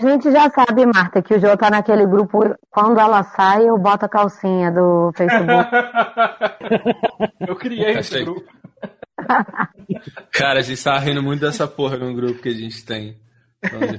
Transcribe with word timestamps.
A 0.00 0.08
gente 0.08 0.32
já 0.32 0.48
sabe, 0.48 0.86
Marta, 0.86 1.20
que 1.20 1.34
o 1.34 1.38
Jô 1.38 1.54
tá 1.58 1.68
naquele 1.68 2.06
grupo. 2.06 2.38
Quando 2.70 2.98
ela 2.98 3.22
sai, 3.22 3.68
eu 3.68 3.76
boto 3.76 4.06
a 4.06 4.08
calcinha 4.08 4.72
do 4.72 5.12
Facebook. 5.14 5.70
eu 7.46 7.54
criei 7.56 7.98
esse 7.98 8.24
grupo. 8.24 8.50
Cara, 10.32 10.60
a 10.60 10.62
gente 10.62 10.82
tava 10.82 11.00
rindo 11.00 11.22
muito 11.22 11.40
dessa 11.40 11.68
porra 11.68 11.98
no 11.98 12.14
grupo 12.14 12.40
que 12.40 12.48
a 12.48 12.54
gente 12.54 12.82
tem. 12.82 13.18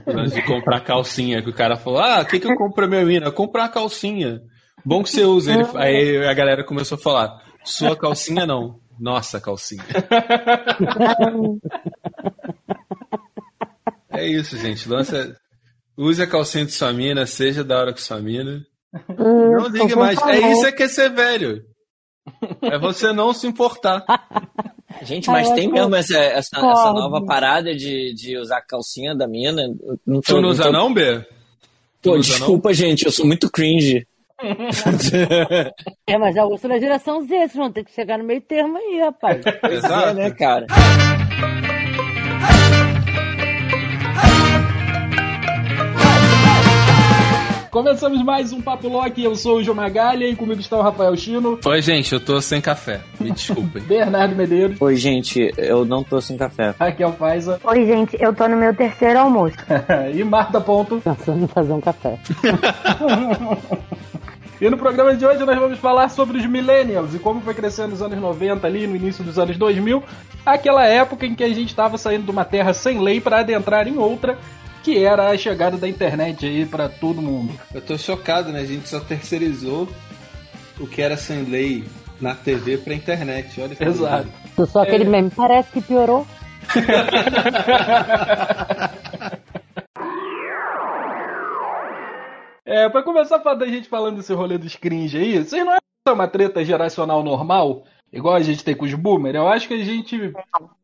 Antes 0.07 0.33
de 0.33 0.41
comprar 0.41 0.81
calcinha, 0.83 1.43
que 1.43 1.51
o 1.51 1.53
cara 1.53 1.77
falou: 1.77 1.99
Ah, 1.99 2.22
o 2.22 2.26
que, 2.26 2.40
que 2.40 2.47
eu 2.47 2.56
compro 2.56 2.74
pra 2.74 2.88
minha 2.88 3.06
mina? 3.06 3.31
Comprar 3.31 3.70
calcinha. 3.70 4.42
Bom 4.83 5.04
que 5.04 5.12
você 5.12 5.24
usa. 5.24 5.54
Ele, 5.54 5.68
aí 5.76 6.28
a 6.28 6.33
galera 6.33 6.63
começou 6.63 6.97
a 6.97 7.02
falar: 7.02 7.44
Sua 7.63 7.96
calcinha 7.96 8.47
não. 8.47 8.79
Nossa, 8.99 9.40
calcinha. 9.40 9.83
é 14.10 14.26
isso, 14.26 14.58
gente. 14.58 14.90
Lança. 14.90 15.40
Use 16.02 16.20
a 16.20 16.26
calcinha 16.26 16.66
de 16.66 16.72
sua 16.72 16.91
mina, 16.91 17.27
seja 17.27 17.63
da 17.63 17.77
hora 17.77 17.91
com 17.91 18.00
sua 18.00 18.20
mina. 18.20 18.66
não 19.08 19.68
ligue 19.68 19.96
mais. 19.96 20.20
É 20.23 20.52
isso 20.52 20.66
é 20.66 20.72
que 20.72 20.82
é 20.82 20.88
ser 20.88 21.12
velho. 21.12 21.64
É 22.59 22.80
você 22.80 23.14
não 23.14 23.32
se 23.36 23.46
importar. 23.46 24.04
Gente, 25.04 25.30
mas 25.30 25.52
tem 25.52 25.72
mesmo 25.72 25.95
essa, 25.95 26.18
essa, 26.18 26.58
essa, 26.58 26.94
nova 26.94 27.23
parada 27.23 27.76
de, 27.76 28.14
de 28.16 28.36
usar 28.38 28.62
calcinha 28.62 29.16
da 29.16 29.28
mina. 29.28 29.68
Não 30.06 30.22
tô, 30.22 30.34
tu 30.34 30.42
não 30.42 30.50
usa 30.50 30.66
não, 30.66 30.90
não 30.90 30.94
B? 30.94 31.23
Pô, 32.02 32.18
desculpa, 32.18 32.70
não? 32.70 32.73
gente, 32.73 33.06
eu 33.06 33.12
sou 33.12 33.26
muito 33.26 33.50
cringe. 33.50 34.06
é, 36.08 36.18
mas 36.18 36.36
Augusto 36.36 36.68
na 36.68 36.80
geração 36.80 37.22
Z, 37.22 37.28
vocês 37.28 37.54
vão 37.54 37.72
ter 37.72 37.86
que 37.86 37.92
chegar 37.92 38.18
no 38.18 38.23
meio 38.23 38.42
termo 38.42 38.76
aí, 38.76 39.00
rapaz. 39.02 39.40
Exato, 39.70 40.09
é, 40.09 40.14
né, 40.16 40.31
cara? 40.31 40.66
Começamos 47.71 48.21
mais 48.21 48.52
um 48.52 48.61
Papo 48.61 48.89
Lock. 48.89 49.23
Eu 49.23 49.34
sou 49.34 49.59
o 49.59 49.63
João 49.63 49.77
Magalha 49.77 50.27
e 50.27 50.36
comigo 50.36 50.59
está 50.59 50.77
o 50.77 50.81
Rafael 50.81 51.16
Chino. 51.16 51.58
Oi, 51.66 51.81
gente, 51.81 52.11
eu 52.11 52.19
tô 52.19 52.41
sem 52.41 52.59
café. 52.59 53.00
Me 53.17 53.31
desculpem. 53.31 53.81
Bernardo 53.88 54.36
Medeiros. 54.36 54.75
Oi, 54.81 54.97
gente, 54.97 55.53
eu 55.58 55.86
não 55.86 56.03
tô 56.03 56.19
sem 56.19 56.36
café. 56.36 56.75
Raquel 56.78 57.13
Faiza. 57.13 57.61
Oi, 57.63 57.86
gente, 57.86 58.17
eu 58.19 58.36
tô 58.36 58.45
no 58.50 58.58
meu 58.58 58.75
terceiro 58.75 59.19
almoço. 59.19 59.55
e 60.13 60.22
Marta 60.22 60.59
Ponto. 60.59 61.00
Pensando 61.00 61.45
em 61.45 61.47
fazer 61.47 61.72
um 61.72 61.80
café. 61.80 62.19
E 64.59 64.69
no 64.69 64.78
programa 64.78 65.16
de 65.16 65.25
hoje 65.25 65.44
nós 65.44 65.58
vamos 65.58 65.80
falar 65.80 66.08
sobre 66.09 66.38
os 66.38 66.45
millennials 66.45 67.16
e 67.16 67.17
como 67.17 67.41
foi 67.41 67.56
crescendo 67.56 67.89
nos 67.89 68.02
anos 68.03 68.19
90 68.19 68.67
ali, 68.67 68.85
no 68.85 68.95
início 68.95 69.23
dos 69.23 69.39
anos 69.39 69.58
2000, 69.58 70.03
aquela 70.45 70.85
época 70.85 71.25
em 71.25 71.33
que 71.33 71.44
a 71.44 71.47
gente 71.47 71.69
estava 71.69 71.97
saindo 71.97 72.25
de 72.25 72.30
uma 72.30 72.45
terra 72.45 72.72
sem 72.72 73.02
lei 73.02 73.19
para 73.19 73.39
adentrar 73.39 73.88
em 73.88 73.97
outra 73.97 74.38
que 74.84 75.04
era 75.04 75.30
a 75.30 75.38
chegada 75.38 75.78
da 75.78 75.88
internet 75.88 76.46
aí 76.46 76.66
para 76.66 76.90
todo 76.90 77.22
mundo. 77.22 77.58
Eu 77.74 77.82
tô 77.82 77.98
chocado, 77.98 78.52
né? 78.52 78.60
A 78.60 78.66
gente 78.66 78.90
só 78.90 79.00
terceirizou 79.00 79.88
o 80.80 80.88
que 80.88 81.02
era 81.02 81.18
sem 81.18 81.44
lei 81.44 81.84
na 82.20 82.36
TV 82.36 82.78
pra 82.78 82.94
internet. 82.94 83.59
Olha 83.62 83.76
que 83.76 83.84
Exato. 83.84 84.30
Tô 84.56 84.66
só 84.66 84.84
aquele 84.84 85.06
é... 85.06 85.08
meme, 85.08 85.30
parece 85.30 85.72
que 85.72 85.82
piorou. 85.82 86.26
é, 92.66 92.90
pra 92.90 93.04
começar 93.04 93.38
a 93.38 93.42
falar 93.42 93.56
da 93.56 93.68
gente 93.68 93.88
falando 93.90 94.18
desse 94.18 94.34
rolê 94.34 94.58
dos 94.58 94.76
cringe 94.76 95.18
aí, 95.18 95.44
vocês 95.44 95.66
não 95.66 95.74
acham 95.74 96.14
uma 96.14 96.28
treta 96.28 96.64
geracional 96.64 97.24
normal? 97.24 97.84
Igual 98.14 98.36
a 98.36 98.42
gente 98.42 98.64
tem 98.64 98.76
com 98.76 98.86
os 98.86 98.94
boomers, 98.94 99.36
eu 99.36 99.48
acho 99.48 99.68
que 99.68 99.74
a 99.74 99.84
gente. 99.84 100.32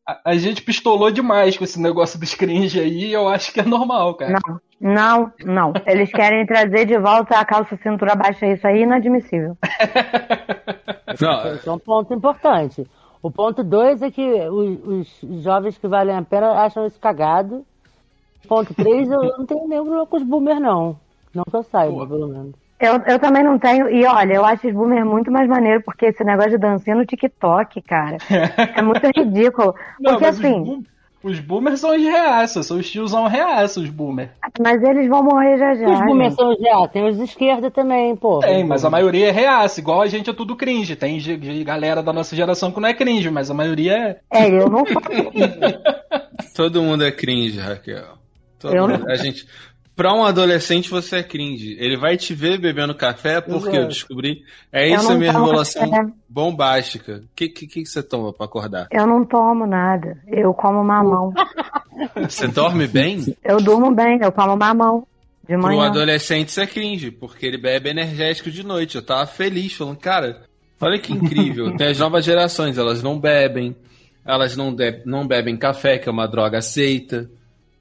A, 0.07 0.31
a, 0.31 0.37
gente 0.37 0.61
pistolou 0.61 1.11
demais 1.11 1.57
com 1.57 1.65
esse 1.65 1.81
negócio 1.81 2.17
dos 2.17 2.33
cringe 2.33 2.79
aí, 2.79 3.11
eu 3.11 3.27
acho 3.27 3.51
que 3.51 3.59
é 3.59 3.65
normal, 3.65 4.15
cara. 4.15 4.39
Não, 4.47 4.61
não, 4.79 5.33
não. 5.43 5.73
Eles 5.85 6.09
querem 6.09 6.45
trazer 6.45 6.85
de 6.85 6.97
volta 6.97 7.37
a 7.37 7.43
calça 7.43 7.75
cintura 7.75 8.15
baixa, 8.15 8.47
isso 8.47 8.65
aí 8.65 8.79
é 8.79 8.83
inadmissível. 8.83 9.57
não. 11.19 11.53
Esse 11.53 11.67
é 11.67 11.71
um 11.71 11.79
ponto 11.79 12.13
importante. 12.13 12.87
O 13.21 13.29
ponto 13.29 13.63
dois 13.65 14.01
é 14.01 14.09
que 14.09 14.23
os, 14.23 15.23
os 15.23 15.43
jovens 15.43 15.77
que 15.77 15.87
valem 15.87 16.15
a 16.15 16.21
pena 16.21 16.51
acham 16.51 16.87
isso 16.87 16.99
cagado. 16.99 17.65
Ponto 18.47 18.73
três, 18.73 19.09
eu 19.11 19.21
não 19.37 19.45
tenho 19.45 19.67
nenhum 19.67 19.83
problema 19.83 20.07
com 20.07 20.15
os 20.15 20.23
boomers, 20.23 20.61
não. 20.61 20.97
Não 21.33 21.43
que 21.43 21.55
eu 21.55 21.63
saiba, 21.63 21.93
Pô. 21.93 22.07
pelo 22.07 22.27
menos. 22.29 22.66
Eu, 22.79 23.01
eu 23.07 23.19
também 23.19 23.43
não 23.43 23.57
tenho. 23.57 23.89
E 23.89 24.05
olha, 24.05 24.33
eu 24.33 24.45
acho 24.45 24.67
os 24.67 24.73
boomers 24.73 25.05
muito 25.05 25.31
mais 25.31 25.49
maneiro, 25.49 25.81
porque 25.83 26.05
esse 26.05 26.23
negócio 26.23 26.51
de 26.51 26.57
dancinha 26.59 26.95
no 26.95 27.05
TikTok, 27.05 27.81
cara, 27.81 28.17
é 28.75 28.81
muito 28.81 29.01
ridículo. 29.17 29.73
Não, 29.99 30.11
porque 30.11 30.25
assim. 30.25 30.61
Os, 30.61 30.67
boom, 30.67 30.83
os, 31.23 31.39
boomers 31.39 31.79
são 31.79 31.95
os 31.95 32.03
reaças, 32.03 32.67
são 32.67 32.77
os 32.77 32.89
tiozão 32.89 33.25
reaças, 33.25 33.77
os 33.77 33.89
boomers. 33.89 34.29
Mas 34.59 34.83
eles 34.83 35.09
vão 35.09 35.23
morrer 35.23 35.57
já 35.57 35.73
já. 35.73 35.89
Os 35.89 35.99
boomers 36.01 36.35
são 36.35 36.51
os 36.51 36.59
reaças, 36.59 36.91
tem 36.91 37.07
os 37.09 37.17
de 37.17 37.23
esquerda 37.23 37.71
também, 37.71 38.15
pô. 38.15 38.39
Tem, 38.39 38.63
mas 38.63 38.85
a 38.85 38.91
maioria 38.91 39.29
é 39.29 39.31
reaça, 39.31 39.79
igual 39.79 40.01
a 40.01 40.07
gente 40.07 40.29
é 40.29 40.33
tudo 40.33 40.55
cringe. 40.55 40.95
Tem 40.95 41.19
galera 41.65 42.03
da 42.03 42.13
nossa 42.13 42.35
geração 42.35 42.71
que 42.71 42.79
não 42.79 42.89
é 42.89 42.93
cringe, 42.93 43.31
mas 43.31 43.49
a 43.49 43.55
maioria 43.55 43.97
é. 43.97 44.19
É, 44.31 44.47
eu 44.49 44.69
não 44.69 44.85
sou 44.85 45.01
Todo 46.55 46.83
mundo 46.83 47.03
é 47.03 47.11
cringe, 47.11 47.59
Raquel. 47.59 48.17
Todo 48.59 48.75
eu 48.75 48.87
mundo. 48.87 48.99
Não... 48.99 49.11
A 49.11 49.15
gente, 49.15 49.47
Pra 49.97 50.13
um 50.13 50.23
adolescente 50.23 50.91
você 50.91 51.17
é 51.17 51.23
cringe. 51.23 51.75
Ele 51.79 51.97
vai 51.97 52.15
te 52.15 52.35
ver 52.35 52.59
bebendo 52.59 52.93
café 52.93 53.41
porque 53.41 53.69
Exato. 53.69 53.77
eu 53.77 53.87
descobri. 53.87 54.43
É 54.71 54.87
isso 54.87 55.11
a 55.11 55.15
minha 55.15 55.31
revelação 55.31 55.89
café. 55.89 56.07
bombástica. 56.29 57.23
O 57.23 57.29
que, 57.35 57.49
que, 57.49 57.65
que 57.65 57.83
você 57.83 58.03
toma 58.03 58.31
pra 58.31 58.45
acordar? 58.45 58.87
Eu 58.91 59.07
não 59.07 59.25
tomo 59.25 59.65
nada. 59.65 60.15
Eu 60.27 60.53
como 60.53 60.83
mamão. 60.83 61.33
Você 62.29 62.47
dorme 62.47 62.85
bem? 62.85 63.35
Eu 63.43 63.57
durmo 63.59 63.89
bem, 63.89 64.19
eu 64.21 64.31
como 64.31 64.55
mamão. 64.55 65.07
De 65.49 65.57
manhã. 65.57 65.77
Pro 65.77 65.87
adolescente 65.87 66.49
isso 66.49 66.61
é 66.61 66.67
cringe, 66.67 67.09
porque 67.09 67.47
ele 67.47 67.57
bebe 67.57 67.89
energético 67.89 68.51
de 68.51 68.61
noite. 68.63 68.97
Eu 68.97 69.01
tava 69.01 69.25
feliz, 69.25 69.73
falando, 69.73 69.97
cara, 69.97 70.43
olha 70.79 70.99
que 70.99 71.11
incrível. 71.11 71.75
Tem 71.75 71.87
as 71.87 71.97
novas 71.97 72.23
gerações, 72.23 72.77
elas 72.77 73.01
não 73.01 73.19
bebem, 73.19 73.75
elas 74.23 74.55
não, 74.55 74.75
não 75.07 75.25
bebem 75.25 75.57
café, 75.57 75.97
que 75.97 76.07
é 76.07 76.11
uma 76.11 76.27
droga 76.27 76.59
aceita. 76.59 77.27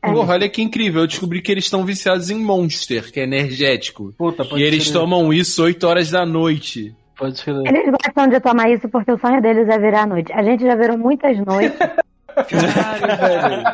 É. 0.07 0.13
Porra, 0.13 0.35
olha 0.35 0.49
que 0.49 0.63
incrível. 0.63 1.03
Eu 1.03 1.07
descobri 1.07 1.43
que 1.43 1.51
eles 1.51 1.65
estão 1.65 1.85
viciados 1.85 2.31
em 2.31 2.39
Monster, 2.39 3.11
que 3.13 3.21
é 3.21 3.25
energético. 3.25 4.15
Puta, 4.17 4.45
pode 4.45 4.63
e 4.63 4.65
eles 4.65 4.91
tomam 4.91 5.33
isso 5.33 5.63
8 5.63 5.87
horas 5.87 6.11
da 6.11 6.25
noite. 6.25 6.95
Pode 7.17 7.39
ser. 7.39 7.55
Eles 7.67 7.91
gostam 7.91 8.29
de 8.29 8.41
tomar 8.41 8.71
isso 8.71 8.89
porque 8.89 9.11
o 9.11 9.19
sonho 9.19 9.41
deles 9.41 9.69
é 9.69 9.79
virar 9.79 10.03
a 10.03 10.07
noite. 10.07 10.33
A 10.33 10.43
gente 10.43 10.63
já 10.63 10.75
virou 10.75 10.99
muitas 10.99 11.37
noites. 11.39 11.79
Caralho, 12.37 13.49
velho. 13.49 13.65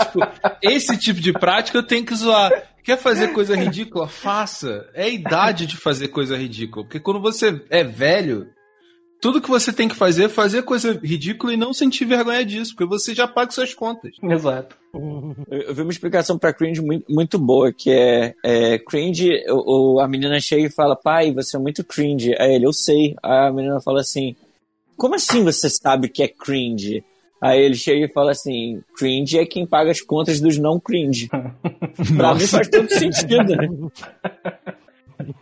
Tipo, 0.00 0.20
esse 0.62 0.96
tipo 0.96 1.20
de 1.20 1.32
prática 1.32 1.76
eu 1.78 1.82
tenho 1.82 2.04
que 2.04 2.14
zoar. 2.14 2.50
Quer 2.82 2.96
fazer 2.96 3.28
coisa 3.28 3.54
ridícula? 3.54 4.08
Faça. 4.08 4.88
É 4.94 5.04
a 5.04 5.08
idade 5.08 5.66
de 5.66 5.76
fazer 5.76 6.08
coisa 6.08 6.36
ridícula. 6.36 6.86
Porque 6.86 6.98
quando 6.98 7.20
você 7.20 7.60
é 7.68 7.84
velho, 7.84 8.46
tudo 9.20 9.40
que 9.40 9.48
você 9.48 9.72
tem 9.72 9.88
que 9.88 9.94
fazer 9.94 10.24
é 10.24 10.28
fazer 10.28 10.62
coisa 10.62 10.98
ridícula 11.02 11.52
e 11.52 11.56
não 11.56 11.72
sentir 11.72 12.04
vergonha 12.04 12.44
disso, 12.44 12.74
porque 12.74 12.88
você 12.88 13.14
já 13.14 13.26
paga 13.26 13.50
suas 13.50 13.74
contas. 13.74 14.12
Exato. 14.22 14.76
Eu 15.50 15.74
vi 15.74 15.82
uma 15.82 15.92
explicação 15.92 16.38
para 16.38 16.52
cringe 16.52 16.80
muito, 16.80 17.12
muito, 17.12 17.38
boa, 17.38 17.72
que 17.72 17.90
é, 17.90 18.34
é 18.42 18.78
cringe, 18.78 19.30
o, 19.48 20.00
a 20.00 20.08
menina 20.08 20.40
chega 20.40 20.66
e 20.66 20.70
fala, 20.70 20.96
pai, 20.96 21.32
você 21.32 21.56
é 21.56 21.60
muito 21.60 21.84
cringe. 21.84 22.34
Aí 22.38 22.54
ele, 22.54 22.66
eu 22.66 22.72
sei. 22.72 23.14
Aí 23.22 23.48
a 23.48 23.52
menina 23.52 23.80
fala 23.80 24.00
assim, 24.00 24.34
como 24.96 25.14
assim 25.14 25.44
você 25.44 25.68
sabe 25.68 26.08
que 26.08 26.22
é 26.22 26.28
cringe? 26.28 27.04
Aí 27.40 27.62
ele 27.62 27.76
chega 27.76 28.06
e 28.06 28.12
fala 28.12 28.32
assim: 28.32 28.82
cringe 28.96 29.38
é 29.38 29.46
quem 29.46 29.64
paga 29.64 29.90
as 29.90 30.00
contas 30.00 30.40
dos 30.40 30.58
não 30.58 30.80
cringe. 30.80 31.28
pra 32.16 32.34
mim 32.34 32.46
faz 32.46 32.68
todo 32.68 32.90
sentido, 32.90 33.54
né? 33.54 33.68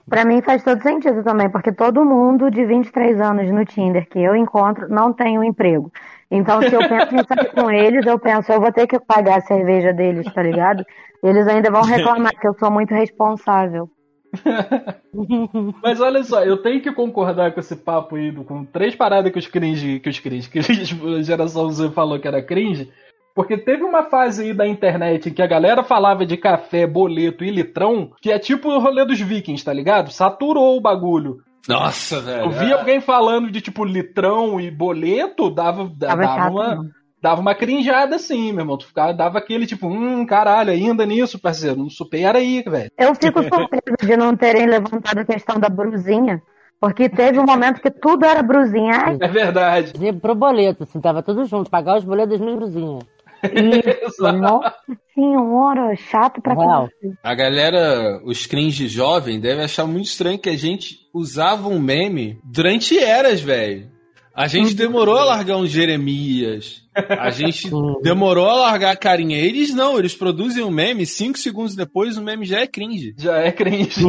Pra 0.09 0.25
mim 0.25 0.43
faz 0.43 0.63
todo 0.63 0.83
sentido 0.83 1.23
também, 1.23 1.51
porque 1.51 1.73
todo 1.73 2.05
mundo 2.05 2.51
de 2.51 2.65
23 2.65 3.21
anos 3.21 3.51
no 3.51 3.65
Tinder 3.65 4.09
que 4.09 4.19
eu 4.19 4.35
encontro 4.35 4.89
não 4.89 5.13
tem 5.13 5.39
um 5.39 5.45
emprego. 5.45 5.93
Então, 6.31 6.61
se 6.61 6.75
eu 6.75 6.81
penso 6.81 7.15
em 7.15 7.25
sair 7.25 7.53
com 7.53 7.71
eles, 7.71 8.05
eu 8.05 8.19
penso, 8.19 8.51
eu 8.53 8.61
vou 8.61 8.73
ter 8.73 8.87
que 8.87 8.99
pagar 8.99 9.39
a 9.39 9.43
cerveja 9.43 9.93
deles, 9.93 10.33
tá 10.33 10.43
ligado? 10.43 10.85
Eles 11.23 11.47
ainda 11.47 11.71
vão 11.71 11.83
reclamar 11.83 12.33
que 12.39 12.47
eu 12.47 12.55
sou 12.55 12.71
muito 12.71 12.93
responsável. 12.93 13.89
Mas 15.83 16.01
olha 16.01 16.23
só, 16.23 16.43
eu 16.45 16.59
tenho 16.59 16.81
que 16.81 16.93
concordar 16.93 17.53
com 17.53 17.61
esse 17.61 17.77
papo 17.77 18.17
aí, 18.17 18.33
com 18.33 18.65
três 18.65 18.95
paradas 18.95 19.33
que 19.33 19.39
os 19.39 19.47
cringe, 19.47 20.01
que 20.01 20.09
os 20.09 20.19
cringe, 20.19 20.51
que 20.51 20.59
a 20.59 20.63
geração 21.23 21.71
Z 21.71 21.91
falou 21.91 22.19
que 22.19 22.29
era 22.29 22.43
cringe. 22.43 22.91
Porque 23.37 23.59
teve 23.59 23.85
uma 23.85 24.05
fase 24.05 24.45
aí 24.45 24.55
da 24.55 24.67
internet 24.67 25.29
em 25.29 25.33
que 25.35 25.43
a 25.43 25.47
galera 25.47 25.85
falava 25.85 26.25
de 26.25 26.39
café, 26.39 26.87
boleto 26.87 27.45
e 27.45 27.51
litrão, 27.51 28.11
que 28.23 28.33
é 28.33 28.39
tipo 28.39 28.71
o 28.71 28.79
rolê 28.79 29.05
dos 29.05 29.21
vikings, 29.21 29.63
tá 29.63 29.75
ligado? 29.75 30.11
Saturou 30.11 30.75
o 30.75 30.81
bagulho. 30.81 31.37
Nossa, 31.69 32.19
velho. 32.19 32.47
Eu 32.47 32.51
vi 32.51 32.73
alguém 32.73 32.99
falando 32.99 33.51
de 33.51 33.61
tipo 33.61 33.85
litrão 33.85 34.59
e 34.59 34.71
boleto, 34.71 35.51
dava, 35.51 35.87
dava, 35.95 36.49
uma, 36.49 36.91
dava 37.21 37.43
uma 37.43 37.55
crinjada 37.55 38.17
assim, 38.17 38.53
meu 38.53 38.63
irmão. 38.63 38.79
Tu 38.79 38.87
ficava, 38.87 39.13
dava 39.13 39.37
aquele 39.37 39.67
tipo, 39.67 39.87
hum, 39.87 40.25
caralho, 40.25 40.71
ainda 40.71 41.05
nisso, 41.05 41.39
parceiro. 41.39 41.77
Não 41.77 41.91
supera 41.91 42.39
aí, 42.39 42.63
velho. 42.67 42.91
Eu 42.97 43.15
fico 43.15 43.43
surpreso 43.43 43.97
de 44.01 44.17
não 44.17 44.35
terem 44.35 44.65
levantado 44.65 45.19
a 45.19 45.25
questão 45.27 45.61
da 45.61 45.69
brusinha. 45.69 46.41
Porque 46.81 47.07
teve 47.07 47.39
um 47.39 47.45
momento 47.45 47.83
que 47.83 47.91
tudo 47.91 48.25
era 48.25 48.43
brusinha. 48.43 48.93
Ai. 48.93 49.19
É 49.21 49.29
verdade. 49.29 49.93
Pro 50.23 50.35
boleto, 50.35 50.85
assim, 50.85 51.03
tava 51.03 51.23
tudo 51.23 51.45
junto, 51.45 51.71
pagar 51.71 51.99
os 51.99 52.05
boletos 52.05 52.39
das 52.39 52.41
minhas 52.41 52.57
brusinhas. 52.57 53.16
Isso, 53.45 54.23
nossa 54.33 54.75
senhora, 55.15 55.97
chato 55.97 56.41
pra 56.41 56.57
caralho. 56.57 56.91
A 57.23 57.35
galera, 57.35 58.21
os 58.25 58.47
cringe 58.47 58.89
jovem, 58.89 59.41
deve 59.41 59.63
achar 59.63 59.87
muito 59.87 60.07
estranho 60.07 60.39
que 60.39 60.49
a 60.49 60.57
gente 60.57 60.99
usava 61.13 61.69
um 61.69 61.79
meme 61.79 62.39
durante 62.45 62.99
eras, 62.99 63.41
velho. 63.41 63.91
A 64.37 64.49
gente 64.49 64.75
demorou 64.75 65.17
a 65.17 65.25
largar 65.25 65.57
um 65.57 65.67
Jeremias. 65.67 66.83
A 67.09 67.31
gente 67.31 67.71
demorou 68.03 68.51
a 68.51 68.55
largar 68.55 68.91
a 68.93 68.97
carinha. 68.97 69.39
Eles 69.39 69.73
não, 69.73 69.99
eles 69.99 70.15
produzem 70.15 70.63
um 70.63 70.71
meme, 70.71 71.07
cinco 71.07 71.39
segundos 71.39 71.75
depois 71.75 72.19
o 72.19 72.23
meme 72.23 72.45
já 72.45 72.61
é 72.61 72.67
cringe. 72.67 73.15
Já 73.17 73.39
é 73.39 73.51
cringe. 73.51 74.05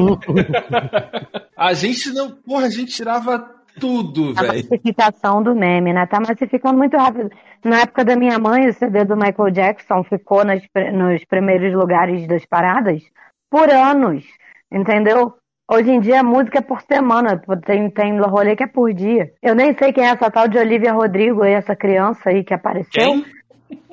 a 1.56 1.73
gente 1.73 2.09
não. 2.12 2.30
Porra, 2.30 2.65
a 2.65 2.69
gente 2.69 2.91
tirava 2.91 3.56
tudo, 3.79 4.33
velho. 4.33 4.50
A 4.50 4.53
massificação 4.53 5.41
do 5.41 5.56
meme, 5.56 5.94
né? 5.94 6.06
Tá 6.06 6.19
massificando 6.19 6.77
muito 6.77 6.97
rápido. 6.97 7.29
Na 7.63 7.81
época 7.81 8.06
da 8.06 8.15
minha 8.15 8.38
mãe, 8.39 8.68
o 8.68 8.74
CD 8.74 9.03
do 9.06 9.15
Michael 9.15 9.51
Jackson 9.51 10.03
ficou 10.03 10.44
nas, 10.44 10.62
nos 10.94 11.24
primeiros 11.25 11.74
lugares 11.74 12.27
das 12.27 12.45
paradas 12.45 13.01
por 13.50 13.69
anos, 13.69 14.25
entendeu? 14.71 15.33
Hoje 15.69 15.91
em 15.91 16.00
dia 16.00 16.21
a 16.21 16.24
música 16.24 16.59
é 16.59 16.62
por 16.62 16.81
semana, 16.81 17.41
tem, 17.65 17.89
tem 17.89 18.18
rolê 18.21 18.56
que 18.56 18.63
é 18.63 18.68
por 18.68 18.94
dia. 18.94 19.33
Eu 19.44 19.53
nem 19.53 19.74
sei 19.77 19.91
quem 19.91 20.06
é 20.06 20.12
essa 20.12 20.31
tal 20.31 20.47
de 20.47 20.57
Olivia 20.57 20.94
Rodrigo 20.94 21.44
aí, 21.44 21.53
essa 21.53 21.75
criança 21.75 22.30
aí 22.30 22.44
que 22.44 22.53
apareceu. 22.53 22.91
Quem? 22.91 23.25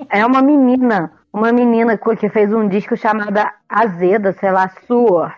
É 0.08 0.24
uma 0.24 0.40
menina, 0.40 1.10
uma 1.32 1.52
menina 1.52 1.98
que 1.98 2.28
fez 2.28 2.52
um 2.52 2.68
disco 2.68 2.96
chamado 2.96 3.40
Azeda, 3.68 4.32
sei 4.34 4.52
lá, 4.52 4.68
Sua. 4.86 5.34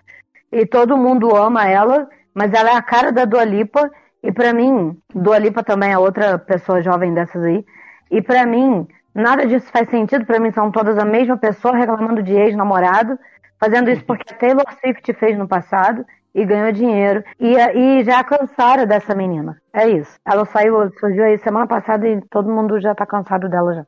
E 0.52 0.66
todo 0.66 0.96
mundo 0.96 1.34
ama 1.34 1.66
ela, 1.66 2.06
mas 2.34 2.52
ela 2.52 2.70
é 2.70 2.74
a 2.74 2.82
cara 2.82 3.10
da 3.10 3.24
Dua 3.24 3.44
Lipa. 3.44 3.90
E 4.26 4.32
pra 4.32 4.52
mim, 4.52 4.98
Dua 5.14 5.38
Lipa 5.38 5.62
também 5.62 5.92
é 5.92 5.98
outra 5.98 6.36
pessoa 6.36 6.82
jovem 6.82 7.14
dessas 7.14 7.44
aí. 7.44 7.64
E 8.10 8.20
para 8.20 8.44
mim, 8.44 8.84
nada 9.14 9.46
disso 9.46 9.70
faz 9.70 9.88
sentido. 9.88 10.26
Para 10.26 10.40
mim, 10.40 10.50
são 10.50 10.68
todas 10.72 10.98
a 10.98 11.04
mesma 11.04 11.36
pessoa 11.36 11.76
reclamando 11.76 12.24
de 12.24 12.32
ex-namorado, 12.32 13.16
fazendo 13.60 13.88
isso 13.88 14.04
porque 14.04 14.34
a 14.34 14.36
Taylor 14.36 14.64
Swift 14.80 15.12
fez 15.14 15.38
no 15.38 15.46
passado 15.46 16.04
e 16.34 16.44
ganhou 16.44 16.72
dinheiro. 16.72 17.22
E, 17.38 17.54
e 17.54 18.04
já 18.04 18.24
cansaram 18.24 18.84
dessa 18.84 19.14
menina. 19.14 19.62
É 19.72 19.88
isso. 19.88 20.18
Ela 20.26 20.44
saiu, 20.46 20.90
surgiu 20.98 21.22
aí 21.22 21.38
semana 21.38 21.68
passada 21.68 22.08
e 22.08 22.20
todo 22.28 22.50
mundo 22.50 22.80
já 22.80 22.96
tá 22.96 23.06
cansado 23.06 23.48
dela 23.48 23.74
já. 23.76 23.86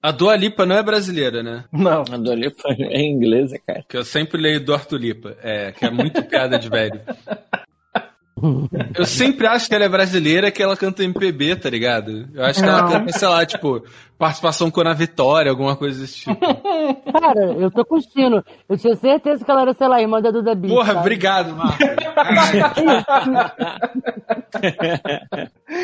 A 0.00 0.12
Dua 0.12 0.36
Lipa 0.36 0.64
não 0.64 0.76
é 0.76 0.82
brasileira, 0.84 1.42
né? 1.42 1.64
Não. 1.72 2.02
A 2.02 2.16
Dua 2.16 2.36
Lipa 2.36 2.68
é 2.68 3.00
inglesa, 3.00 3.58
cara. 3.66 3.82
Que 3.88 3.96
eu 3.96 4.04
sempre 4.04 4.40
leio 4.40 4.64
do 4.64 4.72
Arthur 4.72 4.98
Lipa. 4.98 5.36
É, 5.42 5.72
que 5.72 5.84
é 5.84 5.90
muito 5.90 6.22
piada 6.22 6.56
de 6.56 6.68
velho. 6.68 7.00
Eu 8.96 9.06
sempre 9.06 9.46
acho 9.46 9.68
que 9.68 9.74
ela 9.74 9.84
é 9.84 9.88
brasileira 9.88 10.50
que 10.50 10.62
ela 10.62 10.76
canta 10.76 11.04
MPB, 11.04 11.56
tá 11.56 11.70
ligado? 11.70 12.28
Eu 12.34 12.44
acho 12.44 12.62
que 12.62 12.68
ela 12.68 12.88
canta, 12.88 13.12
sei 13.12 13.28
lá, 13.28 13.46
tipo, 13.46 13.82
participação 14.18 14.70
com 14.70 14.80
a 14.80 14.92
Vitória, 14.92 15.50
alguma 15.50 15.76
coisa 15.76 16.00
desse 16.00 16.18
tipo. 16.20 16.36
Cara, 17.12 17.44
eu 17.52 17.70
tô 17.70 17.84
curtindo. 17.84 18.44
Eu 18.68 18.76
tinha 18.76 18.96
certeza 18.96 19.44
que 19.44 19.50
ela 19.50 19.62
era, 19.62 19.74
sei 19.74 19.88
lá, 19.88 20.00
irmã 20.00 20.20
da 20.20 20.30
Duda 20.30 20.54
Beat. 20.54 20.72
Porra, 20.72 20.92
sabe? 20.92 21.00
obrigado, 21.00 21.54
Marco. 21.56 21.84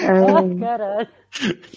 ah, 0.07 0.59
caralho. 0.61 1.09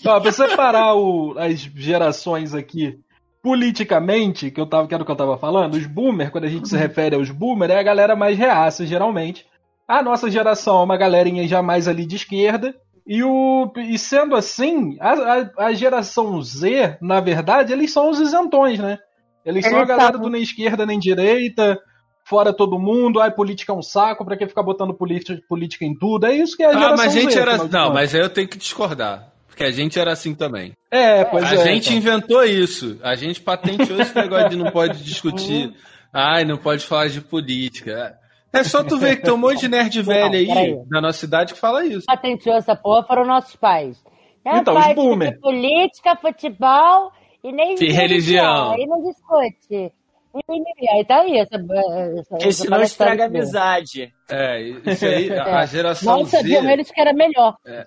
Ó, 0.05 0.19
pra 0.19 0.31
separar 0.31 0.95
o, 0.95 1.35
as 1.37 1.59
gerações 1.59 2.53
aqui 2.55 2.99
politicamente, 3.43 4.51
que 4.51 4.61
eu 4.61 4.67
tava, 4.67 4.87
que 4.87 4.93
era 4.93 5.01
o 5.01 5.05
que 5.05 5.11
eu 5.11 5.15
tava 5.15 5.37
falando, 5.37 5.73
os 5.73 5.85
boomer, 5.87 6.31
quando 6.31 6.43
a 6.43 6.49
gente 6.49 6.69
se 6.69 6.77
refere 6.77 7.15
aos 7.15 7.31
boomer, 7.31 7.71
é 7.71 7.79
a 7.79 7.83
galera 7.83 8.15
mais 8.15 8.37
reaça, 8.37 8.85
geralmente 8.85 9.45
a 9.87 10.01
nossa 10.01 10.29
geração 10.29 10.79
é 10.79 10.83
uma 10.83 10.97
galerinha 10.97 11.47
já 11.47 11.61
mais 11.61 11.87
ali 11.87 12.05
de 12.05 12.15
esquerda. 12.15 12.73
E, 13.05 13.23
o, 13.23 13.71
e 13.77 13.97
sendo 13.97 14.35
assim, 14.35 14.95
a, 14.99 15.13
a, 15.13 15.65
a 15.65 15.73
geração 15.73 16.41
Z, 16.41 16.97
na 17.01 17.19
verdade, 17.19 17.73
eles 17.73 17.91
são 17.91 18.09
os 18.09 18.19
isentões, 18.19 18.79
né? 18.79 18.99
Eles, 19.45 19.65
são 19.65 19.79
a 19.79 19.85
galera 19.85 20.17
do 20.17 20.29
nem 20.29 20.43
esquerda 20.43 20.85
nem 20.85 20.99
direita, 20.99 21.79
fora 22.23 22.53
todo 22.53 22.79
mundo, 22.79 23.19
ai, 23.19 23.31
política 23.31 23.73
é 23.73 23.75
um 23.75 23.81
saco, 23.81 24.23
pra 24.23 24.37
que 24.37 24.47
ficar 24.47 24.63
botando 24.63 24.93
política, 24.93 25.41
política 25.49 25.83
em 25.83 25.95
tudo? 25.95 26.27
É 26.27 26.35
isso 26.35 26.55
que 26.55 26.63
é 26.63 26.67
a 26.67 26.69
ah, 26.69 26.73
geração 26.73 26.97
mas 26.97 27.17
a 27.17 27.19
gente 27.19 27.33
Z, 27.33 27.39
era. 27.39 27.57
Não, 27.67 27.91
mas 27.91 28.13
aí 28.13 28.21
eu 28.21 28.29
tenho 28.29 28.47
que 28.47 28.57
discordar. 28.57 29.31
Porque 29.47 29.63
a 29.63 29.71
gente 29.71 29.99
era 29.99 30.13
assim 30.13 30.33
também. 30.33 30.71
É, 30.89 31.25
pois 31.25 31.43
a 31.43 31.55
é. 31.55 31.61
A 31.61 31.65
gente 31.65 31.87
então. 31.87 31.97
inventou 31.97 32.43
isso. 32.43 32.97
A 33.03 33.15
gente 33.15 33.41
patenteou 33.41 33.99
esse 33.99 34.15
negócio 34.15 34.49
de 34.49 34.55
não 34.55 34.71
pode 34.71 35.01
discutir. 35.03 35.73
Ai, 36.13 36.45
não 36.45 36.57
pode 36.57 36.85
falar 36.85 37.09
de 37.09 37.19
política. 37.19 38.15
É 38.53 38.63
só 38.63 38.83
tu 38.83 38.97
ver 38.97 39.17
que 39.17 39.23
tem 39.23 39.33
um 39.33 39.37
monte 39.37 39.61
de 39.61 39.67
nerd 39.69 40.01
velho 40.01 40.33
aí, 40.33 40.51
aí, 40.51 40.77
na 40.89 40.99
nossa 40.99 41.19
cidade 41.19 41.53
que 41.53 41.59
fala 41.59 41.85
isso. 41.85 42.05
Patenteou 42.05 42.57
essa 42.57 42.75
porra 42.75 43.03
foram 43.03 43.25
nossos 43.25 43.55
pais. 43.55 43.97
É, 44.43 44.57
então, 44.57 44.73
pai, 44.73 44.89
os 44.89 44.95
boomer. 44.95 45.39
Política, 45.39 46.15
futebol 46.17 47.11
e 47.43 47.51
nem 47.51 47.75
e 47.79 47.91
religião. 47.91 48.75
E 48.77 48.85
não 48.85 49.01
discute. 49.01 49.93
E 50.33 50.89
aí 50.89 51.05
tá 51.05 51.21
aí 51.21 51.37
essa. 51.37 51.55
essa 51.55 52.29
Porque 52.29 52.51
senão 52.51 52.81
estraga 52.81 53.23
a 53.23 53.27
amizade. 53.27 54.13
É, 54.29 54.61
isso 54.61 55.05
aí, 55.05 55.31
a, 55.31 55.61
é. 55.61 55.67
geração 55.67 56.17
Não 56.17 56.25
sabiam 56.25 56.63
Z... 56.63 56.71
eles 56.71 56.91
que 56.91 57.01
era 57.01 57.13
melhor. 57.13 57.57
É. 57.65 57.85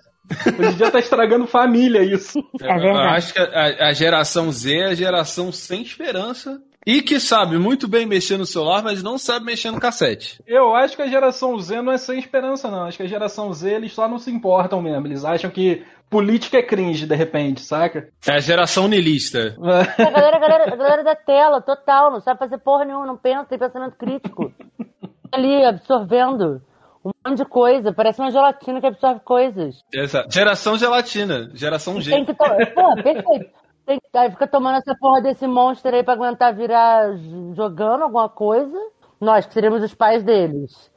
Hoje 0.59 0.73
em 0.73 0.77
dia 0.77 0.91
tá 0.91 0.99
estragando 0.99 1.47
família 1.47 2.03
isso. 2.03 2.39
É 2.61 2.67
verdade. 2.67 2.85
Eu 2.85 2.97
acho 2.97 3.33
que 3.33 3.39
a, 3.39 3.87
a 3.87 3.93
geração 3.93 4.51
Z 4.51 4.75
é 4.75 4.85
a 4.85 4.93
geração 4.93 5.51
sem 5.51 5.81
esperança 5.81 6.61
e 6.85 7.01
que 7.01 7.19
sabe 7.19 7.57
muito 7.57 7.87
bem 7.87 8.05
mexer 8.05 8.37
no 8.37 8.45
celular, 8.45 8.83
mas 8.83 9.01
não 9.01 9.17
sabe 9.17 9.45
mexer 9.45 9.71
no 9.71 9.79
cassete. 9.79 10.41
Eu 10.45 10.75
acho 10.75 10.95
que 10.95 11.01
a 11.01 11.07
geração 11.07 11.57
Z 11.59 11.81
não 11.81 11.91
é 11.91 11.97
sem 11.97 12.19
esperança, 12.19 12.69
não. 12.69 12.83
Acho 12.83 12.97
que 12.97 13.03
a 13.03 13.07
geração 13.07 13.51
Z, 13.51 13.73
eles 13.73 13.93
só 13.93 14.07
não 14.07 14.19
se 14.19 14.29
importam 14.29 14.81
mesmo. 14.81 15.07
Eles 15.07 15.25
acham 15.25 15.49
que 15.49 15.83
política 16.09 16.57
é 16.57 16.63
cringe, 16.63 17.07
de 17.07 17.15
repente, 17.15 17.61
saca? 17.61 18.09
É 18.27 18.33
a 18.33 18.39
geração 18.39 18.87
nilista. 18.87 19.55
É. 19.97 20.03
A 20.03 20.11
galera, 20.11 20.37
a 20.37 20.39
galera, 20.39 20.73
a 20.73 20.75
galera 20.75 21.03
da 21.03 21.15
tela, 21.15 21.61
total. 21.61 22.11
Não 22.11 22.21
sabe 22.21 22.39
fazer 22.39 22.59
porra 22.59 22.85
nenhuma, 22.85 23.07
não 23.07 23.17
pensa, 23.17 23.45
tem 23.45 23.57
pensamento 23.57 23.97
crítico. 23.97 24.53
Ali, 25.33 25.65
absorvendo 25.65 26.61
um 27.03 27.11
monte 27.25 27.37
de 27.39 27.45
coisa. 27.45 27.91
Parece 27.91 28.21
uma 28.21 28.31
gelatina 28.31 28.79
que 28.79 28.87
absorve 28.87 29.21
coisas. 29.21 29.83
Exato. 29.93 30.31
Geração 30.31 30.77
gelatina. 30.77 31.49
Geração 31.53 31.99
G. 31.99 32.11
Tem 32.11 32.25
que 32.25 32.33
to... 32.33 32.45
Pô, 32.73 32.95
perfeito. 32.95 33.64
Tem 33.85 33.99
aí 34.15 34.31
fica 34.31 34.47
tomando 34.47 34.77
essa 34.77 34.95
porra 34.95 35.21
desse 35.21 35.45
monstro 35.45 35.95
aí 35.95 36.03
pra 36.03 36.13
aguentar 36.13 36.55
virar 36.55 37.15
jogando 37.53 38.03
alguma 38.03 38.27
coisa. 38.27 38.77
Nós, 39.21 39.45
que 39.45 39.53
seríamos 39.53 39.83
os 39.83 39.93
pais 39.93 40.23
deles. 40.23 40.91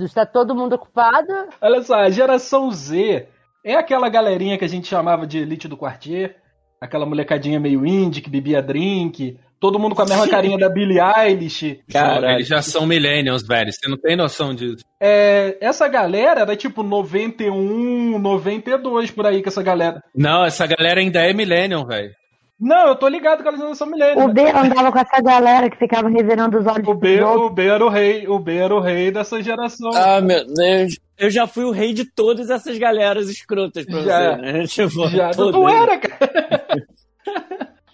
Está 0.00 0.26
todo 0.26 0.54
mundo 0.54 0.74
ocupado. 0.74 1.32
Olha 1.60 1.82
só, 1.82 1.94
a 1.94 2.10
geração 2.10 2.70
Z 2.70 3.26
é 3.64 3.74
aquela 3.74 4.08
galerinha 4.08 4.58
que 4.58 4.64
a 4.64 4.68
gente 4.68 4.86
chamava 4.86 5.26
de 5.26 5.38
elite 5.38 5.66
do 5.66 5.76
quartier. 5.76 6.36
Aquela 6.80 7.06
molecadinha 7.06 7.58
meio 7.58 7.86
indie 7.86 8.20
que 8.20 8.30
bebia 8.30 8.62
drink. 8.62 9.38
Todo 9.60 9.78
mundo 9.78 9.94
com 9.94 10.00
a 10.00 10.06
mesma 10.06 10.26
carinha 10.26 10.56
da 10.56 10.70
Billie 10.70 10.98
Eilish. 10.98 11.80
Cara, 11.92 12.32
eles 12.32 12.48
já 12.48 12.62
são 12.62 12.86
millennials, 12.86 13.46
velho. 13.46 13.70
Você 13.70 13.86
não 13.88 13.98
tem 13.98 14.16
noção 14.16 14.54
disso. 14.54 14.82
É, 14.98 15.58
essa 15.60 15.86
galera 15.86 16.40
era 16.40 16.56
tipo 16.56 16.82
91, 16.82 18.18
92 18.18 19.10
por 19.10 19.26
aí 19.26 19.42
com 19.42 19.50
essa 19.50 19.62
galera. 19.62 20.02
Não, 20.16 20.46
essa 20.46 20.66
galera 20.66 21.00
ainda 21.00 21.20
é 21.20 21.34
millennial, 21.34 21.86
velho. 21.86 22.10
Não, 22.58 22.88
eu 22.88 22.96
tô 22.96 23.08
ligado 23.08 23.42
que 23.42 23.48
eles 23.48 23.60
não 23.60 23.74
são 23.74 23.86
millennials. 23.86 24.30
O 24.30 24.32
B 24.32 24.42
andava 24.50 24.92
com 24.92 24.98
essa 24.98 25.22
galera 25.22 25.70
que 25.70 25.78
ficava 25.78 26.10
revirando 26.10 26.58
os 26.58 26.66
olhos. 26.66 26.86
O 26.86 26.94
B, 26.94 27.22
o 27.22 27.48
B 27.48 27.66
era 27.66 27.84
o 27.84 27.88
rei, 27.88 28.28
o 28.28 28.38
B 28.38 28.56
era 28.56 28.74
o 28.74 28.80
rei 28.80 29.10
dessa 29.10 29.42
geração. 29.42 29.90
Ah, 29.94 30.20
meu 30.20 30.44
Deus. 30.46 30.98
Eu 31.18 31.30
já 31.30 31.46
fui 31.46 31.64
o 31.64 31.70
rei 31.70 31.94
de 31.94 32.04
todas 32.04 32.50
essas 32.50 32.78
galeras 32.78 33.28
escrotas 33.28 33.86
pra 33.86 34.02
já, 34.02 34.36
você, 34.36 34.42
né? 34.42 34.64
Tipo, 34.68 35.08
já, 35.08 35.30
tu 35.30 35.68
era, 35.68 35.98
cara. 35.98 36.79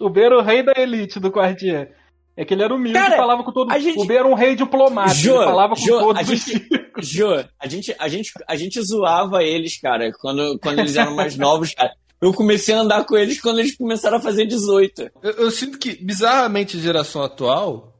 O 0.00 0.10
B 0.10 0.20
era 0.22 0.38
o 0.38 0.42
rei 0.42 0.62
da 0.62 0.72
elite 0.76 1.20
do 1.20 1.30
quartier. 1.30 1.94
É 2.36 2.44
que 2.44 2.52
ele 2.52 2.62
era 2.62 2.74
humilde 2.74 2.98
Cara, 2.98 3.14
e 3.14 3.16
falava 3.16 3.42
com 3.42 3.50
todo 3.50 3.70
mundo. 3.70 3.80
Gente... 3.80 3.98
O 3.98 4.04
B 4.04 4.14
era 4.14 4.28
um 4.28 4.34
rei 4.34 4.54
diplomático, 4.54 5.22
jo, 5.22 5.36
ele 5.36 5.44
falava 5.44 5.74
com 5.74 5.80
jo, 5.80 5.98
todos 5.98 6.20
a 6.20 6.22
gente, 6.22 6.68
Jo, 7.00 7.44
a 7.58 7.66
gente, 7.66 7.96
a, 7.98 8.08
gente, 8.08 8.32
a 8.46 8.56
gente 8.56 8.82
zoava 8.82 9.42
eles, 9.42 9.80
cara, 9.80 10.12
quando, 10.20 10.58
quando 10.58 10.78
eles 10.80 10.96
eram 10.96 11.14
mais 11.14 11.36
novos, 11.36 11.74
cara. 11.74 11.94
Eu 12.20 12.32
comecei 12.32 12.74
a 12.74 12.80
andar 12.80 13.04
com 13.04 13.16
eles 13.16 13.40
quando 13.40 13.58
eles 13.58 13.76
começaram 13.76 14.16
a 14.16 14.20
fazer 14.20 14.46
18. 14.46 15.10
Eu, 15.22 15.32
eu 15.32 15.50
sinto 15.50 15.78
que, 15.78 16.02
bizarramente, 16.02 16.76
a 16.76 16.80
geração 16.80 17.22
atual, 17.22 17.94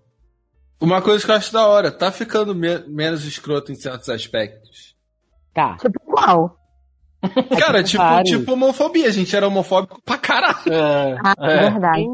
uma 0.80 1.02
coisa 1.02 1.24
que 1.24 1.30
eu 1.30 1.34
acho 1.34 1.52
da 1.52 1.66
hora, 1.66 1.90
tá 1.90 2.10
ficando 2.10 2.54
me 2.54 2.78
menos 2.86 3.24
escroto 3.24 3.72
em 3.72 3.74
certos 3.74 4.08
aspectos. 4.08 4.94
Tá. 5.52 5.76
Tipo 5.76 6.00
qual? 6.00 6.58
Cara, 7.58 7.82
tipo, 7.82 8.22
tipo 8.24 8.52
homofobia. 8.52 9.08
A 9.08 9.12
gente 9.12 9.34
era 9.34 9.46
homofóbico 9.46 10.00
pra 10.02 10.18
caralho. 10.18 10.72
É, 10.72 11.18
ah, 11.24 11.34
é. 11.40 11.70
verdade. 11.70 12.06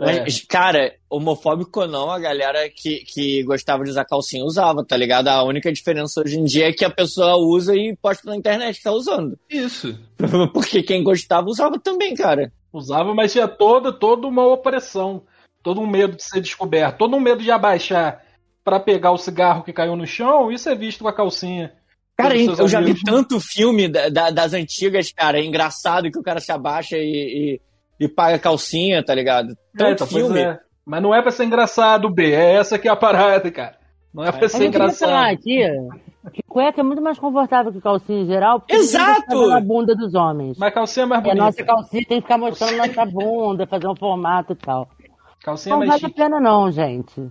É. 0.00 0.24
Cara, 0.48 0.94
homofóbico 1.10 1.80
ou 1.80 1.88
não, 1.88 2.10
a 2.10 2.18
galera 2.18 2.70
que, 2.70 3.04
que 3.04 3.42
gostava 3.42 3.84
de 3.84 3.90
usar 3.90 4.06
calcinha 4.06 4.44
usava, 4.44 4.82
tá 4.82 4.96
ligado? 4.96 5.28
A 5.28 5.42
única 5.42 5.70
diferença 5.70 6.22
hoje 6.22 6.38
em 6.38 6.44
dia 6.44 6.68
é 6.68 6.72
que 6.72 6.86
a 6.86 6.90
pessoa 6.90 7.36
usa 7.36 7.74
e 7.74 7.94
posta 8.00 8.28
na 8.30 8.36
internet 8.36 8.78
que 8.78 8.82
tá 8.82 8.92
usando. 8.92 9.38
Isso. 9.48 9.98
Porque 10.54 10.82
quem 10.82 11.04
gostava 11.04 11.48
usava 11.48 11.78
também, 11.78 12.14
cara. 12.14 12.50
Usava, 12.72 13.14
mas 13.14 13.32
tinha 13.32 13.46
toda, 13.46 13.92
toda 13.92 14.26
uma 14.26 14.46
opressão. 14.46 15.22
Todo 15.62 15.82
um 15.82 15.86
medo 15.86 16.16
de 16.16 16.24
ser 16.24 16.40
descoberto. 16.40 16.96
Todo 16.96 17.14
um 17.14 17.20
medo 17.20 17.42
de 17.42 17.50
abaixar 17.50 18.24
para 18.64 18.80
pegar 18.80 19.12
o 19.12 19.18
cigarro 19.18 19.62
que 19.62 19.72
caiu 19.72 19.96
no 19.96 20.06
chão 20.06 20.50
e 20.50 20.58
ser 20.58 20.78
visto 20.78 21.02
com 21.02 21.08
a 21.08 21.12
calcinha. 21.12 21.74
Cara, 22.22 22.36
eu 22.36 22.68
já 22.68 22.80
vi 22.80 22.94
tanto 23.02 23.38
filme 23.40 23.88
da, 23.88 24.08
da, 24.08 24.30
das 24.30 24.52
antigas, 24.54 25.10
cara. 25.12 25.38
É 25.38 25.44
engraçado 25.44 26.10
que 26.10 26.18
o 26.18 26.22
cara 26.22 26.40
se 26.40 26.52
abaixa 26.52 26.96
e, 26.98 27.58
e 27.58 27.60
e 28.02 28.08
paga 28.08 28.38
calcinha, 28.38 29.02
tá 29.04 29.14
ligado? 29.14 29.48
Tanto 29.76 29.90
É, 29.90 29.92
então, 29.92 30.06
filme. 30.06 30.40
é. 30.40 30.58
Mas 30.86 31.02
não 31.02 31.14
é 31.14 31.20
pra 31.20 31.30
ser 31.30 31.44
engraçado, 31.44 32.08
B. 32.08 32.32
É 32.32 32.54
essa 32.54 32.78
que 32.78 32.88
é 32.88 32.90
a 32.90 32.96
parada, 32.96 33.50
cara. 33.50 33.76
Não 34.14 34.24
é 34.24 34.32
pra 34.32 34.48
ser 34.48 34.70
vai 34.70 34.72
falar 34.72 34.84
engraçado. 34.86 35.34
aqui 35.34 35.60
que 36.32 36.42
cueca 36.48 36.80
é 36.80 36.82
muito 36.84 37.02
mais 37.02 37.18
confortável 37.18 37.70
que 37.72 37.80
calcinha 37.80 38.22
em 38.22 38.26
geral, 38.26 38.60
porque 38.60 38.74
Exato! 38.74 39.06
ninguém 39.10 39.26
tá 39.26 39.34
vendo 39.34 39.52
a 39.52 39.60
bunda 39.60 39.94
dos 39.94 40.14
homens. 40.14 40.56
Mas 40.58 40.72
calcinha 40.74 41.04
é 41.04 41.06
mais 41.06 41.24
E 41.24 41.30
a 41.30 41.34
nossa 41.34 41.56
bonita. 41.58 41.64
calcinha 41.64 42.04
tem 42.08 42.16
que 42.18 42.22
ficar 42.22 42.38
mostrando 42.38 42.76
nossa 42.78 43.04
bunda, 43.04 43.66
fazer 43.66 43.86
um 43.88 43.96
formato 43.96 44.52
e 44.54 44.56
tal. 44.56 44.88
Calcinha 45.42 45.72
Não 45.74 45.78
mais 45.80 45.90
vale 45.90 46.04
a 46.04 46.08
chique. 46.08 46.20
pena 46.20 46.40
não, 46.40 46.70
gente. 46.70 47.30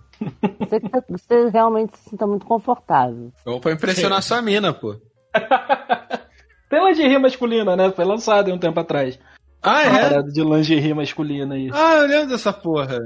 Você, 0.59 0.79
tá- 0.89 1.03
você 1.09 1.49
realmente 1.49 1.97
se 1.97 2.09
sinta 2.09 2.25
muito 2.25 2.45
confortável. 2.45 3.31
Ou 3.45 3.59
pra 3.59 3.71
impressionar 3.71 4.21
sua 4.23 4.41
mina, 4.41 4.73
pô. 4.73 4.95
Tem 6.69 6.85
lingerie 6.87 7.17
masculina, 7.17 7.75
né? 7.75 7.91
Foi 7.91 8.05
lançado 8.05 8.51
há 8.51 8.53
um 8.53 8.57
tempo 8.59 8.79
atrás. 8.79 9.17
Ah, 9.61 9.81
é? 9.83 9.89
parada 9.89 10.31
de 10.31 10.41
lingerie 10.43 10.93
masculina 10.93 11.55
aí. 11.55 11.69
Ah, 11.73 11.95
eu 11.97 12.07
lembro 12.07 12.29
dessa 12.29 12.53
porra. 12.53 12.97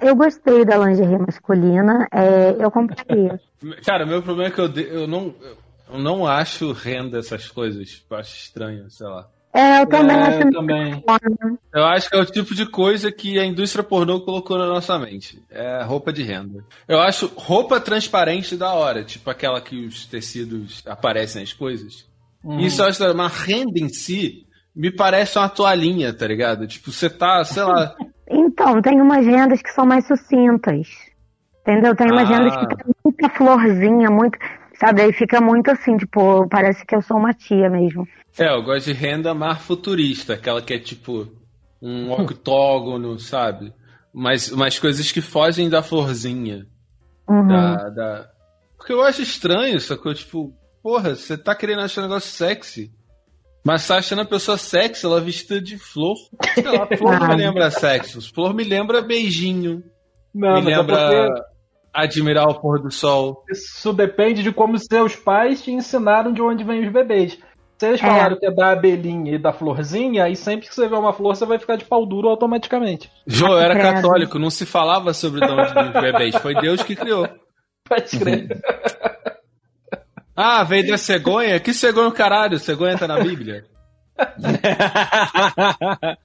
Eu 0.00 0.16
gostei 0.16 0.64
da 0.64 0.76
lingerie 0.78 1.18
masculina, 1.18 2.08
é, 2.12 2.56
eu 2.58 2.70
compraria. 2.70 3.38
Cara, 3.86 4.04
o 4.04 4.08
meu 4.08 4.20
problema 4.22 4.48
é 4.48 4.52
que 4.52 4.60
eu, 4.60 4.68
de- 4.68 4.88
eu 4.88 5.06
não. 5.06 5.34
Eu 5.92 5.98
não 5.98 6.26
acho 6.26 6.72
renda 6.72 7.18
essas 7.18 7.48
coisas. 7.48 8.02
Eu 8.10 8.16
acho 8.16 8.34
estranho, 8.36 8.90
sei 8.90 9.06
lá. 9.06 9.28
É, 9.54 9.82
eu 9.82 9.86
também 9.86 10.16
É, 10.16 10.20
acho 10.22 10.50
também. 10.50 11.04
Eu 11.74 11.84
acho 11.84 12.08
que 12.08 12.16
é 12.16 12.20
o 12.20 12.24
tipo 12.24 12.54
de 12.54 12.64
coisa 12.64 13.12
que 13.12 13.38
a 13.38 13.44
indústria 13.44 13.84
pornô 13.84 14.20
colocou 14.22 14.56
na 14.56 14.66
nossa 14.66 14.98
mente. 14.98 15.42
É 15.50 15.82
roupa 15.82 16.10
de 16.12 16.22
renda. 16.22 16.64
Eu 16.88 17.00
acho 17.00 17.30
roupa 17.36 17.78
transparente 17.78 18.56
da 18.56 18.72
hora, 18.72 19.04
tipo 19.04 19.28
aquela 19.28 19.60
que 19.60 19.84
os 19.84 20.06
tecidos 20.06 20.82
aparecem 20.86 21.42
nas 21.42 21.52
coisas. 21.52 22.06
Uhum. 22.42 22.60
Isso 22.60 22.80
eu 22.82 22.86
acho 22.86 23.14
mas 23.14 23.32
renda 23.44 23.78
em 23.78 23.88
si 23.90 24.46
me 24.74 24.90
parece 24.90 25.38
uma 25.38 25.48
toalhinha, 25.50 26.14
tá 26.14 26.26
ligado? 26.26 26.66
Tipo, 26.66 26.90
você 26.90 27.10
tá, 27.10 27.44
sei 27.44 27.62
lá. 27.62 27.94
Então, 28.34 28.80
tem 28.80 28.98
umas 28.98 29.26
rendas 29.26 29.60
que 29.60 29.68
são 29.70 29.84
mais 29.84 30.06
sucintas. 30.06 30.88
Entendeu? 31.60 31.94
Tem 31.94 32.10
umas 32.10 32.30
Ah. 32.30 32.34
rendas 32.38 32.56
que 32.56 32.66
tem 32.76 32.94
muita 33.04 33.28
florzinha, 33.28 34.10
muito. 34.10 34.38
Sabe, 34.80 35.02
aí 35.02 35.12
fica 35.12 35.38
muito 35.38 35.70
assim, 35.70 35.98
tipo, 35.98 36.48
parece 36.48 36.84
que 36.86 36.94
eu 36.96 37.02
sou 37.02 37.18
uma 37.18 37.34
tia 37.34 37.68
mesmo. 37.68 38.08
É, 38.38 38.48
eu 38.48 38.62
gosto 38.62 38.86
de 38.86 38.92
renda 38.92 39.34
mais 39.34 39.58
futurista, 39.60 40.34
aquela 40.34 40.62
que 40.62 40.74
é 40.74 40.78
tipo 40.78 41.28
um 41.80 42.12
octógono, 42.12 43.18
sabe? 43.18 43.72
Mas 44.12 44.50
umas 44.50 44.78
coisas 44.78 45.10
que 45.10 45.20
fogem 45.20 45.68
da 45.68 45.82
florzinha. 45.82 46.66
Uhum. 47.28 47.48
Da, 47.48 47.88
da... 47.90 48.30
Porque 48.76 48.92
eu 48.92 49.02
acho 49.02 49.22
estranho, 49.22 49.80
sacou? 49.80 50.14
Tipo, 50.14 50.52
porra, 50.82 51.14
você 51.14 51.36
tá 51.36 51.54
querendo 51.54 51.80
achar 51.80 52.00
um 52.00 52.04
negócio 52.04 52.30
sexy. 52.30 52.92
Mas 53.64 53.86
tá 53.86 53.98
achando 53.98 54.22
a 54.22 54.26
pessoa 54.26 54.58
sexy, 54.58 55.06
ela 55.06 55.20
vestida 55.20 55.60
de 55.60 55.78
flor. 55.78 56.16
Sei 56.54 56.64
lá, 56.64 56.86
flor 56.98 57.20
não 57.20 57.28
me 57.28 57.36
lembra 57.36 57.70
sexo. 57.70 58.20
Flor 58.34 58.52
me 58.52 58.64
lembra 58.64 59.00
beijinho. 59.00 59.84
Não, 60.34 60.54
me 60.56 60.62
mas 60.62 60.72
é 60.72 60.76
lembra 60.76 60.96
porque 60.96 61.42
admirar 61.92 62.48
o 62.48 62.60
pôr 62.60 62.80
do 62.80 62.90
sol. 62.90 63.44
isso 63.50 63.92
depende 63.92 64.42
de 64.42 64.50
como 64.50 64.78
seus 64.78 65.14
pais 65.14 65.62
te 65.62 65.70
ensinaram 65.70 66.32
de 66.32 66.40
onde 66.40 66.64
vêm 66.64 66.86
os 66.86 66.92
bebês. 66.92 67.38
Se 67.82 67.88
eles 67.88 68.00
É. 68.00 68.06
falaram 68.06 68.36
que 68.38 68.46
é 68.46 68.50
da 68.52 68.70
abelhinha 68.70 69.34
e 69.34 69.38
da 69.38 69.52
florzinha, 69.52 70.22
aí 70.22 70.36
sempre 70.36 70.68
que 70.68 70.74
você 70.74 70.86
vê 70.86 70.94
uma 70.94 71.12
flor, 71.12 71.34
você 71.34 71.44
vai 71.44 71.58
ficar 71.58 71.74
de 71.74 71.84
pau 71.84 72.06
duro 72.06 72.28
automaticamente. 72.28 73.10
Jô, 73.26 73.48
eu 73.48 73.58
era 73.58 73.74
Credo. 73.74 73.94
católico, 73.94 74.38
não 74.38 74.50
se 74.50 74.64
falava 74.64 75.12
sobre 75.12 75.44
de 75.44 75.52
onde 75.52 75.72
vinham 75.74 75.88
os 75.88 76.00
bebês. 76.00 76.36
Foi 76.36 76.54
Deus 76.54 76.80
que 76.84 76.94
criou. 76.94 77.28
Pode 77.88 78.16
crer. 78.20 78.46
Ah, 80.36 80.62
veio 80.62 80.86
da 80.86 80.96
cegonha? 80.96 81.58
Que 81.58 81.74
cegonha 81.74 82.06
o 82.06 82.12
caralho? 82.12 82.56
Cegonha 82.60 82.96
tá 82.96 83.08
na 83.08 83.18
Bíblia. 83.18 83.64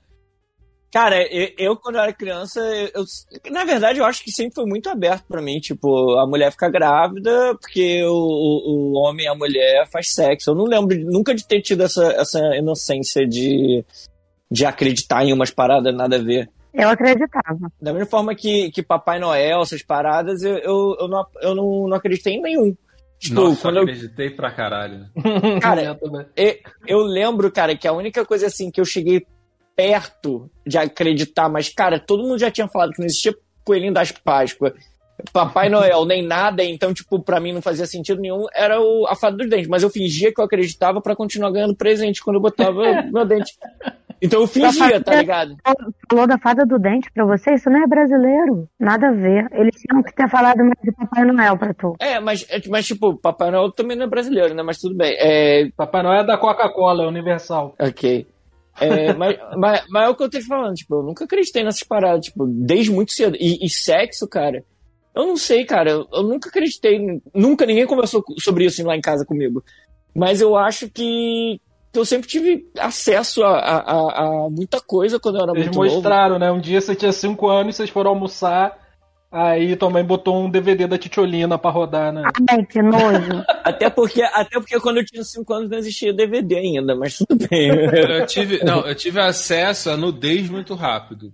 Cara, 0.91 1.21
eu, 1.21 1.49
eu, 1.57 1.75
quando 1.75 1.95
eu 1.95 2.01
era 2.01 2.13
criança, 2.13 2.59
eu, 2.93 3.03
na 3.51 3.65
verdade 3.65 3.99
eu 3.99 4.05
acho 4.05 4.23
que 4.23 4.31
sempre 4.31 4.55
foi 4.55 4.65
muito 4.65 4.89
aberto 4.89 5.25
pra 5.27 5.41
mim, 5.41 5.59
tipo, 5.59 6.17
a 6.17 6.25
mulher 6.25 6.51
fica 6.51 6.69
grávida 6.69 7.55
porque 7.59 8.03
o, 8.05 8.13
o, 8.13 8.93
o 8.93 8.97
homem 8.97 9.25
e 9.25 9.29
a 9.29 9.35
mulher 9.35 9.87
faz 9.91 10.13
sexo. 10.13 10.51
Eu 10.51 10.55
não 10.55 10.65
lembro 10.65 10.97
nunca 11.11 11.35
de 11.35 11.45
ter 11.45 11.61
tido 11.61 11.83
essa, 11.83 12.05
essa 12.13 12.39
inocência 12.55 13.27
de, 13.27 13.83
de 14.49 14.65
acreditar 14.65 15.25
em 15.25 15.33
umas 15.33 15.51
paradas 15.51 15.93
nada 15.93 16.15
a 16.15 16.23
ver. 16.23 16.49
Eu 16.73 16.89
acreditava. 16.89 17.71
Da 17.81 17.91
mesma 17.91 18.07
forma 18.07 18.35
que, 18.35 18.71
que 18.71 18.83
Papai 18.83 19.19
Noel, 19.19 19.61
essas 19.61 19.81
paradas, 19.83 20.43
eu, 20.43 20.57
eu, 20.59 20.97
eu, 21.01 21.07
não, 21.07 21.25
eu 21.41 21.55
não, 21.55 21.87
não 21.89 21.97
acreditei 21.97 22.35
em 22.35 22.41
nenhum. 22.41 22.75
Tipo, 23.19 23.41
Nossa, 23.41 23.61
quando 23.61 23.77
eu, 23.77 23.83
acreditei 23.83 24.29
pra 24.29 24.51
caralho. 24.51 25.05
Cara, 25.59 25.97
Eu 26.37 26.55
Eu 26.85 26.99
lembro, 26.99 27.51
cara, 27.51 27.75
que 27.75 27.87
a 27.87 27.93
única 27.93 28.23
coisa 28.23 28.45
assim 28.45 28.69
que 28.69 28.79
eu 28.79 28.85
cheguei 28.85 29.25
perto 29.77 30.49
de 30.65 30.75
acreditar, 30.77 31.47
mas, 31.47 31.69
cara, 31.69 31.99
todo 31.99 32.23
mundo 32.23 32.39
já 32.39 32.49
tinha 32.49 32.67
falado 32.67 32.91
que 32.93 32.99
não 32.99 33.05
existia 33.05 33.35
Coelhinho 33.63 33.93
das 33.93 34.11
Páscoas, 34.11 34.73
Papai 35.31 35.69
Noel, 35.69 36.05
nem 36.05 36.25
nada, 36.25 36.63
então, 36.63 36.93
tipo, 36.93 37.19
pra 37.19 37.39
mim 37.39 37.53
não 37.53 37.61
fazia 37.61 37.85
sentido 37.85 38.21
nenhum, 38.21 38.45
era 38.55 38.81
o, 38.81 39.05
a 39.07 39.15
fada 39.15 39.37
dos 39.37 39.49
dentes. 39.49 39.67
Mas 39.67 39.83
eu 39.83 39.89
fingia 39.89 40.33
que 40.33 40.39
eu 40.39 40.45
acreditava 40.45 41.01
pra 41.01 41.15
continuar 41.15 41.51
ganhando 41.51 41.75
presente 41.75 42.23
quando 42.23 42.37
eu 42.37 42.41
botava 42.41 42.81
meu 43.11 43.25
dente. 43.25 43.53
Então 44.21 44.41
eu 44.41 44.47
fingia, 44.47 45.01
tá 45.03 45.15
ligado? 45.15 45.55
Falou 46.09 46.27
da 46.27 46.39
fada 46.39 46.65
do 46.65 46.79
dente 46.79 47.11
pra 47.11 47.23
você? 47.25 47.53
Isso 47.53 47.69
não 47.69 47.83
é 47.83 47.87
brasileiro. 47.87 48.67
Nada 48.79 49.09
a 49.09 49.11
ver. 49.11 49.47
Eles 49.51 49.75
tinham 49.79 50.01
que 50.01 50.13
ter 50.13 50.27
falado 50.27 50.57
mais 50.59 50.77
de 50.83 50.91
Papai 50.91 51.23
Noel 51.23 51.57
pra 51.57 51.73
tu. 51.73 51.95
É, 51.99 52.19
mas, 52.19 52.45
é, 52.49 52.59
mas 52.67 52.87
tipo, 52.87 53.15
Papai 53.15 53.51
Noel 53.51 53.71
também 53.71 53.95
não 53.95 54.05
é 54.05 54.09
brasileiro, 54.09 54.55
né? 54.55 54.63
Mas 54.63 54.79
tudo 54.79 54.95
bem. 54.95 55.15
É, 55.19 55.69
Papai 55.75 56.01
Noel 56.01 56.21
é 56.21 56.25
da 56.25 56.37
Coca-Cola, 56.37 57.03
é 57.03 57.07
universal. 57.07 57.75
Ok. 57.79 58.25
É, 58.79 59.13
mas, 59.13 59.37
mas, 59.57 59.83
mas 59.89 60.05
é 60.05 60.09
o 60.09 60.15
que 60.15 60.23
eu 60.23 60.29
tô 60.29 60.37
te 60.39 60.45
falando, 60.45 60.75
tipo, 60.75 60.95
eu 60.95 61.03
nunca 61.03 61.25
acreditei 61.25 61.63
nessas 61.63 61.83
paradas, 61.83 62.25
tipo, 62.25 62.45
desde 62.47 62.91
muito 62.91 63.11
cedo. 63.11 63.35
E, 63.39 63.65
e 63.65 63.69
sexo, 63.69 64.27
cara, 64.27 64.63
eu 65.15 65.25
não 65.25 65.35
sei, 65.37 65.65
cara, 65.65 65.89
eu, 65.91 66.07
eu 66.13 66.23
nunca 66.23 66.49
acreditei, 66.49 66.99
nunca 67.33 67.65
ninguém 67.65 67.87
conversou 67.87 68.23
sobre 68.39 68.65
isso 68.65 68.83
lá 68.85 68.95
em 68.95 69.01
casa 69.01 69.25
comigo. 69.25 69.63
Mas 70.15 70.41
eu 70.41 70.55
acho 70.55 70.89
que, 70.89 71.59
que 71.91 71.99
eu 71.99 72.05
sempre 72.05 72.27
tive 72.27 72.67
acesso 72.79 73.43
a, 73.43 73.57
a, 73.57 73.77
a- 73.79 74.45
a 74.45 74.49
muita 74.49 74.79
coisa 74.81 75.19
quando 75.19 75.37
eu 75.37 75.43
era 75.43 75.51
Eles 75.53 75.65
muito 75.65 75.79
novo. 75.79 75.93
mostraram, 75.93 76.37
né? 76.39 76.51
Um 76.51 76.59
dia 76.59 76.79
você 76.81 76.95
tinha 76.95 77.11
5 77.11 77.47
anos, 77.47 77.75
vocês 77.75 77.89
foram 77.89 78.11
almoçar, 78.11 78.77
aí 79.45 79.75
também 79.75 80.03
botou 80.03 80.43
um 80.43 80.49
DVD 80.49 80.87
da 80.87 80.97
Titiolina 80.97 81.57
pra 81.57 81.69
rodar, 81.71 82.11
né? 82.11 82.23
Ai, 82.49 82.65
que 82.65 82.81
nojo. 82.81 83.43
Até 83.63 83.89
porque, 83.89 84.21
até 84.21 84.59
porque 84.59 84.79
quando 84.79 84.97
eu 84.97 85.05
tinha 85.05 85.23
5 85.23 85.53
anos 85.53 85.69
não 85.69 85.77
existia 85.77 86.13
DVD 86.13 86.55
ainda, 86.55 86.95
mas 86.95 87.17
tudo 87.17 87.35
bem. 87.49 87.67
Eu 87.69 88.25
tive, 88.25 88.63
não, 88.63 88.79
eu 88.87 88.95
tive 88.95 89.19
acesso 89.19 89.89
a 89.89 89.97
nudez 89.97 90.49
muito 90.49 90.73
rápido. 90.73 91.33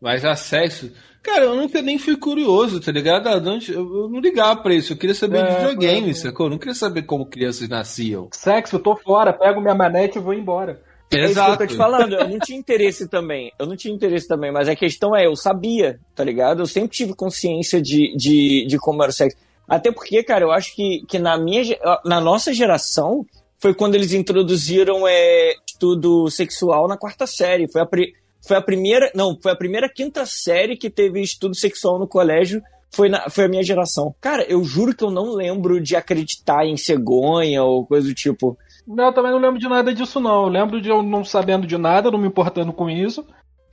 Mas 0.00 0.22
acesso. 0.24 0.92
Cara, 1.22 1.44
eu 1.44 1.54
nunca 1.56 1.80
nem 1.80 1.96
fui 1.98 2.16
curioso, 2.16 2.78
tá 2.80 2.92
ligado? 2.92 3.40
Não- 3.40 3.58
Eu 3.68 4.08
não 4.10 4.20
ligava 4.20 4.60
pra 4.60 4.74
isso. 4.74 4.92
Eu 4.92 4.96
queria 4.98 5.14
saber 5.14 5.42
de 5.44 5.50
É, 5.50 5.58
videogame, 5.60 6.10
é. 6.10 6.14
sacou? 6.14 6.46
Eu 6.46 6.50
não 6.50 6.58
queria 6.58 6.74
saber 6.74 7.02
como 7.02 7.24
crianças 7.24 7.68
nasciam. 7.68 8.28
Sexo, 8.32 8.78
tô 8.78 8.94
fora, 8.96 9.32
pego 9.32 9.60
minha 9.60 9.74
manete 9.74 10.18
e 10.18 10.20
vou 10.20 10.34
embora. 10.34 10.82
É 11.16 11.24
isso 11.24 11.34
que 11.34 11.40
eu 11.40 11.56
tô 11.58 11.66
te 11.66 11.76
falando, 11.76 12.14
eu 12.14 12.28
não 12.28 12.38
tinha 12.38 12.58
interesse 12.58 13.08
também. 13.08 13.52
Eu 13.58 13.66
não 13.66 13.76
tinha 13.76 13.94
interesse 13.94 14.26
também, 14.28 14.50
mas 14.52 14.68
a 14.68 14.74
questão 14.76 15.14
é, 15.14 15.26
eu 15.26 15.36
sabia, 15.36 15.98
tá 16.14 16.24
ligado? 16.24 16.60
Eu 16.62 16.66
sempre 16.66 16.90
tive 16.96 17.14
consciência 17.14 17.80
de, 17.80 18.14
de, 18.16 18.66
de 18.66 18.78
como 18.78 19.02
era 19.02 19.10
o 19.10 19.12
sexo. 19.14 19.36
Até 19.68 19.90
porque, 19.92 20.22
cara, 20.22 20.44
eu 20.44 20.50
acho 20.52 20.74
que, 20.74 21.04
que 21.08 21.18
na, 21.18 21.38
minha, 21.38 21.62
na 22.04 22.20
nossa 22.20 22.52
geração 22.52 23.24
foi 23.58 23.72
quando 23.72 23.94
eles 23.94 24.12
introduziram 24.12 25.06
é, 25.06 25.54
estudo 25.66 26.28
sexual 26.30 26.88
na 26.88 26.96
quarta 26.96 27.26
série. 27.26 27.70
Foi 27.70 27.80
a, 27.80 27.86
pri- 27.86 28.12
foi 28.46 28.56
a 28.56 28.60
primeira. 28.60 29.10
Não, 29.14 29.38
foi 29.40 29.52
a 29.52 29.56
primeira 29.56 29.88
quinta 29.88 30.26
série 30.26 30.76
que 30.76 30.90
teve 30.90 31.20
estudo 31.22 31.54
sexual 31.54 31.98
no 31.98 32.08
colégio. 32.08 32.60
Foi, 32.90 33.08
na, 33.08 33.30
foi 33.30 33.44
a 33.44 33.48
minha 33.48 33.62
geração. 33.62 34.14
Cara, 34.20 34.42
eu 34.42 34.62
juro 34.64 34.94
que 34.94 35.02
eu 35.04 35.10
não 35.10 35.32
lembro 35.32 35.80
de 35.80 35.96
acreditar 35.96 36.66
em 36.66 36.76
cegonha 36.76 37.62
ou 37.62 37.86
coisa 37.86 38.06
do 38.08 38.14
tipo. 38.14 38.58
Não, 38.86 39.06
eu 39.06 39.12
também 39.12 39.30
não 39.32 39.38
lembro 39.38 39.58
de 39.58 39.68
nada 39.68 39.94
disso, 39.94 40.20
não. 40.20 40.44
Eu 40.44 40.48
lembro 40.48 40.80
de 40.80 40.88
eu 40.88 41.02
não 41.02 41.24
sabendo 41.24 41.66
de 41.66 41.78
nada, 41.78 42.10
não 42.10 42.18
me 42.18 42.26
importando 42.28 42.72
com 42.72 42.90
isso. 42.90 43.26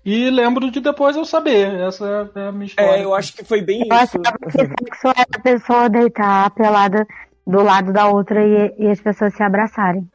E 0.06 0.30
lembro 0.30 0.72
de 0.72 0.80
depois 0.80 1.16
eu 1.16 1.26
saber. 1.26 1.74
Essa 1.82 2.32
é 2.36 2.48
a 2.48 2.52
minha 2.52 2.66
história. 2.66 3.02
É, 3.02 3.04
eu 3.04 3.14
acho 3.14 3.34
que 3.34 3.44
foi 3.44 3.62
bem 3.62 3.84
Eu 3.90 3.98
isso. 3.98 4.20
que 4.20 4.52
sexo 4.52 5.08
era 5.08 5.28
a 5.36 5.40
pessoa 5.40 5.90
deitar 5.90 6.50
pelada 6.52 7.06
do 7.46 7.62
lado 7.62 7.92
da 7.92 8.08
outra 8.08 8.46
e, 8.46 8.76
e 8.78 8.90
as 8.90 9.02
pessoas 9.02 9.34
se 9.34 9.44
abraçarem. 9.44 10.08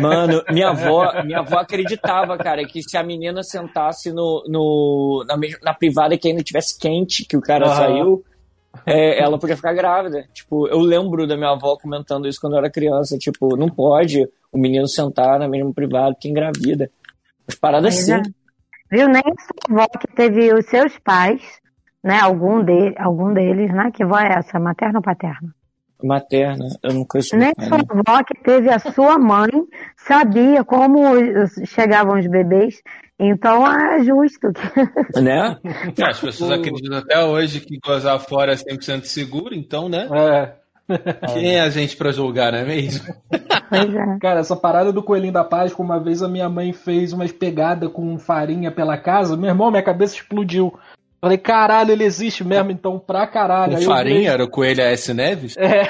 Mano, 0.00 0.42
minha 0.50 0.70
avó, 0.70 1.22
minha 1.24 1.40
avó 1.40 1.58
acreditava, 1.58 2.36
cara, 2.38 2.64
que 2.64 2.82
se 2.82 2.96
a 2.96 3.02
menina 3.02 3.42
sentasse 3.42 4.12
no, 4.12 4.44
no, 4.48 5.24
na, 5.26 5.36
na 5.62 5.74
privada 5.74 6.16
que 6.16 6.28
ainda 6.28 6.42
tivesse 6.42 6.78
quente, 6.78 7.24
que 7.24 7.36
o 7.36 7.40
cara 7.40 7.66
Aham. 7.66 7.74
saiu, 7.74 8.24
é, 8.84 9.22
ela 9.22 9.38
podia 9.38 9.56
ficar 9.56 9.72
grávida. 9.72 10.26
Tipo, 10.32 10.66
eu 10.68 10.78
lembro 10.78 11.26
da 11.26 11.36
minha 11.36 11.50
avó 11.50 11.76
comentando 11.76 12.28
isso 12.28 12.40
quando 12.40 12.54
eu 12.54 12.58
era 12.58 12.70
criança. 12.70 13.16
Tipo, 13.18 13.56
não 13.56 13.68
pode 13.68 14.28
o 14.52 14.58
menino 14.58 14.86
sentar 14.86 15.38
na 15.38 15.48
mesma 15.48 15.72
privada 15.72 16.16
que 16.18 16.28
engravida. 16.28 16.90
As 17.48 17.54
paradas 17.54 17.96
assim. 17.98 18.12
é. 18.12 18.22
Viu? 18.90 19.08
Nem 19.08 19.22
sua 19.22 19.82
avó 19.82 19.86
que 19.88 20.06
teve 20.14 20.52
os 20.52 20.66
seus 20.66 20.98
pais, 20.98 21.42
né? 22.02 22.20
Algum, 22.20 22.62
de, 22.62 22.94
algum 22.98 23.32
deles, 23.32 23.72
né? 23.72 23.90
Que 23.92 24.04
avó 24.04 24.18
é 24.18 24.38
essa? 24.38 24.58
Materna 24.58 24.98
ou 24.98 25.02
paterna? 25.02 25.55
Materna. 26.02 26.64
Eu 26.82 26.94
não 26.94 27.04
conheço. 27.04 27.36
Nem 27.36 27.52
sua 27.60 27.78
avó 27.78 28.22
que 28.24 28.34
teve 28.42 28.70
a 28.70 28.78
sua 28.78 29.18
mãe 29.18 29.50
sabia 29.96 30.64
como 30.64 31.02
chegavam 31.64 32.18
os 32.18 32.26
bebês. 32.26 32.82
Então 33.18 33.66
é 33.66 34.02
justo. 34.04 34.48
Né? 35.22 35.56
As 36.02 36.20
pessoas 36.20 36.50
acreditam 36.50 36.98
até 36.98 37.24
hoje 37.24 37.60
que 37.60 37.78
gozar 37.78 38.18
fora 38.20 38.52
é 38.52 38.56
100% 38.56 39.04
seguro, 39.04 39.54
então, 39.54 39.88
né? 39.88 40.08
É. 40.12 40.66
Quem 41.32 41.56
é 41.56 41.62
a 41.62 41.70
gente 41.70 41.96
pra 41.96 42.12
julgar, 42.12 42.52
não 42.52 42.60
é 42.60 42.64
mesmo? 42.64 43.12
É. 43.30 44.18
Cara, 44.20 44.40
essa 44.40 44.54
parada 44.54 44.92
do 44.92 45.02
coelhinho 45.02 45.32
da 45.32 45.42
Páscoa, 45.42 45.84
uma 45.84 45.98
vez 45.98 46.22
a 46.22 46.28
minha 46.28 46.48
mãe 46.48 46.72
fez 46.72 47.12
umas 47.12 47.32
pegadas 47.32 47.90
com 47.90 48.18
farinha 48.18 48.70
pela 48.70 48.96
casa, 48.96 49.36
meu 49.36 49.50
irmão, 49.50 49.70
minha 49.70 49.82
cabeça 49.82 50.14
explodiu. 50.14 50.72
Falei, 51.20 51.38
caralho, 51.38 51.92
ele 51.92 52.04
existe 52.04 52.44
mesmo, 52.44 52.70
então 52.70 52.98
pra 52.98 53.26
caralho. 53.26 53.72
Com 53.72 53.78
Aí 53.78 53.84
farinha? 53.84 54.30
Era 54.32 54.44
o 54.44 54.50
coelho 54.50 54.82
S. 54.82 55.12
Neves? 55.14 55.56
É, 55.56 55.84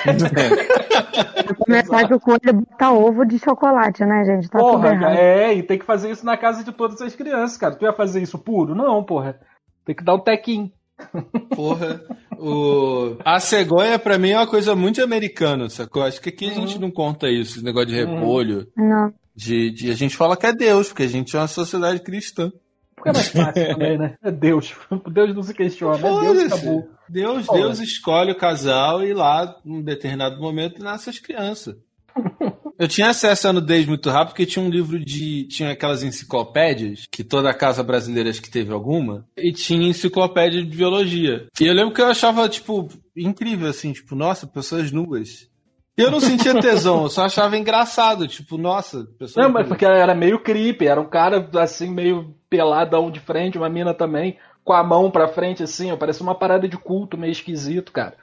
Pra 1.43 1.55
começar 1.55 2.07
que 2.07 2.15
o 2.15 2.21
coelho 2.21 2.53
bota 2.69 2.91
ovo 2.91 3.25
de 3.25 3.39
chocolate, 3.39 4.05
né, 4.05 4.25
gente? 4.25 4.49
Tá 4.49 4.59
tudo 4.59 4.71
porra, 4.73 4.89
errado. 4.93 5.17
é, 5.17 5.55
e 5.55 5.63
tem 5.63 5.79
que 5.79 5.85
fazer 5.85 6.11
isso 6.11 6.25
na 6.25 6.37
casa 6.37 6.65
de 6.65 6.73
todas 6.73 7.01
as 7.01 7.15
crianças, 7.15 7.57
cara. 7.57 7.75
Tu 7.75 7.85
ia 7.85 7.93
fazer 7.93 8.23
isso 8.23 8.39
puro? 8.39 8.75
Não, 8.75 9.03
porra. 9.05 9.39
Tem 9.85 9.95
que 9.95 10.05
dar 10.05 10.15
um 10.15 10.21
tequinho. 10.21 10.71
Porra. 11.55 12.01
O... 12.39 13.17
A 13.25 13.39
cegonha, 13.39 13.99
pra 13.99 14.19
mim, 14.19 14.31
é 14.31 14.39
uma 14.39 14.47
coisa 14.47 14.75
muito 14.75 15.03
americana, 15.03 15.69
sacou? 15.69 16.03
Acho 16.03 16.21
que 16.21 16.29
aqui 16.31 16.51
a 16.51 16.55
gente 16.55 16.79
não 16.79 16.91
conta 16.91 17.29
isso, 17.29 17.57
esse 17.57 17.65
negócio 17.65 17.89
de 17.89 17.95
repolho. 17.95 18.67
Não. 18.77 19.13
De, 19.35 19.71
de- 19.71 19.91
a 19.91 19.95
gente 19.95 20.17
fala 20.17 20.37
que 20.37 20.47
é 20.47 20.53
Deus, 20.53 20.89
porque 20.89 21.03
a 21.03 21.09
gente 21.09 21.37
é 21.37 21.39
uma 21.41 21.49
sociedade 21.49 22.01
cristã. 22.01 22.51
É 23.07 23.13
mais 23.13 23.29
fácil 23.29 23.69
também, 23.73 23.99
né? 23.99 24.17
É 24.23 24.31
Deus. 24.31 24.75
Deus 25.11 25.35
não 25.35 25.43
se 25.43 25.55
questiona, 25.55 25.97
é 25.97 26.21
Deus 26.21 26.53
acabou. 26.53 26.89
Deus. 27.09 27.47
Deus 27.47 27.79
escolhe 27.81 28.33
o 28.33 28.37
casal 28.37 29.05
e 29.05 29.15
lá, 29.15 29.57
num 29.65 29.83
determinado 29.83 30.41
momento, 30.41 30.83
nasce 30.83 31.11
as 31.11 31.19
crianças. 31.19 31.77
Eu 32.79 32.87
tinha 32.87 33.09
acesso 33.09 33.49
à 33.49 33.53
nudez 33.55 33.87
muito 33.87 34.11
rápido 34.11 34.29
porque 34.29 34.45
tinha 34.45 34.63
um 34.63 34.69
livro 34.69 35.03
de. 35.03 35.45
Tinha 35.45 35.71
aquelas 35.71 36.03
enciclopédias, 36.03 37.07
que 37.11 37.25
toda 37.25 37.55
casa 37.55 37.83
brasileira 37.83 38.29
acho 38.29 38.43
que 38.43 38.51
teve 38.51 38.71
alguma, 38.71 39.27
e 39.37 39.51
tinha 39.51 39.89
enciclopédia 39.89 40.63
de 40.63 40.77
biologia. 40.77 41.47
E 41.59 41.67
eu 41.67 41.73
lembro 41.73 41.95
que 41.95 42.03
eu 42.03 42.07
achava, 42.07 42.47
tipo, 42.49 42.89
incrível, 43.17 43.69
assim, 43.69 43.93
tipo, 43.93 44.15
nossa, 44.15 44.47
pessoas 44.47 44.93
nuas. 44.93 45.49
Eu 45.97 46.11
não 46.11 46.21
sentia 46.21 46.61
tesão, 46.61 47.05
eu 47.05 47.09
só 47.09 47.25
achava 47.25 47.57
engraçado, 47.57 48.29
tipo, 48.29 48.59
nossa, 48.59 49.07
pessoas 49.19 49.47
Não, 49.47 49.53
mas 49.53 49.67
porque 49.67 49.85
era 49.87 50.15
meio 50.15 50.39
creepy, 50.43 50.87
era 50.87 51.01
um 51.01 51.09
cara 51.09 51.49
assim, 51.59 51.89
meio 51.91 52.35
peladão 52.51 53.11
de 53.11 53.19
frente, 53.19 53.57
uma 53.57 53.69
mina 53.71 53.95
também, 53.95 54.37
com 54.63 54.75
a 54.75 54.85
mão 54.85 55.11
pra 55.11 55.29
frente, 55.29 55.63
assim, 55.63 55.91
ó, 55.91 55.97
parecia 55.97 56.23
uma 56.23 56.35
parada 56.35 56.69
de 56.69 56.77
culto 56.77 57.17
meio 57.17 57.31
esquisito, 57.33 57.93
cara. 57.93 58.15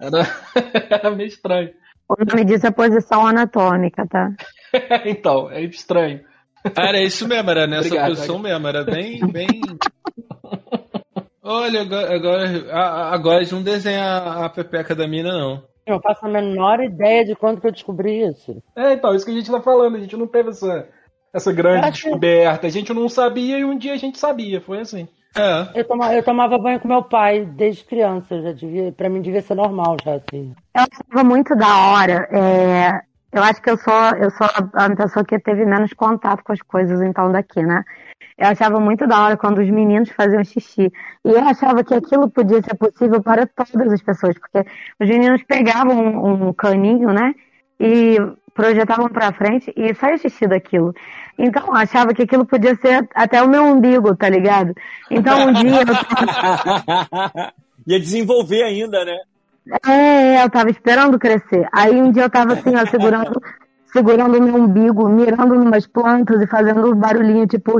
Era, 0.00 0.22
era 0.88 1.10
meio 1.10 1.26
estranho. 1.26 1.70
O 2.08 2.14
nome 2.24 2.44
disso 2.44 2.66
é 2.66 2.70
posição 2.70 3.26
anatômica, 3.26 4.06
tá? 4.06 4.30
então, 5.04 5.50
é 5.50 5.62
estranho. 5.62 6.20
Era 6.76 7.00
isso 7.00 7.26
mesmo, 7.26 7.50
era 7.50 7.66
nessa 7.66 7.88
Obrigado, 7.88 8.08
posição 8.10 8.38
mesmo, 8.38 8.68
era 8.68 8.84
bem, 8.84 9.18
bem. 9.32 9.48
Olha, 11.42 11.82
agora, 11.82 12.14
agora, 12.14 12.72
a- 12.72 13.14
agora 13.14 13.36
eles 13.38 13.52
não 13.52 13.62
desenham 13.62 14.04
a, 14.04 14.46
a 14.46 14.48
pepeca 14.48 14.94
da 14.94 15.06
mina, 15.06 15.32
não. 15.32 15.64
Eu 15.86 15.94
não 15.94 16.00
faço 16.02 16.26
a 16.26 16.28
menor 16.28 16.80
ideia 16.82 17.24
de 17.24 17.36
quando 17.36 17.60
que 17.60 17.66
eu 17.66 17.72
descobri 17.72 18.20
isso. 18.28 18.60
É, 18.74 18.92
então, 18.94 19.14
isso 19.14 19.24
que 19.24 19.30
a 19.30 19.34
gente 19.34 19.50
tá 19.50 19.60
falando, 19.60 19.96
a 19.96 20.00
gente 20.00 20.16
não 20.16 20.26
teve 20.26 20.50
essa, 20.50 20.88
essa 21.32 21.52
grande 21.52 21.86
Acho- 21.86 22.02
descoberta, 22.04 22.66
a 22.66 22.70
gente 22.70 22.92
não 22.92 23.08
sabia 23.08 23.58
e 23.58 23.64
um 23.64 23.78
dia 23.78 23.92
a 23.94 23.96
gente 23.96 24.18
sabia, 24.18 24.60
foi 24.60 24.80
assim. 24.80 25.06
É. 25.36 25.80
Eu, 25.80 25.84
toma, 25.86 26.12
eu 26.14 26.22
tomava 26.22 26.58
banho 26.58 26.80
com 26.80 26.88
meu 26.88 27.02
pai 27.02 27.44
desde 27.44 27.84
criança, 27.84 28.34
eu 28.34 28.42
já 28.42 28.52
devia, 28.52 28.90
pra 28.90 29.08
mim 29.08 29.20
devia 29.20 29.42
ser 29.42 29.54
normal 29.54 29.96
já, 30.02 30.14
assim. 30.14 30.54
Eu 30.74 30.82
achava 30.82 31.22
muito 31.24 31.54
da 31.54 31.90
hora. 31.90 32.26
é, 32.32 33.00
eu 33.32 33.42
acho 33.42 33.60
que 33.60 33.68
eu 33.70 33.76
sou, 33.76 33.92
eu 34.18 34.30
sou 34.30 34.46
a 34.72 34.96
pessoa 34.96 35.24
que 35.24 35.38
teve 35.38 35.66
menos 35.66 35.92
contato 35.92 36.42
com 36.42 36.52
as 36.52 36.62
coisas, 36.62 37.02
então, 37.02 37.30
daqui, 37.30 37.62
né? 37.62 37.84
Eu 38.38 38.48
achava 38.48 38.78
muito 38.78 39.06
da 39.06 39.22
hora 39.22 39.36
quando 39.36 39.58
os 39.62 39.70
meninos 39.70 40.10
faziam 40.10 40.44
xixi. 40.44 40.92
E 41.24 41.30
eu 41.30 41.40
achava 41.40 41.82
que 41.82 41.94
aquilo 41.94 42.28
podia 42.30 42.62
ser 42.62 42.74
possível 42.74 43.22
para 43.22 43.46
todas 43.46 43.92
as 43.92 44.02
pessoas, 44.02 44.36
porque 44.38 44.68
os 45.00 45.08
meninos 45.08 45.42
pegavam 45.44 45.96
um, 45.96 46.48
um 46.48 46.52
caninho, 46.52 47.12
né? 47.12 47.34
E 47.80 48.16
projetavam 48.54 49.08
pra 49.08 49.32
frente 49.32 49.72
e 49.76 49.94
saia 49.94 50.18
xixi 50.18 50.46
daquilo. 50.46 50.94
Então, 51.38 51.66
eu 51.66 51.74
achava 51.74 52.14
que 52.14 52.22
aquilo 52.22 52.46
podia 52.46 52.74
ser 52.76 53.08
até 53.14 53.42
o 53.42 53.48
meu 53.48 53.64
umbigo, 53.64 54.16
tá 54.16 54.28
ligado? 54.28 54.74
Então, 55.10 55.48
um 55.48 55.52
dia 55.52 55.80
eu 55.80 55.86
Ia 57.86 58.00
desenvolver 58.00 58.64
ainda, 58.64 59.04
né? 59.04 59.16
É, 59.86 60.42
eu 60.42 60.50
tava 60.50 60.70
esperando 60.70 61.18
crescer. 61.18 61.68
Aí 61.72 61.94
um 62.00 62.10
dia 62.10 62.24
eu 62.24 62.30
tava 62.30 62.54
assim, 62.54 62.74
ó, 62.74 62.84
segurando, 62.86 63.40
segurando 63.92 64.38
o 64.38 64.42
meu 64.42 64.56
umbigo, 64.56 65.08
mirando 65.08 65.54
numas 65.54 65.86
plantas 65.86 66.40
e 66.40 66.46
fazendo 66.46 66.90
um 66.90 66.94
barulhinho 66.94 67.46
tipo. 67.46 67.78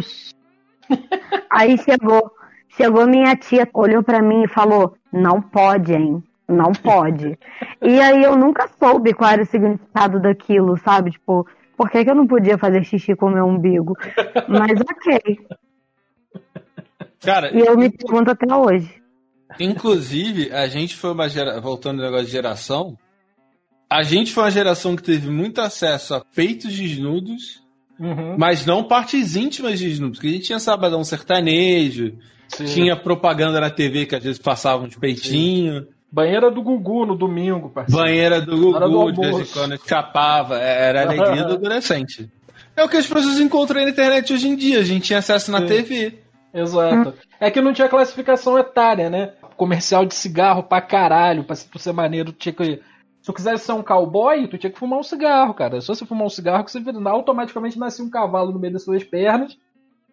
Aí 1.51 1.77
chegou, 1.79 2.31
chegou 2.77 3.07
minha 3.07 3.35
tia, 3.37 3.69
olhou 3.75 4.03
pra 4.03 4.23
mim 4.23 4.45
e 4.45 4.49
falou: 4.49 4.97
"Não 5.13 5.41
pode, 5.41 5.93
hein? 5.95 6.23
Não 6.49 6.73
pode". 6.73 7.39
E 7.83 8.01
aí 8.01 8.23
eu 8.23 8.37
nunca 8.37 8.69
soube 8.79 9.13
qual 9.13 9.31
era 9.33 9.43
o 9.43 9.47
significado 9.47 10.21
daquilo, 10.21 10.77
sabe? 10.79 11.11
Tipo, 11.11 11.47
por 11.77 11.91
que, 11.91 12.05
que 12.05 12.11
eu 12.11 12.15
não 12.15 12.27
podia 12.27 12.57
fazer 12.57 12.85
xixi 12.85 13.15
com 13.17 13.27
o 13.27 13.31
meu 13.33 13.45
umbigo? 13.47 13.97
Mas 14.49 14.81
ok. 14.81 15.47
Cara, 17.21 17.51
E 17.53 17.59
eu 17.61 17.77
me 17.77 17.91
pergunto 17.91 18.31
até 18.31 18.55
hoje. 18.55 19.03
inclusive, 19.59 20.53
a 20.53 20.67
gente 20.69 20.97
foi 20.97 21.13
uma 21.13 21.29
geração. 21.29 21.61
Voltando 21.63 22.01
ao 22.01 22.07
negócio 22.07 22.27
de 22.27 22.33
geração, 22.33 22.97
a 23.89 24.03
gente 24.03 24.33
foi 24.33 24.45
uma 24.45 24.51
geração 24.51 24.97
que 24.97 25.03
teve 25.03 25.31
muito 25.31 25.61
acesso 25.61 26.15
a 26.15 26.21
peitos 26.25 26.73
desnudos, 26.75 27.63
Uhum. 27.99 28.37
mas 28.39 28.67
não 28.67 28.85
partes 28.85 29.37
íntimas 29.37 29.81
desnudos. 29.81 30.19
Porque 30.19 30.29
a 30.29 30.33
gente 30.33 30.45
tinha 30.47 30.59
sabadão 30.59 31.03
sertanejo, 31.03 32.13
Sim. 32.49 32.65
tinha 32.67 32.97
propaganda 32.97 33.61
na 33.61 33.71
TV 33.71 34.05
que 34.07 34.15
às 34.15 34.23
vezes 34.23 34.39
passavam 34.39 34.87
de 34.89 34.99
peitinho. 34.99 35.87
Banheira 36.13 36.51
do 36.51 36.63
Gugu 36.63 37.05
no 37.07 37.17
domingo, 37.17 37.69
parceiro. 37.71 38.03
Banheira 38.05 38.41
do 38.41 38.75
Hora 38.75 38.87
do 38.89 38.93
Gugu, 38.93 39.13
de 39.13 39.21
vez 39.37 39.51
em 39.51 39.53
quando 39.53 39.75
escapava. 39.75 40.59
é, 40.61 40.89
Era 40.89 41.01
a 41.01 41.03
alegria 41.05 41.45
do 41.45 41.55
adolescente. 41.55 42.31
É 42.77 42.85
o 42.85 42.89
que 42.89 42.97
as 42.99 43.07
pessoas 43.07 43.41
encontram 43.41 43.83
na 43.83 43.89
internet 43.91 44.33
hoje 44.33 44.47
em 44.49 44.55
dia. 44.57 44.81
A 44.81 44.85
gente 44.85 45.05
tinha 45.05 45.19
acesso 45.19 45.51
na 45.51 45.61
Sim. 45.61 45.67
TV. 45.67 46.19
Exato. 46.53 47.15
É 47.41 47.51
que 47.51 47.61
não 47.61 47.73
tinha 47.73 47.89
classificação 47.89 48.59
etária, 48.59 49.11
né? 49.11 49.33
Comercial 49.57 50.05
de 50.07 50.15
cigarro 50.15 50.63
pra 50.63 50.81
caralho, 50.81 51.45
pra 51.45 51.57
tu 51.57 51.79
ser 51.79 51.93
maneiro, 51.93 52.33
tinha 52.33 52.53
que. 52.53 52.81
Se 53.27 53.33
tu 53.33 53.35
quisesse 53.35 53.65
ser 53.65 53.73
um 53.73 53.83
cowboy, 53.83 54.47
tu 54.47 54.57
tinha 54.57 54.71
que 54.71 54.79
fumar 54.79 55.01
um 55.01 55.03
cigarro, 55.03 55.53
cara. 55.53 55.81
Só 55.81 55.93
você 55.93 56.07
fumar 56.07 56.27
um 56.27 56.31
cigarro 56.31 56.63
que 56.63 56.71
você 56.71 56.81
automaticamente 57.07 57.77
nascia 57.77 58.05
um 58.05 58.09
cavalo 58.09 58.53
no 58.53 58.59
meio 58.61 58.73
das 58.75 58.85
suas 58.85 59.03
pernas 59.03 59.59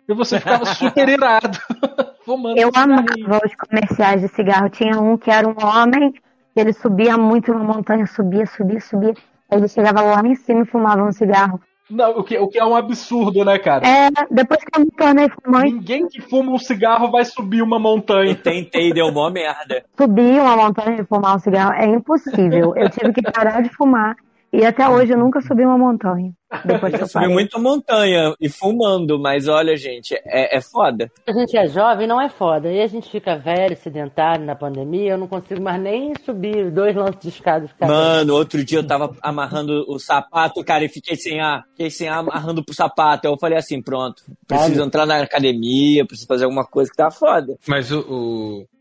e 0.09 0.13
você 0.15 0.39
ficava 0.39 0.65
super 0.73 1.07
irado. 1.07 1.59
fumando 2.25 2.57
Eu 2.57 2.69
um 2.69 2.71
cigarrinho. 2.71 3.25
amava 3.27 3.45
os 3.45 3.53
comerciais 3.53 4.19
de 4.19 4.29
cigarro. 4.29 4.67
Tinha 4.67 4.99
um 4.99 5.15
que 5.15 5.29
era 5.29 5.47
um 5.47 5.53
homem, 5.63 6.11
que 6.11 6.59
ele 6.59 6.73
subia 6.73 7.15
muito 7.15 7.53
numa 7.53 7.75
montanha, 7.75 8.07
subia, 8.07 8.47
subia, 8.47 8.81
subia. 8.81 9.13
Aí 9.47 9.59
ele 9.59 9.67
chegava 9.67 10.01
lá 10.01 10.19
em 10.25 10.33
cima 10.33 10.63
e 10.63 10.65
fumava 10.65 11.03
um 11.03 11.11
cigarro. 11.11 11.61
Não, 11.89 12.11
o 12.19 12.23
que, 12.23 12.37
o 12.37 12.47
que 12.47 12.57
é 12.57 12.65
um 12.65 12.75
absurdo, 12.75 13.43
né, 13.43 13.59
cara? 13.59 13.85
É, 13.87 14.09
depois 14.31 14.59
que 14.63 14.79
eu 14.79 14.85
me 14.85 14.91
tornei 14.91 15.27
fumante, 15.29 15.71
Ninguém 15.73 16.07
que 16.07 16.21
fuma 16.21 16.51
um 16.51 16.57
cigarro 16.57 17.11
vai 17.11 17.25
subir 17.25 17.61
uma 17.61 17.75
Eu 17.75 17.81
montanha. 17.81 18.35
tentei 18.35 18.89
e 18.89 18.93
deu 18.93 19.11
mó 19.11 19.29
merda. 19.29 19.83
subir 19.97 20.39
uma 20.39 20.55
montanha 20.55 21.01
e 21.01 21.05
fumar 21.05 21.35
um 21.35 21.39
cigarro 21.39 21.73
é 21.73 21.85
impossível. 21.85 22.73
Eu 22.75 22.89
tive 22.89 23.11
que 23.13 23.21
parar 23.21 23.61
de 23.61 23.69
fumar. 23.69 24.15
E 24.53 24.63
até 24.63 24.87
hoje 24.87 25.11
eu 25.11 25.17
nunca 25.17 25.41
subi 25.41 25.65
uma 25.65 25.79
montanha. 25.79 26.31
Depois 26.63 26.93
Eu 26.93 27.07
subi 27.07 27.27
muito 27.27 27.59
montanha 27.59 28.35
e 28.39 28.47
fumando, 28.47 29.19
mas 29.19 29.47
olha, 29.47 29.75
gente, 29.75 30.13
é, 30.27 30.57
é 30.57 30.61
foda. 30.61 31.09
A 31.27 31.31
gente 31.31 31.57
é 31.57 31.67
jovem, 31.67 32.05
não 32.05 32.21
é 32.21 32.29
foda. 32.29 32.71
E 32.71 32.79
a 32.79 32.85
gente 32.85 33.09
fica 33.09 33.35
velho, 33.35 33.75
sedentário 33.75 34.45
na 34.45 34.55
pandemia, 34.55 35.13
eu 35.13 35.17
não 35.17 35.27
consigo 35.27 35.59
mais 35.59 35.81
nem 35.81 36.13
subir 36.23 36.69
dois 36.69 36.95
lances 36.95 37.19
de 37.19 37.29
escada. 37.29 37.67
Ficar 37.67 37.87
Mano, 37.87 38.35
outro 38.35 38.63
dia 38.63 38.77
eu 38.77 38.85
tava 38.85 39.15
amarrando 39.23 39.85
o 39.87 39.97
sapato, 39.97 40.63
cara, 40.63 40.85
e 40.85 40.89
fiquei 40.89 41.15
sem 41.15 41.41
ar. 41.41 41.63
Fiquei 41.71 41.89
sem 41.89 42.07
ar 42.07 42.19
amarrando 42.19 42.63
pro 42.63 42.75
sapato. 42.75 43.27
Aí 43.27 43.33
eu 43.33 43.39
falei 43.39 43.57
assim, 43.57 43.81
pronto, 43.81 44.21
preciso 44.47 44.83
entrar 44.83 45.07
na 45.07 45.19
academia, 45.19 46.05
preciso 46.05 46.27
fazer 46.27 46.43
alguma 46.43 46.63
coisa 46.63 46.91
que 46.91 46.97
tá 46.97 47.09
foda. 47.09 47.57
Mas 47.67 47.91
o, 47.91 48.01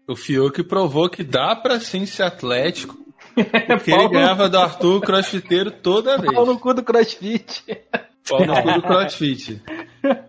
o, 0.07 0.13
o 0.13 0.17
Fiuk 0.17 0.63
provou 0.65 1.09
que 1.09 1.25
dá 1.25 1.57
pra 1.57 1.81
sim 1.81 2.05
ser 2.05 2.25
atlético. 2.25 3.02
Porque 3.35 3.91
Pau 3.91 4.01
ele 4.01 4.09
ganhava 4.11 4.49
do 4.49 4.59
Arthur 4.59 5.01
crossfiteiro 5.01 5.71
toda 5.71 6.19
vez. 6.19 6.33
Pau 6.33 6.47
no 6.47 6.59
cu 6.59 6.75
do 6.75 6.83
crossfit. 6.83 7.65
Pau 8.29 8.45
no 8.47 8.63
cu 8.63 8.73
do 8.73 8.83
crossfit. 8.87 9.61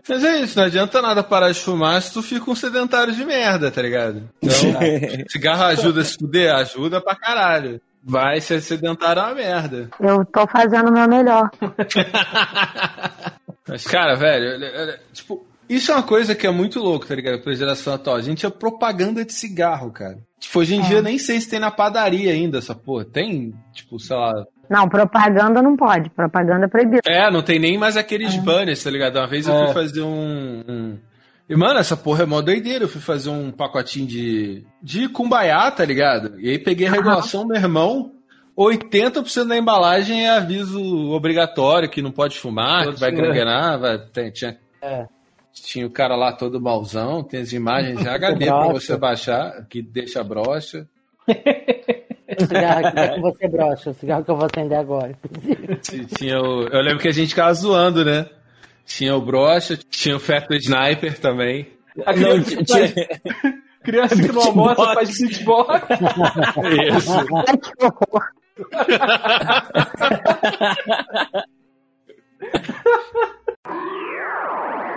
Mas 0.08 0.24
é 0.24 0.40
isso, 0.40 0.58
não 0.58 0.66
adianta 0.66 1.00
nada 1.02 1.22
parar 1.22 1.52
de 1.52 1.60
fumar 1.60 2.00
se 2.02 2.12
tu 2.12 2.22
fica 2.22 2.50
um 2.50 2.54
sedentário 2.54 3.14
de 3.14 3.24
merda, 3.24 3.70
tá 3.70 3.82
ligado? 3.82 4.28
Então, 4.42 4.54
cigarro 5.28 5.64
ajuda 5.64 6.00
a 6.00 6.04
se 6.04 6.16
fuder? 6.18 6.54
Ajuda 6.54 7.00
pra 7.00 7.14
caralho. 7.14 7.80
Vai 8.06 8.38
ser 8.40 8.60
sedentário 8.60 9.20
é 9.20 9.24
uma 9.24 9.34
merda. 9.34 9.88
Eu 9.98 10.24
tô 10.26 10.46
fazendo 10.46 10.90
o 10.90 10.92
meu 10.92 11.08
melhor. 11.08 11.50
Mas, 13.66 13.84
cara, 13.86 14.14
velho, 14.14 14.54
olha- 14.54 14.72
olha, 14.80 15.00
tipo, 15.12 15.46
isso 15.68 15.90
é 15.90 15.94
uma 15.94 16.02
coisa 16.02 16.34
que 16.34 16.46
é 16.46 16.50
muito 16.50 16.80
louco, 16.80 17.06
tá 17.06 17.14
ligado? 17.14 17.40
Pra 17.42 17.54
geração 17.54 17.94
atual. 17.94 18.16
A 18.16 18.20
gente 18.22 18.44
é 18.44 18.50
propaganda 18.50 19.24
de 19.24 19.32
cigarro, 19.32 19.90
cara. 19.90 20.18
Tipo, 20.44 20.58
hoje 20.60 20.74
em 20.76 20.82
dia 20.82 21.00
nem 21.02 21.18
sei 21.18 21.40
se 21.40 21.48
tem 21.48 21.58
na 21.58 21.70
padaria 21.70 22.32
ainda 22.32 22.58
essa 22.58 22.74
porra. 22.74 23.04
Tem, 23.04 23.52
tipo, 23.72 23.98
sei 23.98 24.16
lá. 24.16 24.32
Não, 24.68 24.88
propaganda 24.88 25.60
não 25.62 25.76
pode. 25.76 26.08
Propaganda 26.10 26.64
é 26.66 26.68
proibida. 26.68 27.00
É, 27.06 27.30
não 27.30 27.42
tem 27.42 27.58
nem 27.58 27.76
mais 27.78 27.96
aqueles 27.96 28.34
banners, 28.36 28.82
tá 28.82 28.90
ligado? 28.90 29.16
Uma 29.16 29.26
vez 29.26 29.46
eu 29.46 29.54
É. 29.54 29.64
fui 29.66 29.74
fazer 29.74 30.02
um. 30.02 30.62
um- 30.68 30.98
E, 31.48 31.54
mano, 31.56 31.78
essa 31.78 31.96
porra 31.96 32.22
é 32.22 32.26
mó 32.26 32.40
doideira. 32.40 32.84
Eu 32.84 32.88
fui 32.88 33.00
fazer 33.00 33.28
um 33.30 33.50
pacotinho 33.50 34.06
de. 34.06 34.64
de 34.82 35.08
cumbaiá, 35.08 35.70
tá 35.70 35.84
ligado? 35.84 36.38
E 36.40 36.48
aí 36.50 36.58
peguei 36.58 36.86
a 36.86 36.90
regulação, 36.92 37.46
meu 37.46 37.56
irmão. 37.56 38.12
80% 38.56 39.48
da 39.48 39.56
embalagem 39.58 40.26
é 40.26 40.30
aviso 40.30 40.80
obrigatório 41.10 41.90
que 41.90 42.00
não 42.00 42.10
pode 42.12 42.38
fumar, 42.38 42.84
que 42.94 43.00
vai 43.00 43.10
ser. 43.10 43.16
granguenar, 43.16 43.78
vai, 43.80 43.98
tem- 43.98 44.30
tinha, 44.30 44.56
É. 44.80 45.06
tinha 45.54 45.86
o 45.86 45.90
cara 45.90 46.16
lá 46.16 46.32
todo 46.32 46.60
malzão, 46.60 47.22
tem 47.22 47.40
as 47.40 47.52
imagens 47.52 47.98
de 47.98 48.08
HD 48.08 48.46
pra 48.46 48.72
você 48.72 48.96
baixar, 48.96 49.64
que 49.68 49.80
deixa 49.80 50.22
brocha. 50.24 50.86
O 51.26 52.46
cigarro 52.46 52.86
aqui 52.86 53.14
que 53.14 53.20
você 53.20 53.48
brocha, 53.48 53.90
o 53.90 53.94
cigarro 53.94 54.24
que 54.24 54.30
eu 54.30 54.36
vou 54.36 54.46
acender 54.46 54.78
agora. 54.78 55.16
Tinha 56.18 56.40
o, 56.40 56.66
eu 56.68 56.80
lembro 56.82 56.98
que 56.98 57.08
a 57.08 57.12
gente 57.12 57.28
ficava 57.28 57.54
zoando, 57.54 58.04
né? 58.04 58.28
Tinha 58.84 59.14
o 59.16 59.20
brocha, 59.20 59.78
tinha 59.88 60.16
o 60.16 60.20
feto 60.20 60.52
sniper 60.54 61.18
também. 61.20 61.68
A 62.04 62.12
Não, 62.12 62.42
criança, 62.42 62.56
que 62.56 62.64
tinha- 62.64 62.92
criança 63.82 64.16
que 64.16 64.32
não 64.32 64.42
almoça 64.42 64.94
faz 64.94 65.18
beatbox. 65.18 65.86
Isso. 66.96 67.12
Ai, 67.46 67.56
que 67.58 67.84
horror. 67.84 68.24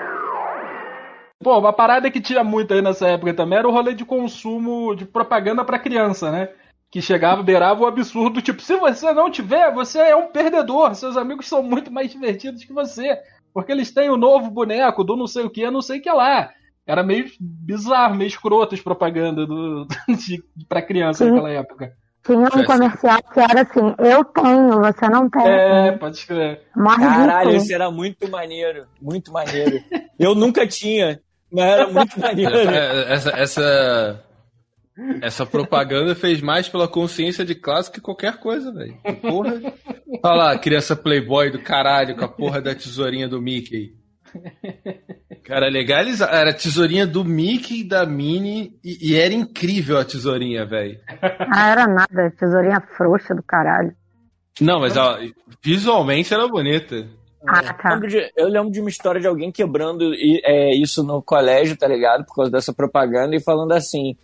Pô, 1.39 1.59
uma 1.59 1.71
parada 1.71 2.09
que 2.09 2.19
tinha 2.19 2.43
muito 2.43 2.73
aí 2.73 2.81
nessa 2.81 3.07
época 3.07 3.33
também 3.33 3.59
era 3.59 3.67
o 3.67 3.71
rolê 3.71 3.93
de 3.93 4.03
consumo 4.03 4.95
de 4.95 5.05
propaganda 5.05 5.63
pra 5.63 5.79
criança, 5.79 6.31
né? 6.31 6.49
Que 6.89 7.01
chegava, 7.01 7.43
beirava 7.43 7.83
o 7.83 7.85
absurdo, 7.85 8.41
tipo, 8.41 8.61
se 8.61 8.75
você 8.77 9.13
não 9.13 9.29
tiver, 9.29 9.71
você 9.73 9.99
é 9.99 10.15
um 10.15 10.27
perdedor, 10.27 10.95
seus 10.95 11.15
amigos 11.15 11.47
são 11.47 11.61
muito 11.61 11.91
mais 11.91 12.11
divertidos 12.11 12.63
que 12.63 12.73
você, 12.73 13.19
porque 13.53 13.71
eles 13.71 13.91
têm 13.91 14.09
o 14.09 14.17
novo 14.17 14.49
boneco 14.49 15.03
do 15.03 15.15
não 15.15 15.27
sei 15.27 15.43
o 15.43 15.49
que, 15.49 15.69
não 15.69 15.81
sei 15.81 15.99
o 15.99 16.01
que 16.01 16.11
lá. 16.11 16.49
Era 16.87 17.03
meio 17.03 17.29
bizarro, 17.39 18.15
meio 18.15 18.29
escroto 18.29 18.73
as 18.73 18.81
propagandas 18.81 19.45
do, 19.47 19.85
de, 20.07 20.41
pra 20.67 20.81
criança 20.81 21.25
Sim. 21.25 21.31
naquela 21.31 21.51
época. 21.51 21.93
Tinha 22.25 22.39
um 22.39 22.65
comercial 22.65 23.23
que 23.33 23.39
era 23.39 23.61
assim, 23.61 23.95
eu 23.99 24.23
tenho, 24.25 24.81
você 24.81 25.07
não 25.07 25.29
tem. 25.29 25.47
É, 25.47 25.91
pode 25.93 26.17
escrever. 26.17 26.61
Caralho, 26.75 27.55
isso 27.55 27.73
era 27.73 27.89
muito 27.89 28.29
maneiro. 28.29 28.85
Muito 29.01 29.31
maneiro. 29.31 29.81
Eu 30.19 30.35
nunca 30.35 30.67
tinha, 30.67 31.21
mas 31.51 31.65
era 31.65 31.87
muito 31.87 32.19
maneiro. 32.19 32.55
É, 32.55 33.13
Essa, 33.13 33.29
essa, 33.31 34.23
essa 35.21 35.45
propaganda 35.45 36.15
fez 36.15 36.41
mais 36.41 36.67
pela 36.67 36.87
consciência 36.87 37.45
de 37.45 37.55
classe 37.55 37.91
que 37.91 38.01
qualquer 38.01 38.37
coisa, 38.39 38.71
velho. 38.73 38.97
Porra. 39.21 39.61
Olha 40.23 40.35
lá, 40.35 40.57
criança 40.57 40.95
playboy 40.95 41.51
do 41.51 41.59
caralho 41.59 42.15
com 42.15 42.25
a 42.25 42.29
porra 42.29 42.61
da 42.61 42.73
tesourinha 42.73 43.27
do 43.27 43.41
Mickey. 43.41 43.95
Cara, 45.43 45.69
legalizar. 45.69 46.33
Era 46.33 46.49
a 46.49 46.53
tesourinha 46.53 47.07
do 47.07 47.23
Mickey, 47.23 47.83
da 47.83 48.05
Minnie, 48.05 48.73
e, 48.83 49.11
e 49.11 49.15
era 49.15 49.33
incrível 49.33 49.97
a 49.97 50.03
tesourinha, 50.05 50.65
velho. 50.65 50.99
Ah, 51.21 51.69
era 51.69 51.87
nada, 51.87 52.31
tesourinha 52.37 52.81
frouxa 52.95 53.33
do 53.33 53.41
caralho. 53.41 53.95
Não, 54.59 54.79
mas 54.79 54.97
ó, 54.97 55.17
visualmente 55.63 56.33
era 56.33 56.47
bonita. 56.47 57.07
Ah, 57.47 57.61
Eu 57.63 57.73
tá. 57.77 57.89
lembro, 57.93 58.07
de, 58.07 58.31
eu 58.35 58.47
lembro 58.47 58.71
de 58.71 58.79
uma 58.79 58.89
história 58.89 59.21
de 59.21 59.27
alguém 59.27 59.51
quebrando 59.51 60.11
é, 60.43 60.75
isso 60.75 61.03
no 61.03 61.21
colégio, 61.21 61.77
tá 61.77 61.87
ligado? 61.87 62.25
Por 62.25 62.35
causa 62.35 62.51
dessa 62.51 62.73
propaganda 62.73 63.35
e 63.35 63.43
falando 63.43 63.71
assim: 63.71 64.15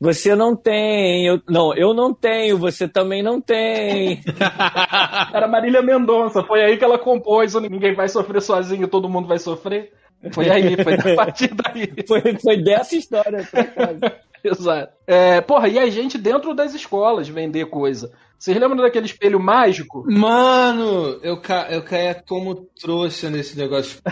Você 0.00 0.34
não 0.34 0.54
tem, 0.54 1.26
eu, 1.26 1.40
não, 1.48 1.74
eu 1.76 1.92
não 1.92 2.14
tenho, 2.14 2.56
você 2.58 2.86
também 2.88 3.22
não 3.22 3.40
tem. 3.40 4.20
Era 5.34 5.48
Marília 5.48 5.82
Mendonça, 5.82 6.42
foi 6.44 6.62
aí 6.62 6.76
que 6.76 6.84
ela 6.84 6.98
compôs 6.98 7.54
o 7.54 7.60
Ninguém 7.60 7.94
Vai 7.94 8.08
Sofrer 8.08 8.40
Sozinho, 8.40 8.88
Todo 8.88 9.08
Mundo 9.08 9.28
Vai 9.28 9.38
Sofrer. 9.38 9.92
Foi 10.32 10.48
aí, 10.48 10.76
foi 10.82 10.94
a 10.94 11.14
partir 11.16 11.52
daí. 11.54 11.92
Foi, 12.06 12.20
foi 12.38 12.62
dessa 12.62 12.94
história, 12.94 13.44
por 13.50 13.58
acaso. 13.60 13.98
Exato. 14.44 14.92
É, 15.06 15.40
porra, 15.40 15.68
e 15.68 15.78
a 15.78 15.88
gente 15.88 16.18
dentro 16.18 16.54
das 16.54 16.74
escolas 16.74 17.28
vender 17.28 17.66
coisa. 17.66 18.12
Vocês 18.42 18.58
lembram 18.58 18.82
daquele 18.82 19.06
espelho 19.06 19.38
mágico? 19.38 20.04
Mano, 20.10 21.20
eu, 21.22 21.40
ca... 21.40 21.68
eu 21.70 21.80
caía 21.80 22.12
como 22.26 22.56
trouxa 22.56 23.30
nesse 23.30 23.56
negócio. 23.56 24.02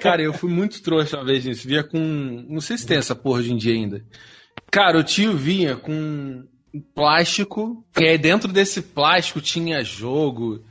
Cara, 0.00 0.22
eu 0.22 0.32
fui 0.32 0.48
muito 0.48 0.80
trouxa 0.80 1.16
uma 1.16 1.24
vez 1.24 1.44
nisso. 1.44 1.66
Via 1.66 1.82
com. 1.82 1.98
Não 2.48 2.60
sei 2.60 2.78
se 2.78 2.86
tem 2.86 2.96
essa 2.96 3.16
porra 3.16 3.40
hoje 3.40 3.52
em 3.52 3.56
dia 3.56 3.74
ainda. 3.74 4.04
Cara, 4.70 4.96
o 4.96 5.02
tio 5.02 5.36
vinha 5.36 5.74
com 5.74 5.90
um 5.92 6.80
plástico. 6.94 7.84
E 7.98 8.04
aí 8.04 8.16
dentro 8.16 8.52
desse 8.52 8.80
plástico 8.80 9.40
tinha 9.40 9.82
jogo. 9.82 10.62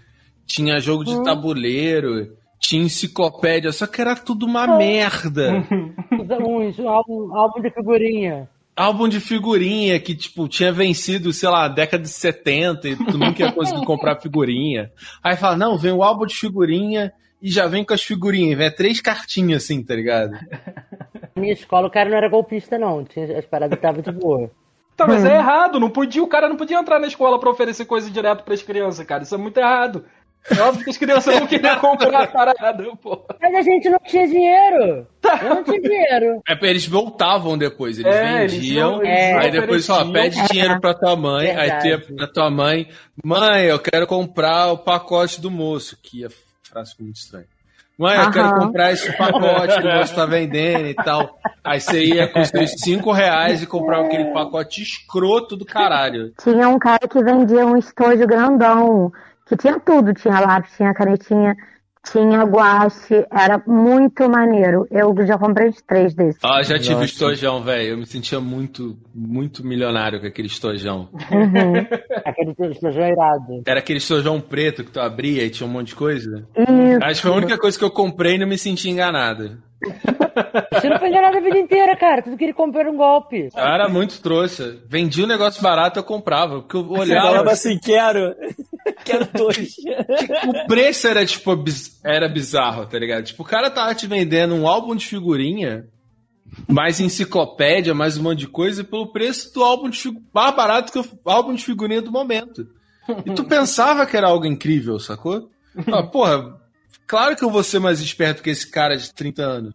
Tinha 0.45 0.79
jogo 0.79 1.03
de 1.03 1.21
tabuleiro. 1.21 2.37
Tinha 2.57 2.83
enciclopédia. 2.83 3.73
Só 3.73 3.85
que 3.85 3.99
era 3.99 4.15
tudo 4.15 4.45
uma 4.45 4.77
merda. 4.77 5.61
Um 6.11 6.89
álbum, 6.89 7.35
álbum 7.35 7.61
de 7.61 7.69
figurinha. 7.71 8.47
Álbum 8.79 9.09
de 9.09 9.19
figurinha 9.19 9.99
que, 9.99 10.15
tipo, 10.15 10.47
tinha 10.47 10.71
vencido, 10.71 11.33
sei 11.33 11.49
lá, 11.49 11.67
década 11.67 12.03
de 12.03 12.09
70 12.09 12.87
e 12.87 12.95
tu 12.95 13.17
nunca 13.17 13.43
ia 13.43 13.51
conseguir 13.51 13.85
comprar 13.85 14.21
figurinha. 14.21 14.89
Aí 15.21 15.35
fala, 15.35 15.57
não, 15.57 15.77
vem 15.77 15.91
o 15.91 16.01
álbum 16.01 16.25
de 16.25 16.33
figurinha 16.33 17.11
e 17.41 17.51
já 17.51 17.67
vem 17.67 17.83
com 17.83 17.93
as 17.93 18.01
figurinhas. 18.01 18.57
Vem 18.57 18.73
três 18.73 19.01
cartinhas 19.01 19.63
assim, 19.63 19.83
tá 19.83 19.93
ligado? 19.93 20.31
Na 21.35 21.41
minha 21.41 21.51
escola 21.51 21.87
o 21.87 21.91
cara 21.91 22.09
não 22.09 22.15
era 22.15 22.29
golpista, 22.29 22.77
não. 22.77 23.03
Tinha, 23.03 23.37
as 23.37 23.45
paradas 23.45 23.75
estavam 23.75 24.01
de 24.01 24.13
boa. 24.13 24.49
Tá, 24.95 25.05
mas 25.05 25.25
é 25.25 25.35
errado, 25.35 25.77
não 25.77 25.89
podia, 25.89 26.23
o 26.23 26.27
cara 26.27 26.47
não 26.47 26.55
podia 26.55 26.77
entrar 26.77 26.99
na 26.99 27.07
escola 27.07 27.37
pra 27.37 27.49
oferecer 27.49 27.83
coisa 27.83 28.09
direto 28.09 28.43
pras 28.43 28.61
crianças, 28.61 29.05
cara. 29.05 29.23
Isso 29.23 29.35
é 29.35 29.37
muito 29.37 29.57
errado. 29.57 30.05
É 30.49 30.61
óbvio 30.61 30.83
que 30.83 30.89
as 30.89 30.97
crianças 30.97 31.39
não 31.39 31.45
queriam 31.47 31.77
comprar 31.79 32.23
a 32.23 32.27
parada, 32.27 32.83
pô. 33.01 33.23
Mas 33.41 33.53
a 33.55 33.61
gente 33.61 33.89
não 33.89 33.99
tinha 33.99 34.27
dinheiro. 34.27 35.07
Eu 35.41 35.49
não 35.49 35.63
tinha 35.63 35.79
dinheiro. 35.81 36.41
É, 36.47 36.57
eles 36.67 36.87
voltavam 36.87 37.57
depois, 37.57 37.99
eles 37.99 38.13
É, 38.15 38.41
eles 38.41 38.53
vendiam. 38.53 38.91
iam- 38.93 39.01
eles 39.03 39.09
É. 39.19 39.37
Aí 39.37 39.51
depois, 39.51 39.89
ó, 39.89 40.01
ofereciam. 40.01 40.13
pede 40.13 40.47
dinheiro 40.51 40.79
pra 40.81 40.93
tua 40.93 41.15
mãe. 41.15 41.51
Aí 41.51 41.97
tu 41.99 42.15
pra 42.15 42.27
tua 42.27 42.49
mãe, 42.49 42.87
mãe, 43.23 43.65
eu 43.65 43.79
quero 43.79 44.07
comprar 44.07 44.71
o 44.71 44.77
pacote 44.77 45.39
do 45.41 45.51
moço. 45.51 45.97
Que 46.01 46.25
a 46.25 46.29
frase 46.63 46.91
ficou 46.91 47.05
muito 47.05 47.17
estranha. 47.17 47.45
Mãe, 47.97 48.15
eu 48.15 48.21
Aham. 48.21 48.31
quero 48.31 48.55
comprar 48.59 48.91
esse 48.93 49.11
pacote 49.17 49.81
que 49.81 49.87
o 49.87 49.93
moço 49.93 50.15
tá 50.15 50.25
vendendo 50.25 50.87
e 50.87 50.93
tal. 50.93 51.37
Aí 51.61 51.81
você 51.81 52.01
ia 52.01 52.27
com 52.29 52.39
os 52.39 52.47
seus 52.47 52.71
cinco 52.79 53.11
reais 53.11 53.61
e 53.61 53.67
comprava 53.67 54.05
aquele 54.05 54.31
pacote 54.31 54.81
escroto 54.81 55.57
do 55.57 55.65
caralho. 55.65 56.31
Tinha 56.41 56.69
um 56.69 56.79
cara 56.79 57.05
que 57.09 57.21
vendia 57.21 57.65
um 57.65 57.75
estojo 57.75 58.25
grandão, 58.25 59.11
que 59.49 59.57
tinha 59.57 59.79
tudo, 59.79 60.13
tinha 60.13 60.39
lápis, 60.39 60.71
tinha 60.77 60.93
canetinha, 60.93 61.55
tinha 62.11 62.43
guache, 62.43 63.25
era 63.31 63.61
muito 63.67 64.29
maneiro. 64.29 64.87
Eu 64.89 65.13
já 65.25 65.37
comprei 65.37 65.69
uns 65.69 65.81
três 65.81 66.13
desses. 66.13 66.39
Ah, 66.43 66.61
já 66.63 66.77
tive 66.79 66.93
Nossa. 66.93 67.05
estojão, 67.05 67.61
velho. 67.61 67.89
Eu 67.89 67.97
me 67.97 68.05
sentia 68.05 68.39
muito, 68.39 68.97
muito 69.13 69.65
milionário 69.65 70.19
com 70.21 70.27
aquele 70.27 70.47
estojão. 70.47 71.09
Uhum. 71.13 71.85
Aquele 72.25 72.55
explosão 72.71 73.07
irado. 73.07 73.63
Era 73.65 73.79
aquele 73.79 73.97
estojão 73.97 74.39
preto 74.39 74.83
que 74.83 74.91
tu 74.91 74.99
abria 74.99 75.43
e 75.43 75.49
tinha 75.49 75.67
um 75.67 75.71
monte 75.71 75.87
de 75.87 75.95
coisa. 75.95 76.47
Isso. 76.55 77.03
Acho 77.03 77.15
que 77.15 77.27
foi 77.27 77.31
a 77.31 77.35
única 77.35 77.57
coisa 77.57 77.77
que 77.77 77.83
eu 77.83 77.91
comprei 77.91 78.35
e 78.35 78.37
não 78.37 78.47
me 78.47 78.57
senti 78.57 78.89
enganado. 78.89 79.57
Você 80.73 80.89
não 80.89 80.99
foi 80.99 81.09
enganado 81.09 81.37
a 81.37 81.41
vida 81.41 81.57
inteira, 81.57 81.95
cara. 81.95 82.21
Tudo 82.21 82.37
que 82.37 82.43
ele 82.43 82.53
comprou 82.53 82.81
era 82.81 82.91
um 82.91 82.97
golpe. 82.97 83.49
Eu 83.55 83.63
era 83.63 83.87
muito 83.87 84.21
trouxa. 84.21 84.77
Vendia 84.87 85.23
um 85.23 85.27
negócio 85.27 85.61
barato, 85.61 85.99
eu 85.99 86.03
comprava. 86.03 86.61
Porque 86.61 86.75
eu 86.77 86.83
Você 86.85 87.11
olhava. 87.11 87.27
falava 87.27 87.51
assim: 87.51 87.79
Quero, 87.79 88.35
quero 89.05 89.25
dois. 89.33 89.75
O 90.47 90.67
preço 90.67 91.07
era, 91.07 91.25
tipo, 91.25 91.55
biz- 91.55 91.99
era 92.03 92.27
bizarro, 92.27 92.85
tá 92.85 92.97
ligado? 92.99 93.23
Tipo, 93.25 93.43
o 93.43 93.45
cara 93.45 93.69
tava 93.69 93.93
te 93.95 94.07
vendendo 94.07 94.53
um 94.55 94.67
álbum 94.67 94.95
de 94.95 95.05
figurinha, 95.05 95.85
mais 96.67 96.99
enciclopédia, 96.99 97.93
mais 97.93 98.17
um 98.17 98.23
monte 98.23 98.39
de 98.39 98.47
coisa, 98.47 98.83
pelo 98.83 99.11
preço 99.11 99.53
do 99.53 99.63
álbum 99.63 99.89
de 99.89 99.97
figurinha. 99.99 100.25
Mais 100.33 100.55
barato 100.55 100.91
que 100.91 100.99
o 100.99 101.05
álbum 101.25 101.53
de 101.53 101.63
figurinha 101.63 102.01
do 102.01 102.11
momento. 102.11 102.67
E 103.25 103.31
tu 103.33 103.43
pensava 103.43 104.05
que 104.05 104.15
era 104.15 104.27
algo 104.27 104.45
incrível, 104.45 104.99
sacou? 104.99 105.49
Ah, 105.91 106.03
porra, 106.11 106.55
claro 107.07 107.35
que 107.35 107.43
eu 107.43 107.49
vou 107.49 107.63
ser 107.63 107.79
mais 107.79 107.99
esperto 107.99 108.41
que 108.43 108.49
esse 108.51 108.69
cara 108.69 108.95
de 108.97 109.11
30 109.13 109.41
anos. 109.41 109.73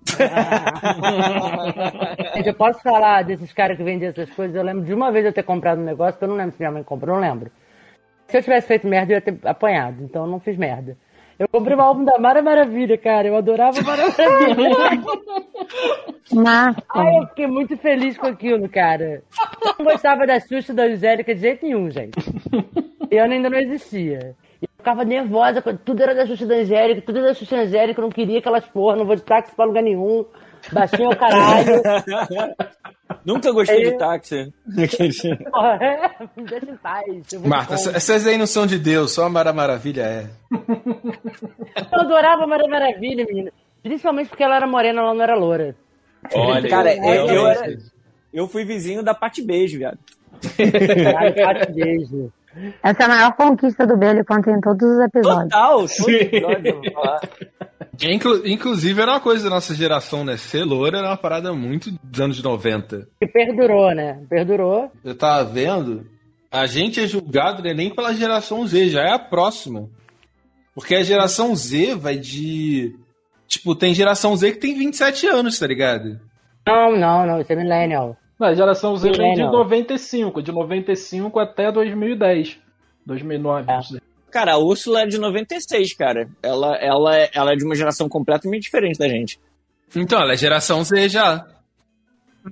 Gente, 2.34 2.48
eu 2.48 2.54
posso 2.54 2.80
falar 2.80 3.22
desses 3.24 3.52
caras 3.52 3.76
que 3.76 3.82
vendiam 3.84 4.10
essas 4.10 4.30
coisas. 4.30 4.54
Eu 4.56 4.62
lembro 4.62 4.84
de 4.84 4.92
uma 4.94 5.10
vez 5.10 5.24
eu 5.24 5.32
ter 5.32 5.42
comprado 5.42 5.80
um 5.80 5.84
negócio 5.84 6.18
que 6.18 6.24
eu 6.24 6.28
não 6.28 6.36
lembro 6.36 6.52
se 6.52 6.60
minha 6.60 6.70
mãe 6.72 6.82
comprou, 6.82 7.14
não 7.16 7.22
lembro. 7.22 7.50
Se 8.28 8.38
eu 8.38 8.42
tivesse 8.42 8.66
feito 8.66 8.86
merda, 8.86 9.12
eu 9.12 9.16
ia 9.16 9.20
ter 9.20 9.38
apanhado. 9.44 10.02
Então 10.02 10.24
eu 10.24 10.30
não 10.30 10.40
fiz 10.40 10.56
merda. 10.56 10.96
Eu 11.38 11.48
comprei 11.48 11.76
um 11.76 11.80
álbum 11.80 12.04
da 12.04 12.18
Mara 12.18 12.40
Maravilha, 12.42 12.96
cara. 12.96 13.26
Eu 13.26 13.36
adorava 13.36 13.82
Mara 13.82 14.04
Maravilha. 14.06 14.76
Ai, 16.94 17.18
eu 17.18 17.26
fiquei 17.28 17.46
muito 17.46 17.76
feliz 17.76 18.16
com 18.16 18.26
aquilo, 18.26 18.68
cara. 18.68 19.22
Eu 19.62 19.74
não 19.78 19.84
gostava 19.84 20.26
da 20.26 20.38
Xuxa 20.38 20.72
e 20.72 20.74
da 20.74 20.84
Angélica 20.84 21.34
de 21.34 21.40
jeito 21.40 21.64
nenhum, 21.64 21.90
gente. 21.90 22.18
E 23.10 23.16
eu 23.16 23.24
ainda 23.24 23.50
não 23.50 23.58
existia. 23.58 24.34
E 24.62 24.64
eu 24.64 24.68
ficava 24.76 25.04
nervosa, 25.04 25.60
quando 25.60 25.78
tudo 25.78 26.02
era 26.02 26.14
da 26.14 26.24
Xuxa 26.26 26.44
e 26.44 26.48
da 26.48 26.54
Angélica, 26.54 27.02
tudo 27.02 27.18
era 27.18 27.28
da 27.28 27.34
Xuxa 27.34 27.54
e 27.54 27.58
da 27.58 27.64
Angélica, 27.64 28.00
eu 28.00 28.04
não 28.04 28.10
queria 28.10 28.38
aquelas 28.38 28.64
porra, 28.66 28.96
não 28.96 29.04
vou 29.04 29.16
de 29.16 29.22
táxi 29.22 29.54
pra 29.54 29.64
lugar 29.64 29.82
nenhum. 29.82 30.24
Baixinho 30.72 31.08
ao 31.08 31.16
caralho. 31.16 31.82
Nunca 33.24 33.50
gostei 33.52 33.82
de 33.84 33.96
táxi. 33.98 34.52
Porra, 35.50 35.78
é, 35.80 36.10
me 36.36 36.44
deixa 36.46 36.70
em 36.70 36.76
paz. 36.76 37.32
eu 37.32 37.40
Marta, 37.40 37.74
essas 37.74 38.26
aí 38.26 38.36
não 38.36 38.46
são 38.46 38.66
de 38.66 38.78
Deus, 38.78 39.12
só 39.12 39.24
a 39.24 39.30
Mara 39.30 39.52
Maravilha 39.52 40.02
é. 40.02 40.26
Eu 40.52 42.00
adorava 42.00 42.44
a 42.44 42.46
Mara 42.46 42.68
Maravilha, 42.68 43.24
menina. 43.26 43.50
Principalmente 43.82 44.28
porque 44.28 44.42
ela 44.42 44.56
era 44.56 44.66
morena, 44.66 45.00
ela 45.00 45.14
não 45.14 45.22
era 45.22 45.34
loura. 45.34 45.74
Olha, 46.34 46.68
Cara, 46.68 46.94
eu, 46.94 47.26
eu, 47.28 47.46
era- 47.46 47.78
eu 48.32 48.48
fui 48.48 48.64
vizinho 48.64 49.02
da 49.02 49.14
Pati 49.14 49.42
Beijo, 49.42 49.78
viado. 49.78 49.98
Ai, 51.18 51.32
Pati 51.32 51.72
beijo. 51.72 52.32
Essa 52.82 53.02
é 53.02 53.06
a 53.06 53.08
maior 53.08 53.32
conquista 53.34 53.86
do 53.86 53.96
Bailey 53.96 54.24
conta 54.24 54.50
em 54.50 54.60
todos 54.60 54.88
os 54.88 54.98
episódios. 55.00 55.50
Total, 55.50 55.84
episódio, 55.84 56.92
falar. 56.92 57.20
Inclu- 58.02 58.46
inclusive, 58.46 59.00
era 59.00 59.12
uma 59.12 59.20
coisa 59.20 59.44
da 59.44 59.50
nossa 59.50 59.74
geração, 59.74 60.24
né? 60.24 60.36
Ser 60.36 60.64
loura 60.64 60.98
era 60.98 61.08
uma 61.08 61.16
parada 61.16 61.52
muito 61.52 61.90
dos 62.02 62.20
anos 62.20 62.42
90. 62.42 63.08
Que 63.20 63.26
perdurou, 63.28 63.94
né? 63.94 64.20
Perdurou. 64.28 64.90
Eu 65.04 65.14
tava 65.14 65.44
vendo, 65.44 66.06
a 66.50 66.66
gente 66.66 67.00
é 67.00 67.06
julgado 67.06 67.62
né, 67.62 67.72
nem 67.72 67.94
pela 67.94 68.12
geração 68.14 68.66
Z, 68.66 68.88
já 68.88 69.02
é 69.02 69.12
a 69.12 69.18
próxima. 69.18 69.88
Porque 70.74 70.94
a 70.96 71.02
geração 71.04 71.54
Z 71.54 71.94
vai 71.94 72.16
de. 72.16 72.96
Tipo, 73.46 73.76
tem 73.76 73.94
geração 73.94 74.36
Z 74.36 74.52
que 74.52 74.58
tem 74.58 74.76
27 74.76 75.26
anos, 75.28 75.56
tá 75.58 75.66
ligado? 75.66 76.18
Não, 76.66 76.96
não, 76.96 77.24
não. 77.26 77.40
Isso 77.40 77.52
é 77.52 77.56
millennial. 77.56 78.16
Não, 78.38 78.48
a 78.48 78.54
geração 78.54 78.96
Z 78.96 79.02
vem 79.10 79.12
de 79.12 79.20
Millennial. 79.22 79.52
95, 79.52 80.42
de 80.42 80.52
95 80.52 81.38
até 81.38 81.70
2010. 81.70 82.58
2009. 83.06 83.70
É. 83.70 83.74
não 83.74 83.82
sei. 83.82 84.00
Cara, 84.30 84.54
a 84.54 84.58
Úrsula 84.58 85.02
é 85.02 85.06
de 85.06 85.16
96, 85.18 85.94
cara. 85.94 86.28
Ela, 86.42 86.76
ela, 86.76 87.16
é- 87.16 87.30
ela 87.32 87.52
é 87.52 87.56
de 87.56 87.64
uma 87.64 87.76
geração 87.76 88.08
completamente 88.08 88.62
diferente 88.64 88.98
da 88.98 89.08
gente. 89.08 89.38
Então, 89.94 90.20
ela 90.20 90.32
é 90.32 90.36
geração 90.36 90.82
Z 90.82 91.08
já. 91.08 91.46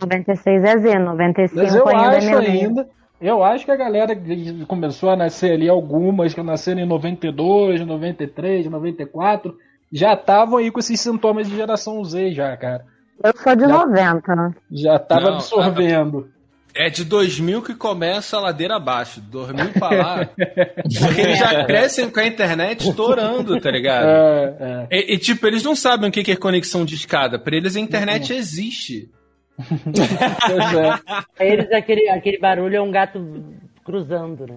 96 0.00 0.64
é 0.64 0.78
Z, 0.78 0.98
95 1.00 1.56
Mas 1.62 1.74
eu 1.74 1.88
ainda 1.88 2.14
é 2.14 2.16
acho 2.18 2.26
milênio. 2.30 2.68
ainda. 2.68 2.88
Eu 3.20 3.44
acho 3.44 3.64
que 3.64 3.70
a 3.70 3.76
galera 3.76 4.16
que 4.16 4.64
começou 4.66 5.10
a 5.10 5.16
nascer 5.16 5.52
ali, 5.52 5.68
algumas 5.68 6.34
que 6.34 6.42
nasceram 6.42 6.80
em 6.80 6.86
92, 6.86 7.80
93, 7.86 8.66
94, 8.66 9.56
já 9.92 10.14
estavam 10.14 10.58
aí 10.58 10.70
com 10.70 10.80
esses 10.80 11.00
sintomas 11.00 11.48
de 11.48 11.54
geração 11.54 12.02
Z 12.04 12.32
já, 12.32 12.56
cara. 12.56 12.84
Eu 13.22 13.32
sou 13.36 13.54
de 13.56 13.62
Já- 13.62 13.68
90, 13.68 14.36
né? 14.36 14.54
Já 14.70 14.98
tava 14.98 15.22
Não, 15.22 15.34
absorvendo. 15.36 16.28
É 16.74 16.88
de 16.88 17.04
2000 17.04 17.60
que 17.62 17.74
começa 17.74 18.36
a 18.36 18.40
ladeira 18.40 18.76
abaixo. 18.76 19.20
2000 19.20 19.72
pra 19.74 19.90
lá. 19.90 20.26
Porque 20.26 21.20
eles 21.20 21.38
já 21.38 21.64
crescem 21.66 22.08
com 22.08 22.18
a 22.18 22.26
internet 22.26 22.88
estourando, 22.88 23.60
tá 23.60 23.70
ligado? 23.70 24.06
É, 24.06 24.56
é. 24.90 24.98
E, 24.98 25.14
e, 25.14 25.18
tipo, 25.18 25.46
eles 25.46 25.62
não 25.62 25.76
sabem 25.76 26.08
o 26.08 26.12
que 26.12 26.30
é 26.32 26.36
conexão 26.36 26.84
de 26.84 26.94
escada. 26.94 27.38
Pra 27.38 27.54
eles 27.56 27.76
a 27.76 27.80
internet 27.80 28.32
existe. 28.32 29.10
Pois 29.58 30.74
é. 30.74 30.98
Pra 31.36 31.46
eles, 31.46 31.70
aquele, 31.72 32.08
aquele 32.08 32.38
barulho 32.38 32.76
é 32.76 32.80
um 32.80 32.90
gato 32.90 33.44
cruzando, 33.84 34.46
né? 34.46 34.56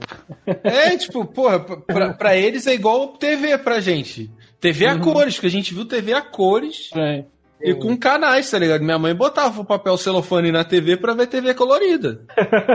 É, 0.63 0.95
tipo, 0.97 1.25
porra, 1.25 1.59
pra, 1.59 2.13
pra 2.13 2.35
eles 2.37 2.65
é 2.65 2.73
igual 2.73 3.09
TV 3.09 3.57
pra 3.57 3.81
gente. 3.81 4.31
TV 4.61 4.85
a 4.87 4.97
cores, 4.97 5.37
que 5.37 5.47
a 5.47 5.51
gente 5.51 5.73
viu 5.73 5.85
TV 5.85 6.13
a 6.13 6.21
cores 6.21 6.89
É. 6.95 7.25
e 7.61 7.73
com 7.73 7.97
canais, 7.97 8.49
tá 8.51 8.59
ligado? 8.59 8.83
Minha 8.83 8.99
mãe 8.99 9.15
botava 9.15 9.61
o 9.61 9.65
papel 9.65 9.97
celofane 9.97 10.51
na 10.51 10.63
TV 10.63 10.97
pra 10.97 11.13
ver 11.13 11.27
TV 11.27 11.53
colorida. 11.53 12.21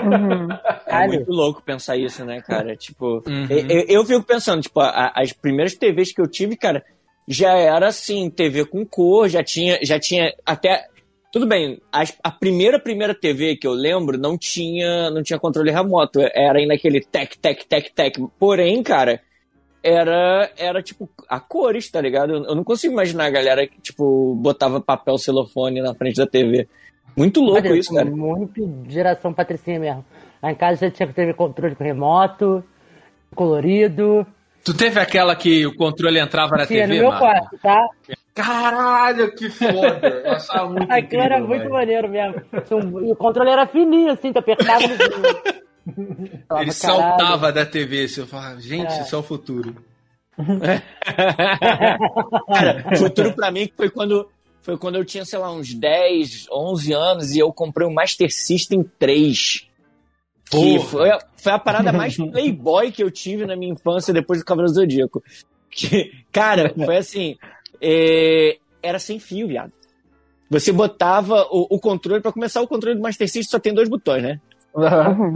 Uhum. 0.04 0.48
É 0.86 1.06
muito 1.06 1.30
louco 1.30 1.62
pensar 1.62 1.96
isso, 1.96 2.24
né, 2.24 2.40
cara? 2.40 2.74
Tipo, 2.76 3.22
Uhum. 3.26 3.46
eu, 3.48 3.84
eu- 3.88 4.04
fico 4.04 4.22
pensando, 4.24 4.60
tipo, 4.60 4.80
a- 4.80 5.12
as 5.14 5.32
primeiras 5.32 5.74
TVs 5.74 6.12
que 6.12 6.20
eu 6.20 6.26
tive, 6.26 6.56
cara, 6.56 6.84
já 7.28 7.52
era 7.52 7.86
assim, 7.88 8.28
TV 8.28 8.64
com 8.64 8.84
cor, 8.84 9.28
já 9.28 9.42
tinha, 9.44 9.78
já 9.82 10.00
tinha 10.00 10.34
até. 10.44 10.84
Tudo 11.32 11.46
bem, 11.46 11.80
as- 11.92 12.16
a 12.24 12.30
primeira, 12.32 12.76
primeira 12.80 13.14
TV 13.14 13.54
que 13.54 13.68
eu 13.68 13.72
lembro 13.72 14.18
não 14.18 14.36
tinha, 14.36 15.10
não 15.10 15.22
tinha 15.22 15.38
controle 15.38 15.70
remoto, 15.70 16.18
era 16.34 16.58
ainda 16.58 16.74
aquele 16.74 17.00
tec, 17.00 17.36
tec, 17.40 17.64
tec, 17.68 17.90
tec. 17.94 18.16
Porém, 18.36 18.82
cara, 18.82 19.20
era, 19.82 20.50
era 20.56 20.82
tipo, 20.82 21.08
a 21.28 21.40
cores, 21.40 21.90
tá 21.90 22.00
ligado? 22.00 22.34
Eu 22.44 22.54
não 22.54 22.64
consigo 22.64 22.92
imaginar 22.92 23.26
a 23.26 23.30
galera 23.30 23.66
que, 23.66 23.80
tipo, 23.80 24.34
botava 24.34 24.80
papel 24.80 25.16
celofane 25.18 25.80
na 25.80 25.94
frente 25.94 26.16
da 26.16 26.26
TV. 26.26 26.68
Muito 27.16 27.40
louco 27.40 27.74
isso, 27.74 27.94
cara. 27.94 28.08
Muito 28.08 28.84
geração 28.88 29.32
patricinha 29.32 29.80
mesmo. 29.80 30.04
Lá 30.42 30.52
em 30.52 30.54
casa 30.54 30.86
já 30.86 30.90
tinha 30.90 31.06
que 31.06 31.14
ter 31.14 31.34
controle 31.34 31.74
com 31.74 31.84
remoto, 31.84 32.64
colorido. 33.34 34.26
Tu 34.64 34.74
teve 34.74 35.00
aquela 35.00 35.34
que 35.34 35.66
o 35.66 35.74
controle 35.74 36.18
entrava 36.18 36.56
na 36.56 36.66
Tinha 36.66 36.86
no 36.86 36.92
TV, 36.92 37.00
meu 37.00 37.10
Marco? 37.10 37.24
quarto, 37.26 37.58
tá? 37.62 37.88
Caralho, 38.34 39.34
que 39.34 39.48
foda! 39.50 40.22
Eu 40.24 40.32
achava 40.32 40.66
muito 40.68 40.82
Aquilo 40.90 40.98
incrível, 41.04 41.24
era 41.24 41.38
muito 41.40 41.62
velho. 41.62 41.72
maneiro 41.72 42.08
mesmo. 42.08 42.42
E 43.06 43.12
o 43.12 43.16
controle 43.16 43.50
era 43.50 43.66
fininho, 43.66 44.12
assim, 44.12 44.32
tu 44.32 44.38
apertava 44.38 44.86
no. 44.86 44.94
Falava, 45.84 46.22
Ele 46.30 46.44
"Caralho". 46.46 46.72
saltava 46.72 47.52
da 47.52 47.64
TV, 47.66 48.04
assim, 48.04 48.20
eu 48.20 48.26
falava, 48.26 48.60
gente, 48.60 48.92
É. 48.92 49.02
isso 49.02 49.14
é 49.14 49.18
o 49.18 49.22
futuro. 49.22 49.76
Cara, 52.46 52.96
futuro 52.96 53.32
pra 53.34 53.50
mim 53.50 53.70
foi 53.76 53.90
quando, 53.90 54.28
foi 54.62 54.76
quando 54.78 54.96
eu 54.96 55.04
tinha, 55.04 55.24
sei 55.24 55.38
lá, 55.38 55.52
uns 55.52 55.74
10, 55.74 56.46
11 56.50 56.92
anos 56.92 57.34
e 57.34 57.38
eu 57.38 57.52
comprei 57.52 57.86
o 57.86 57.92
Master 57.92 58.32
System 58.32 58.82
3. 58.98 59.66
Que 60.50 60.78
foi 60.80 61.10
a, 61.10 61.18
foi 61.36 61.52
a 61.52 61.58
parada 61.58 61.92
mais 61.92 62.16
playboy 62.18 62.90
que 62.90 63.02
eu 63.02 63.10
tive 63.10 63.46
na 63.46 63.54
minha 63.56 63.72
infância 63.72 64.12
depois 64.12 64.40
do 64.40 64.44
Cavaleiro 64.44 64.72
do 64.72 64.80
Zodíaco. 64.80 65.22
Que, 65.70 66.12
cara, 66.32 66.72
foi 66.74 66.96
assim, 66.96 67.36
é, 67.80 68.58
era 68.82 68.98
sem 68.98 69.20
fio, 69.20 69.46
viado. 69.46 69.72
Você 70.50 70.72
botava 70.72 71.46
o, 71.52 71.68
o 71.76 71.78
controle, 71.78 72.20
pra 72.20 72.32
começar 72.32 72.60
o 72.60 72.66
controle 72.66 72.96
do 72.96 73.02
Master 73.02 73.28
System 73.28 73.44
só 73.48 73.60
tem 73.60 73.72
dois 73.72 73.88
botões, 73.88 74.22
né? 74.24 74.40
Uhum. 74.74 75.32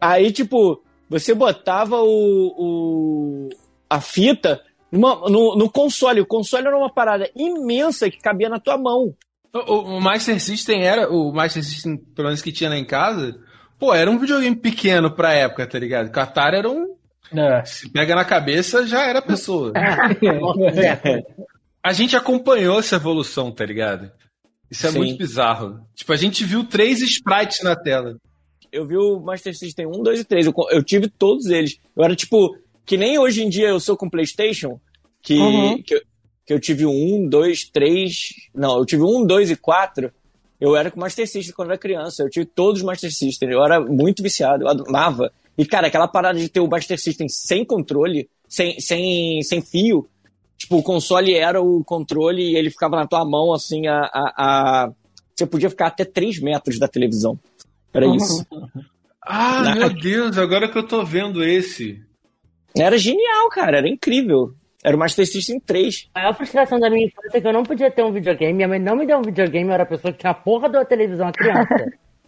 Aí, 0.00 0.32
tipo, 0.32 0.82
você 1.08 1.34
botava 1.34 2.00
o, 2.02 2.08
o- 2.58 3.48
a 3.88 4.00
fita 4.00 4.60
numa- 4.90 5.28
no, 5.28 5.56
no 5.56 5.70
console. 5.70 6.20
O 6.20 6.26
console 6.26 6.66
era 6.66 6.76
uma 6.76 6.92
parada 6.92 7.30
imensa 7.36 8.10
que 8.10 8.18
cabia 8.20 8.48
na 8.48 8.58
tua 8.58 8.76
mão. 8.76 9.14
O, 9.52 9.58
o- 9.96 10.00
Master 10.00 10.40
System 10.40 10.82
era, 10.84 11.08
o 11.10 11.32
Master 11.32 11.62
System, 11.62 11.96
pelo 11.96 12.26
menos 12.28 12.42
que 12.42 12.50
tinha 12.52 12.70
lá 12.70 12.76
em 12.76 12.84
casa, 12.84 13.38
pô, 13.78 13.94
era 13.94 14.10
um 14.10 14.18
videogame 14.18 14.56
pequeno 14.56 15.10
pra 15.10 15.32
época, 15.32 15.66
tá 15.66 15.78
ligado? 15.78 16.14
O 16.14 16.20
Atari 16.20 16.56
era 16.56 16.68
um. 16.70 16.94
É. 17.32 17.64
Se 17.64 17.88
pega 17.90 18.14
na 18.14 18.24
cabeça, 18.24 18.86
já 18.86 19.06
era 19.06 19.18
a 19.20 19.22
pessoa. 19.22 19.72
A 21.82 21.92
gente 21.92 22.16
acompanhou 22.16 22.78
essa 22.80 22.96
evolução, 22.96 23.50
tá 23.52 23.64
ligado? 23.64 24.10
Isso 24.70 24.86
é 24.86 24.90
Sim. 24.90 24.98
muito 24.98 25.18
bizarro. 25.18 25.80
Tipo, 25.94 26.12
a 26.12 26.16
gente 26.16 26.42
viu 26.44 26.64
três 26.64 27.02
sprites 27.02 27.62
na 27.62 27.76
tela. 27.76 28.16
Eu 28.74 28.86
vi 28.86 28.96
o 28.96 29.20
Master 29.20 29.56
System 29.56 29.86
1, 29.86 30.02
2 30.02 30.20
e 30.20 30.24
3. 30.24 30.46
Eu, 30.46 30.54
eu 30.70 30.82
tive 30.82 31.08
todos 31.08 31.46
eles. 31.46 31.78
Eu 31.96 32.04
era 32.04 32.14
tipo, 32.16 32.56
que 32.84 32.96
nem 32.96 33.18
hoje 33.18 33.42
em 33.42 33.48
dia 33.48 33.68
eu 33.68 33.78
sou 33.80 33.96
com 33.96 34.10
PlayStation, 34.10 34.80
que, 35.22 35.38
Uhum. 35.38 35.82
que, 35.82 35.94
eu, 35.94 36.00
que 36.46 36.52
eu 36.54 36.60
tive 36.60 36.84
1, 36.86 37.28
2, 37.28 37.64
3. 37.70 38.10
Não, 38.54 38.78
eu 38.78 38.84
tive 38.84 39.02
1, 39.02 39.24
2 39.26 39.50
e 39.50 39.56
4. 39.56 40.12
Eu 40.60 40.76
era 40.76 40.90
com 40.90 41.00
Master 41.00 41.28
System 41.28 41.54
quando 41.54 41.68
era 41.70 41.78
criança. 41.78 42.22
Eu 42.22 42.30
tive 42.30 42.46
todos 42.46 42.80
os 42.80 42.86
Master 42.86 43.12
System. 43.12 43.50
Eu 43.50 43.62
era 43.64 43.80
muito 43.80 44.22
viciado. 44.22 44.64
Eu 44.64 44.68
amava. 44.68 45.32
E, 45.56 45.64
cara, 45.64 45.86
aquela 45.86 46.08
parada 46.08 46.38
de 46.38 46.48
ter 46.48 46.60
o 46.60 46.68
Master 46.68 46.98
System 46.98 47.28
sem 47.28 47.64
controle, 47.64 48.28
sem, 48.48 48.80
sem, 48.80 49.40
sem 49.42 49.60
fio. 49.62 50.08
Tipo, 50.56 50.78
o 50.78 50.82
console 50.82 51.34
era 51.34 51.60
o 51.62 51.84
controle 51.84 52.42
e 52.42 52.56
ele 52.56 52.70
ficava 52.70 52.96
na 52.96 53.06
tua 53.06 53.24
mão, 53.24 53.52
assim, 53.52 53.86
a. 53.86 54.00
a, 54.12 54.32
a- 54.86 54.92
Você 55.34 55.46
podia 55.46 55.68
ficar 55.68 55.88
até 55.88 56.04
3 56.04 56.38
metros 56.40 56.78
da 56.78 56.86
televisão. 56.88 57.38
Era 57.94 58.06
isso. 58.06 58.46
Ah, 59.22 59.62
Na- 59.62 59.74
meu 59.76 59.90
Deus, 59.94 60.36
agora 60.36 60.68
que 60.68 60.76
eu 60.76 60.86
tô 60.86 61.04
vendo 61.04 61.42
esse. 61.44 62.02
Era 62.76 62.98
genial, 62.98 63.48
cara. 63.50 63.78
Era 63.78 63.88
incrível. 63.88 64.52
Era 64.84 64.96
o 64.96 64.98
Master 64.98 65.26
System 65.26 65.58
3. 65.60 66.10
A 66.14 66.20
maior 66.20 66.34
frustração 66.34 66.78
da 66.78 66.90
minha 66.90 67.06
infância 67.06 67.38
é 67.38 67.40
que 67.40 67.46
eu 67.46 67.52
não 67.52 67.62
podia 67.62 67.90
ter 67.90 68.04
um 68.04 68.12
videogame. 68.12 68.52
Minha 68.52 68.68
mãe 68.68 68.78
não 68.78 68.96
me 68.96 69.06
deu 69.06 69.16
um 69.18 69.22
videogame, 69.22 69.66
eu 69.68 69.72
era 69.74 69.84
a 69.84 69.86
pessoa 69.86 70.12
que 70.12 70.18
tinha 70.18 70.32
a 70.32 70.34
porra 70.34 70.68
da 70.68 70.84
televisão, 70.84 71.28
a 71.28 71.32
criança. 71.32 71.86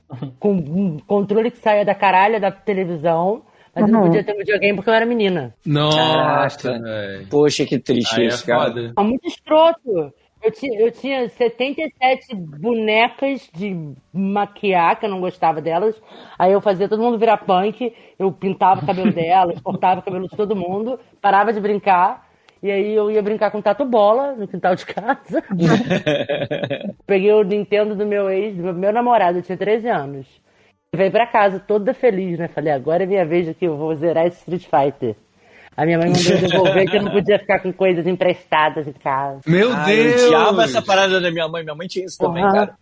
com 0.39 0.53
um 0.55 0.99
controle 1.01 1.51
que 1.51 1.59
saía 1.59 1.85
da 1.85 1.95
caralha 1.95 2.39
da 2.41 2.51
televisão, 2.53 3.43
mas 3.75 3.85
eu 3.85 3.91
não 3.93 4.01
Uhum. 4.03 4.07
podia 4.07 4.25
ter 4.25 4.33
um 4.35 4.39
videogame 4.39 4.77
porque 4.77 4.89
eu 4.89 4.95
era 4.95 5.05
menina. 5.05 5.53
Nossa. 5.67 6.81
Poxa, 7.29 7.67
que 7.67 7.79
triste 7.79 8.17
Aí 8.21 8.25
é 8.25 8.29
isso, 8.29 8.47
cara. 8.47 8.69
foda. 8.71 8.93
É 8.99 9.03
muito 9.03 9.27
escroto. 9.27 10.15
Eu 10.47 10.53
tinha, 10.53 10.81
eu 10.81 10.93
tinha 10.93 11.29
77 11.29 12.33
bonecas 12.37 13.51
de 13.53 13.77
maquiar, 14.13 14.97
que 14.97 15.05
eu 15.05 15.11
não 15.11 15.21
gostava 15.21 15.61
delas. 15.61 16.01
Aí 16.39 16.53
eu 16.53 16.61
fazia 16.61 16.89
todo 16.89 17.03
mundo 17.03 17.19
virar 17.19 17.39
punk, 17.39 17.93
eu 18.17 18.31
pintava 18.31 18.81
o 18.81 18.87
cabelo 18.87 19.11
delas, 19.13 19.61
cortava 19.61 19.99
o 19.99 20.05
cabelo 20.05 20.29
de 20.29 20.37
todo 20.37 20.55
mundo, 20.55 21.01
parava 21.21 21.53
de 21.53 21.59
brincar. 21.59 22.29
E 22.63 22.71
aí 22.71 22.95
eu 22.95 23.11
ia 23.11 23.21
brincar 23.21 23.51
com 23.51 23.61
tatu 23.61 23.85
bola 23.85 24.37
no 24.37 24.47
quintal 24.47 24.77
de 24.77 24.87
casa. 24.87 25.43
Peguei 27.05 27.33
o 27.33 27.43
Nintendo 27.43 27.97
do 27.97 28.07
meu 28.07 28.31
ex, 28.31 28.57
do 28.57 28.73
meu, 28.73 28.93
namorado, 28.93 29.39
eu 29.39 29.43
tinha 29.43 29.59
13 29.59 29.89
anos. 29.89 30.27
Veio 30.95 31.11
pra 31.11 31.27
casa 31.27 31.59
toda 31.59 31.93
feliz, 31.93 32.39
né? 32.39 32.47
Falei, 32.47 32.73
agora 32.73 33.03
é 33.03 33.07
minha 33.07 33.27
vez 33.27 33.49
aqui, 33.49 33.65
eu 33.65 33.77
vou 33.77 33.93
zerar 33.97 34.27
esse 34.27 34.39
Street 34.39 34.65
Fighter. 34.65 35.17
A 35.77 35.85
minha 35.85 35.99
mãe 35.99 36.09
mandou 36.09 36.49
devolver 36.49 36.91
que 36.91 36.97
eu 36.97 37.03
não 37.03 37.13
podia 37.13 37.39
ficar 37.39 37.61
com 37.61 37.73
coisas 37.73 38.07
emprestadas 38.07 38.87
em 38.89 38.93
casa. 38.93 39.41
Meu 39.47 39.73
Ah, 39.73 39.85
Deus! 39.85 40.23
eu 40.23 40.27
odiava 40.29 40.65
essa 40.65 40.81
parada 40.83 41.21
da 41.21 41.31
minha 41.31 41.47
mãe. 41.49 41.63
Minha 41.63 41.75
mãe 41.75 41.87
tinha 41.87 42.05
isso 42.07 42.17
também, 42.19 42.43
Aham. 42.43 42.53
cara. 42.53 42.75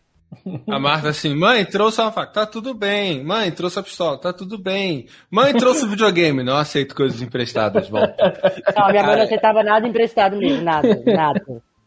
A 0.69 0.79
Marta 0.81 1.09
assim, 1.11 1.33
mãe, 1.35 1.65
trouxe 1.65 2.01
uma 2.01 2.11
faca, 2.11 2.33
tá 2.33 2.47
tudo 2.47 2.75
bem. 2.75 3.23
Mãe, 3.23 3.51
trouxe 3.53 3.79
a 3.79 3.83
pistola, 3.83 4.19
tá 4.19 4.33
tudo 4.33 4.59
bem. 4.59 5.07
Mãe, 5.31 5.53
trouxe 5.53 5.85
o 5.85 5.89
videogame, 5.89 6.43
não 6.43 6.57
aceito 6.57 6.95
coisas 6.95 7.23
emprestadas, 7.23 7.89
volta. 7.89 8.17
Não, 8.77 8.89
minha 8.91 9.03
mãe 9.05 9.17
não 9.17 9.25
aceitava 9.25 9.63
nada 9.63 9.87
emprestado 9.87 10.37
mesmo, 10.37 10.63
nada, 10.63 11.01
nada. 11.07 11.41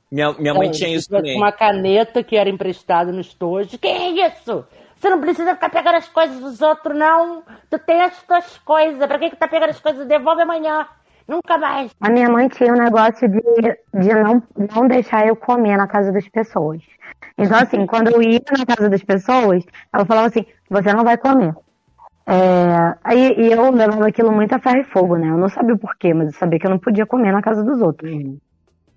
Minha, 0.10 0.32
minha 0.40 0.54
mãe 0.54 0.72
tinha 0.72 0.90
isso 0.90 1.10
também. 1.10 1.36
Uma 1.36 1.52
caneta 1.52 2.24
que 2.24 2.38
era 2.38 2.50
emprestada 2.50 3.12
no 3.12 3.20
estojo. 3.20 3.78
Que 3.78 3.88
é 3.88 4.28
isso? 4.28 4.66
Você 5.00 5.10
não 5.10 5.22
precisa 5.22 5.54
ficar 5.54 5.70
pegando 5.70 5.96
as 5.96 6.10
coisas 6.10 6.40
dos 6.40 6.62
outros, 6.62 6.98
não. 6.98 7.44
Tu 7.70 7.78
tem 7.80 8.02
as 8.02 8.22
tuas 8.24 8.58
coisas. 8.60 9.06
Pra 9.06 9.20
que, 9.20 9.30
que 9.30 9.36
tá 9.36 9.48
pegando 9.48 9.70
as 9.70 9.80
coisas? 9.80 10.08
Devolve 10.08 10.42
amanhã. 10.42 10.88
Nunca 11.28 11.58
mais. 11.58 11.92
A 12.02 12.10
minha 12.10 12.30
mãe 12.30 12.48
tinha 12.48 12.74
um 12.74 12.78
negócio 12.78 13.28
de, 13.28 13.42
de 13.94 14.14
não, 14.14 14.42
não 14.74 14.88
deixar 14.88 15.28
eu 15.28 15.36
comer 15.36 15.78
na 15.78 15.86
casa 15.86 16.12
das 16.12 16.28
pessoas. 16.30 16.82
Então, 17.38 17.58
assim, 17.58 17.86
quando 17.86 18.10
eu 18.10 18.22
ia 18.22 18.42
na 18.58 18.66
casa 18.66 18.90
das 18.90 19.04
pessoas, 19.04 19.64
ela 19.94 20.06
falava 20.06 20.28
assim: 20.28 20.46
você 20.70 20.94
não 20.94 21.04
vai 21.04 21.18
comer. 21.18 21.54
É, 22.26 22.96
aí 23.04 23.36
e 23.38 23.52
eu 23.52 23.72
levava 23.72 24.08
aquilo 24.08 24.32
muito 24.32 24.54
a 24.54 24.60
ferro 24.60 24.80
e 24.80 24.84
fogo, 24.86 25.16
né? 25.16 25.30
Eu 25.30 25.38
não 25.38 25.48
sabia 25.48 25.76
o 25.76 25.78
porquê, 25.78 26.14
mas 26.14 26.28
eu 26.28 26.40
sabia 26.40 26.60
que 26.60 26.66
eu 26.66 26.72
não 26.72 26.80
podia 26.80 27.06
comer 27.06 27.32
na 27.32 27.42
casa 27.42 27.64
dos 27.64 27.82
outros. 27.82 28.12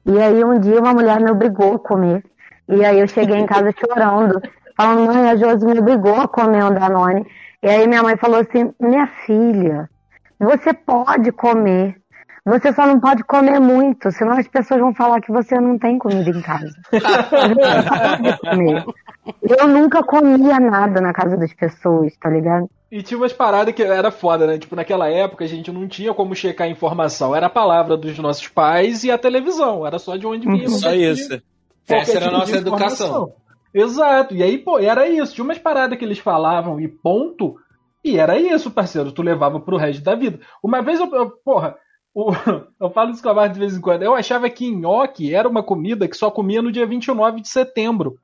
E 0.06 0.18
aí 0.18 0.44
um 0.44 0.58
dia 0.58 0.80
uma 0.80 0.94
mulher 0.94 1.20
me 1.20 1.30
obrigou 1.30 1.74
a 1.74 1.78
comer. 1.78 2.24
E 2.68 2.84
aí 2.84 3.00
eu 3.00 3.08
cheguei 3.08 3.36
em 3.36 3.46
casa 3.46 3.72
chorando, 3.72 4.40
falando, 4.80 5.06
mãe, 5.06 5.30
a 5.30 5.36
Josi 5.36 5.66
me 5.66 5.78
obrigou 5.78 6.14
a 6.14 6.26
comer 6.26 6.64
um 6.64 6.72
Danone. 6.72 7.26
E 7.62 7.68
aí 7.68 7.86
minha 7.86 8.02
mãe 8.02 8.16
falou 8.16 8.40
assim, 8.40 8.72
minha 8.80 9.06
filha, 9.26 9.90
você 10.38 10.72
pode 10.72 11.30
comer. 11.32 12.00
Você 12.46 12.72
só 12.72 12.86
não 12.86 12.98
pode 12.98 13.22
comer 13.24 13.60
muito, 13.60 14.10
senão 14.10 14.32
as 14.32 14.48
pessoas 14.48 14.80
vão 14.80 14.94
falar 14.94 15.20
que 15.20 15.30
você 15.30 15.60
não 15.60 15.78
tem 15.78 15.98
comida 15.98 16.30
em 16.30 16.40
casa. 16.40 16.74
Eu 19.42 19.68
nunca 19.68 20.02
comia 20.02 20.58
nada 20.58 21.02
na 21.02 21.12
casa 21.12 21.36
das 21.36 21.52
pessoas, 21.52 22.16
tá 22.16 22.30
ligado? 22.30 22.70
E 22.90 23.02
tinha 23.02 23.18
umas 23.18 23.34
paradas 23.34 23.74
que 23.74 23.82
era 23.82 24.10
foda, 24.10 24.46
né? 24.46 24.56
Tipo, 24.58 24.74
naquela 24.74 25.08
época 25.08 25.44
a 25.44 25.46
gente 25.46 25.70
não 25.70 25.86
tinha 25.86 26.14
como 26.14 26.34
checar 26.34 26.66
a 26.66 26.70
informação. 26.70 27.36
Era 27.36 27.46
a 27.46 27.50
palavra 27.50 27.98
dos 27.98 28.18
nossos 28.18 28.48
pais 28.48 29.04
e 29.04 29.10
a 29.10 29.18
televisão. 29.18 29.86
Era 29.86 29.98
só 29.98 30.16
de 30.16 30.26
onde 30.26 30.48
vinha. 30.48 30.70
Só 30.70 30.94
isso. 30.94 31.42
Essa 31.86 32.16
era 32.16 32.26
a 32.26 32.28
tipo 32.28 32.38
nossa 32.38 32.56
educação. 32.56 33.34
Exato. 33.72 34.34
E 34.34 34.42
aí, 34.42 34.58
pô, 34.58 34.78
era 34.78 35.08
isso. 35.08 35.34
Tinha 35.34 35.44
umas 35.44 35.58
paradas 35.58 35.98
que 35.98 36.04
eles 36.04 36.18
falavam 36.18 36.80
e 36.80 36.88
ponto. 36.88 37.56
E 38.04 38.18
era 38.18 38.38
isso, 38.38 38.70
parceiro. 38.70 39.12
Tu 39.12 39.22
levava 39.22 39.60
pro 39.60 39.76
resto 39.76 40.02
da 40.02 40.14
vida. 40.14 40.40
Uma 40.62 40.82
vez 40.82 40.98
eu, 41.00 41.14
eu 41.14 41.30
porra, 41.44 41.76
o, 42.14 42.30
eu 42.80 42.90
falo 42.90 43.10
isso 43.10 43.22
com 43.22 43.28
a 43.28 43.34
Marta 43.34 43.54
de 43.54 43.60
vez 43.60 43.76
em 43.76 43.80
quando. 43.80 44.02
Eu 44.02 44.14
achava 44.14 44.48
que 44.50 44.70
nhoque 44.70 45.34
era 45.34 45.48
uma 45.48 45.62
comida 45.62 46.08
que 46.08 46.16
só 46.16 46.30
comia 46.30 46.62
no 46.62 46.72
dia 46.72 46.86
29 46.86 47.40
de 47.40 47.48
setembro. 47.48 48.18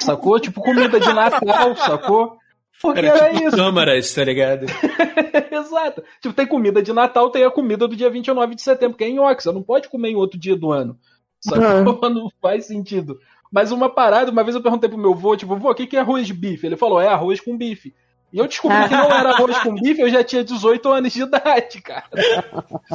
Sacou? 0.00 0.38
Tipo 0.40 0.60
comida 0.60 0.98
de 0.98 1.12
Natal, 1.12 1.76
sacou? 1.76 2.36
Porque 2.80 2.98
era, 2.98 3.08
era 3.08 3.32
tipo 3.32 3.48
isso. 3.48 3.56
câmaras, 3.56 4.12
tá 4.12 4.24
ligado? 4.24 4.66
Exato. 5.50 6.02
Tipo, 6.20 6.34
tem 6.34 6.46
comida 6.46 6.82
de 6.82 6.92
Natal, 6.92 7.30
tem 7.30 7.44
a 7.44 7.50
comida 7.50 7.86
do 7.86 7.94
dia 7.94 8.10
29 8.10 8.54
de 8.56 8.62
setembro, 8.62 8.96
que 8.96 9.04
é 9.04 9.10
nhoque. 9.10 9.42
Você 9.42 9.52
não 9.52 9.62
pode 9.62 9.88
comer 9.88 10.10
em 10.10 10.16
outro 10.16 10.38
dia 10.38 10.56
do 10.56 10.72
ano. 10.72 10.98
Sacou? 11.40 12.08
Uhum. 12.08 12.14
Não 12.14 12.30
faz 12.40 12.66
sentido. 12.66 13.18
Mas 13.52 13.70
uma 13.70 13.90
parada, 13.90 14.30
uma 14.30 14.42
vez 14.42 14.56
eu 14.56 14.62
perguntei 14.62 14.88
pro 14.88 14.98
meu 14.98 15.12
avô, 15.12 15.36
tipo, 15.36 15.54
vô, 15.56 15.70
o 15.70 15.74
que, 15.74 15.86
que 15.86 15.96
é 15.96 16.00
arroz 16.00 16.26
de 16.26 16.32
bife? 16.32 16.66
Ele 16.66 16.76
falou, 16.76 16.98
é 16.98 17.08
arroz 17.08 17.38
com 17.38 17.54
bife. 17.56 17.94
E 18.32 18.38
eu 18.38 18.48
descobri 18.48 18.88
que 18.88 18.94
não 18.96 19.12
era 19.12 19.28
arroz 19.28 19.58
com 19.58 19.74
bife, 19.74 20.00
eu 20.00 20.08
já 20.08 20.24
tinha 20.24 20.42
18 20.42 20.88
anos 20.88 21.12
de 21.12 21.20
idade, 21.22 21.82
cara. 21.82 22.08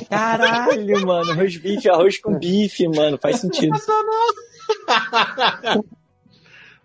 Caralho, 0.10 1.06
mano, 1.06 1.32
arroz 1.32 1.56
bife, 1.58 1.88
arroz 1.88 2.20
com 2.20 2.39
bife, 2.39 2.88
mano, 2.88 3.20
faz 3.22 3.39
sentido. 3.39 3.78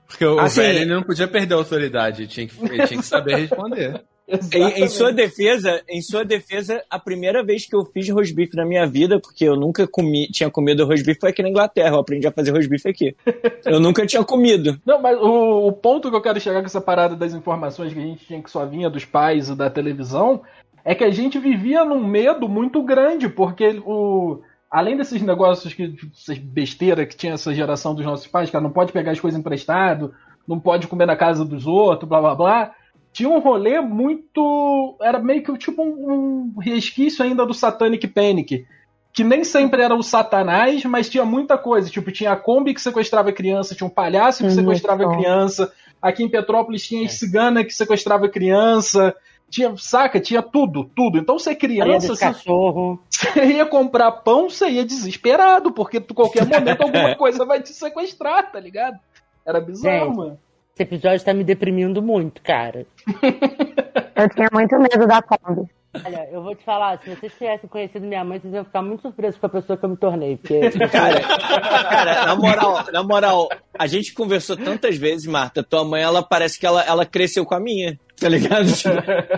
Porque 0.07 0.27
o 0.27 0.39
assim, 0.39 0.61
velho 0.61 0.79
ele 0.81 0.95
não 0.95 1.03
podia 1.03 1.27
perder 1.27 1.55
a 1.55 1.57
autoridade, 1.57 2.27
tinha 2.27 2.47
que, 2.47 2.55
ele 2.63 2.87
tinha 2.87 3.01
que 3.01 3.07
saber 3.07 3.37
responder. 3.37 4.05
Em, 4.29 4.85
em, 4.85 4.89
sua 4.89 5.13
defesa, 5.13 5.83
em 5.89 6.01
sua 6.01 6.25
defesa, 6.25 6.83
a 6.89 6.99
primeira 6.99 7.43
vez 7.45 7.67
que 7.67 7.75
eu 7.75 7.85
fiz 7.85 8.09
rosbife 8.09 8.57
na 8.57 8.65
minha 8.65 8.87
vida, 8.87 9.21
porque 9.21 9.45
eu 9.45 9.57
nunca 9.57 9.87
comi, 9.87 10.27
tinha 10.29 10.51
comido 10.51 10.87
rosbife 10.87 11.21
foi 11.21 11.31
aqui 11.31 11.43
na 11.43 11.49
Inglaterra. 11.49 11.97
Eu 11.97 12.01
aprendi 12.01 12.27
a 12.27 12.33
fazer 12.33 12.51
rosbife 12.53 12.89
aqui. 12.89 13.17
Eu 13.65 13.81
nunca 13.81 14.07
tinha 14.07 14.25
comido. 14.25 14.81
Não, 14.87 15.01
mas 15.01 15.19
o, 15.19 15.67
o, 15.67 15.73
ponto 15.73 16.11
que 16.11 16.17
eu 16.17 16.23
quero 16.23 16.41
chegar 16.41 16.61
com 16.61 16.67
essa 16.67 16.81
parada 16.81 17.17
das 17.17 17.35
informações 17.35 17.93
que 17.93 17.99
a 17.99 18.03
gente 18.03 18.25
tinha 18.25 18.43
que 18.43 18.51
só 18.51 18.65
vinha 18.65 18.89
dos 18.89 19.05
pais 19.05 19.49
e 19.49 19.57
da 19.57 19.69
televisão 19.69 20.43
é 20.85 20.95
que 20.95 21.05
a 21.05 21.11
gente 21.11 21.39
vivia 21.39 21.85
num 21.85 22.05
medo 22.05 22.49
muito 22.49 22.83
grande, 22.83 23.29
porque 23.29 23.81
o 23.85 24.41
além 24.71 24.97
desses 24.97 25.21
negócios 25.21 25.75
que 25.75 25.95
essas 26.15 26.39
besteira 26.39 27.05
que 27.05 27.15
tinha 27.15 27.35
essa 27.35 27.55
geração 27.55 27.95
dos 27.95 28.07
nossos 28.07 28.27
pais, 28.27 28.49
que 28.49 28.59
não 28.59 28.71
pode 28.71 28.93
pegar 28.93 29.13
as 29.13 29.21
coisas 29.21 29.39
emprestado, 29.39 30.15
não 30.49 30.59
pode 30.59 30.87
comer 30.87 31.07
na 31.07 31.17
casa 31.17 31.45
dos 31.45 31.67
outros, 31.67 32.09
blá 32.09 32.21
blá 32.21 32.35
blá 32.35 32.75
tinha 33.13 33.29
um 33.29 33.39
rolê 33.39 33.81
muito. 33.81 34.97
Era 35.01 35.19
meio 35.19 35.43
que 35.43 35.57
tipo 35.59 35.83
um, 35.83 36.53
um 36.57 36.61
resquício 36.61 37.25
ainda 37.25 37.45
do 37.45 37.53
Satanic 37.53 38.07
Panic. 38.09 38.67
Que 39.13 39.23
nem 39.23 39.45
sempre 39.45 39.83
era 39.83 39.95
o 39.95 40.03
Satanás, 40.03 40.83
mas 40.87 41.11
tinha 41.11 41.25
muita 41.25 41.59
coisa. 41.59 41.91
Tipo, 41.91 42.11
tinha 42.11 42.33
a 42.33 42.37
Kombi 42.37 42.73
que 42.73 42.81
sequestrava 42.81 43.31
criança, 43.31 43.75
tinha 43.75 43.87
um 43.87 43.91
palhaço 43.91 44.43
que 44.43 44.51
sequestrava 44.51 45.17
criança. 45.17 45.71
Aqui 46.01 46.25
em 46.25 46.29
Petrópolis 46.31 46.87
tinha 46.87 47.05
a 47.05 47.11
cigana 47.11 47.63
que 47.63 47.75
sequestrava 47.75 48.27
criança. 48.29 49.15
Tinha, 49.51 49.77
saca? 49.77 50.19
Tinha 50.19 50.41
tudo, 50.41 50.91
tudo. 50.97 51.19
Então 51.19 51.39
você 51.39 51.55
criança. 51.55 52.09
Você, 52.09 52.25
cachorro. 52.25 52.99
você 53.11 53.45
ia 53.45 53.67
comprar 53.67 54.11
pão, 54.13 54.49
você 54.49 54.71
ia 54.71 54.85
desesperado, 54.85 55.73
porque 55.73 56.01
qualquer 56.01 56.47
momento 56.47 56.81
alguma 56.83 57.15
coisa 57.15 57.45
vai 57.45 57.61
te 57.61 57.75
sequestrar, 57.75 58.51
tá 58.51 58.59
ligado? 58.59 58.99
Era 59.45 59.61
bizarro, 59.61 60.07
Gente, 60.07 60.17
mano. 60.17 60.39
Esse 60.75 60.85
episódio 60.85 61.25
tá 61.25 61.35
me 61.35 61.45
deprimindo 61.45 62.01
muito, 62.01 62.41
cara. 62.43 62.87
Eu 64.17 64.29
tinha 64.31 64.49
muito 64.53 64.79
medo 64.79 65.07
da 65.07 65.21
Kombi. 65.23 65.69
Olha, 66.05 66.27
eu 66.33 66.43
vou 66.43 66.55
te 66.55 66.65
falar, 66.65 66.99
se 67.01 67.11
vocês 67.11 67.33
tivessem 67.35 67.69
conhecido 67.69 68.07
minha 68.07 68.25
mãe, 68.25 68.39
vocês 68.39 68.55
iam 68.55 68.65
ficar 68.65 68.81
muito 68.81 69.03
surpresos 69.03 69.39
com 69.39 69.45
a 69.45 69.49
pessoa 69.51 69.77
que 69.77 69.85
eu 69.85 69.91
me 69.91 69.97
tornei. 69.97 70.39
Porque... 70.39 70.59
Cara, 70.91 71.21
cara, 71.21 72.27
na 72.27 72.35
moral, 72.35 72.85
na 72.91 73.03
moral, 73.03 73.49
a 73.79 73.87
gente 73.87 74.15
conversou 74.15 74.57
tantas 74.57 74.97
vezes, 74.97 75.27
Marta. 75.27 75.63
Tua 75.63 75.85
mãe, 75.85 76.03
ela 76.03 76.23
parece 76.23 76.59
que 76.59 76.67
ela, 76.67 76.83
ela 76.83 77.05
cresceu 77.05 77.45
com 77.45 77.55
a 77.55 77.61
minha, 77.61 77.99
tá 78.19 78.27
ligado? 78.27 78.69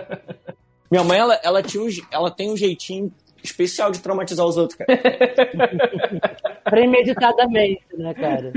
minha 0.88 1.02
mãe, 1.02 1.18
ela, 1.18 1.40
ela, 1.42 1.60
tinha 1.60 1.82
um, 1.82 1.88
ela 2.12 2.30
tem 2.30 2.52
um 2.52 2.56
jeitinho 2.56 3.12
especial 3.42 3.90
de 3.90 4.00
traumatizar 4.00 4.46
os 4.46 4.56
outros, 4.56 4.78
cara. 4.78 5.00
Premeditadamente, 6.70 7.82
né, 7.98 8.14
cara? 8.14 8.52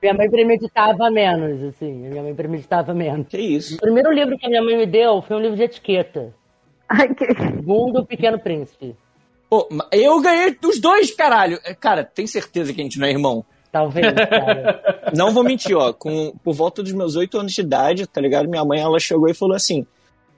Minha 0.00 0.14
mãe 0.14 0.30
premeditava 0.30 1.10
menos, 1.10 1.62
assim. 1.64 1.92
Minha 1.92 2.22
mãe 2.22 2.34
premeditava 2.34 2.94
menos. 2.94 3.26
Que 3.28 3.38
isso? 3.38 3.74
O 3.76 3.80
primeiro 3.80 4.12
livro 4.12 4.38
que 4.38 4.46
a 4.46 4.48
minha 4.48 4.62
mãe 4.62 4.76
me 4.76 4.86
deu 4.86 5.20
foi 5.22 5.36
um 5.36 5.40
livro 5.40 5.56
de 5.56 5.64
etiqueta. 5.64 6.32
Ai, 6.88 7.12
que... 7.14 7.26
Mundo 7.64 8.06
Pequeno 8.06 8.38
Príncipe. 8.38 8.94
Pô, 9.50 9.68
eu 9.90 10.20
ganhei 10.20 10.54
dos 10.54 10.80
dois, 10.80 11.10
caralho. 11.10 11.58
É, 11.64 11.74
cara, 11.74 12.04
tem 12.04 12.26
certeza 12.26 12.72
que 12.72 12.80
a 12.80 12.84
gente 12.84 12.98
não 12.98 13.06
é 13.06 13.10
irmão? 13.10 13.44
Talvez, 13.72 14.06
cara. 14.30 15.10
não 15.14 15.32
vou 15.32 15.42
mentir, 15.42 15.76
ó. 15.76 15.92
Com, 15.92 16.32
por 16.44 16.54
volta 16.54 16.82
dos 16.82 16.92
meus 16.92 17.16
oito 17.16 17.38
anos 17.38 17.52
de 17.52 17.60
idade, 17.60 18.06
tá 18.06 18.20
ligado? 18.20 18.48
Minha 18.48 18.64
mãe, 18.64 18.80
ela 18.80 18.98
chegou 18.98 19.28
e 19.28 19.34
falou 19.34 19.56
assim... 19.56 19.86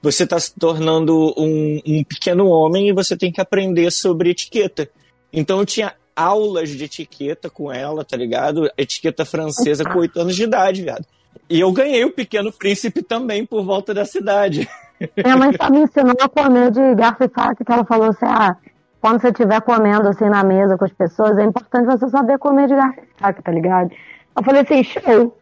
Você 0.03 0.25
tá 0.25 0.39
se 0.39 0.55
tornando 0.57 1.31
um, 1.37 1.79
um 1.85 2.03
pequeno 2.03 2.47
homem 2.47 2.89
e 2.89 2.91
você 2.91 3.15
tem 3.15 3.31
que 3.31 3.39
aprender 3.39 3.91
sobre 3.91 4.31
etiqueta. 4.31 4.89
Então 5.31 5.59
eu 5.59 5.65
tinha 5.65 5.93
aulas 6.21 6.69
de 6.69 6.83
etiqueta 6.83 7.49
com 7.49 7.71
ela, 7.71 8.05
tá 8.05 8.15
ligado? 8.15 8.69
Etiqueta 8.77 9.25
francesa 9.25 9.83
com 9.83 9.99
oito 9.99 10.19
anos 10.19 10.35
de 10.35 10.43
idade, 10.43 10.83
viado. 10.83 11.05
E 11.49 11.59
eu 11.59 11.71
ganhei 11.71 12.05
o 12.05 12.11
Pequeno 12.11 12.51
Príncipe 12.51 13.01
também 13.01 13.45
por 13.45 13.63
volta 13.63 13.93
da 13.93 14.05
cidade. 14.05 14.69
Minha 15.23 15.37
mãe 15.37 15.51
só 15.59 15.69
me 15.69 15.79
ensinou 15.79 16.15
a 16.21 16.29
comer 16.29 16.71
de 16.71 16.95
garfo 16.95 17.23
e 17.23 17.29
faca, 17.29 17.65
que 17.65 17.71
ela 17.71 17.83
falou 17.83 18.09
assim, 18.09 18.25
ah, 18.25 18.55
quando 19.01 19.19
você 19.19 19.29
estiver 19.29 19.59
comendo 19.61 20.07
assim 20.07 20.29
na 20.29 20.43
mesa 20.43 20.77
com 20.77 20.85
as 20.85 20.93
pessoas, 20.93 21.37
é 21.37 21.43
importante 21.43 21.85
você 21.85 22.07
saber 22.09 22.37
comer 22.37 22.67
de 22.67 22.75
garfo 22.75 23.01
e 23.01 23.19
faca, 23.21 23.41
tá 23.41 23.51
ligado? 23.51 23.91
Eu 24.35 24.43
falei 24.43 24.61
assim, 24.61 24.83
show. 24.83 25.37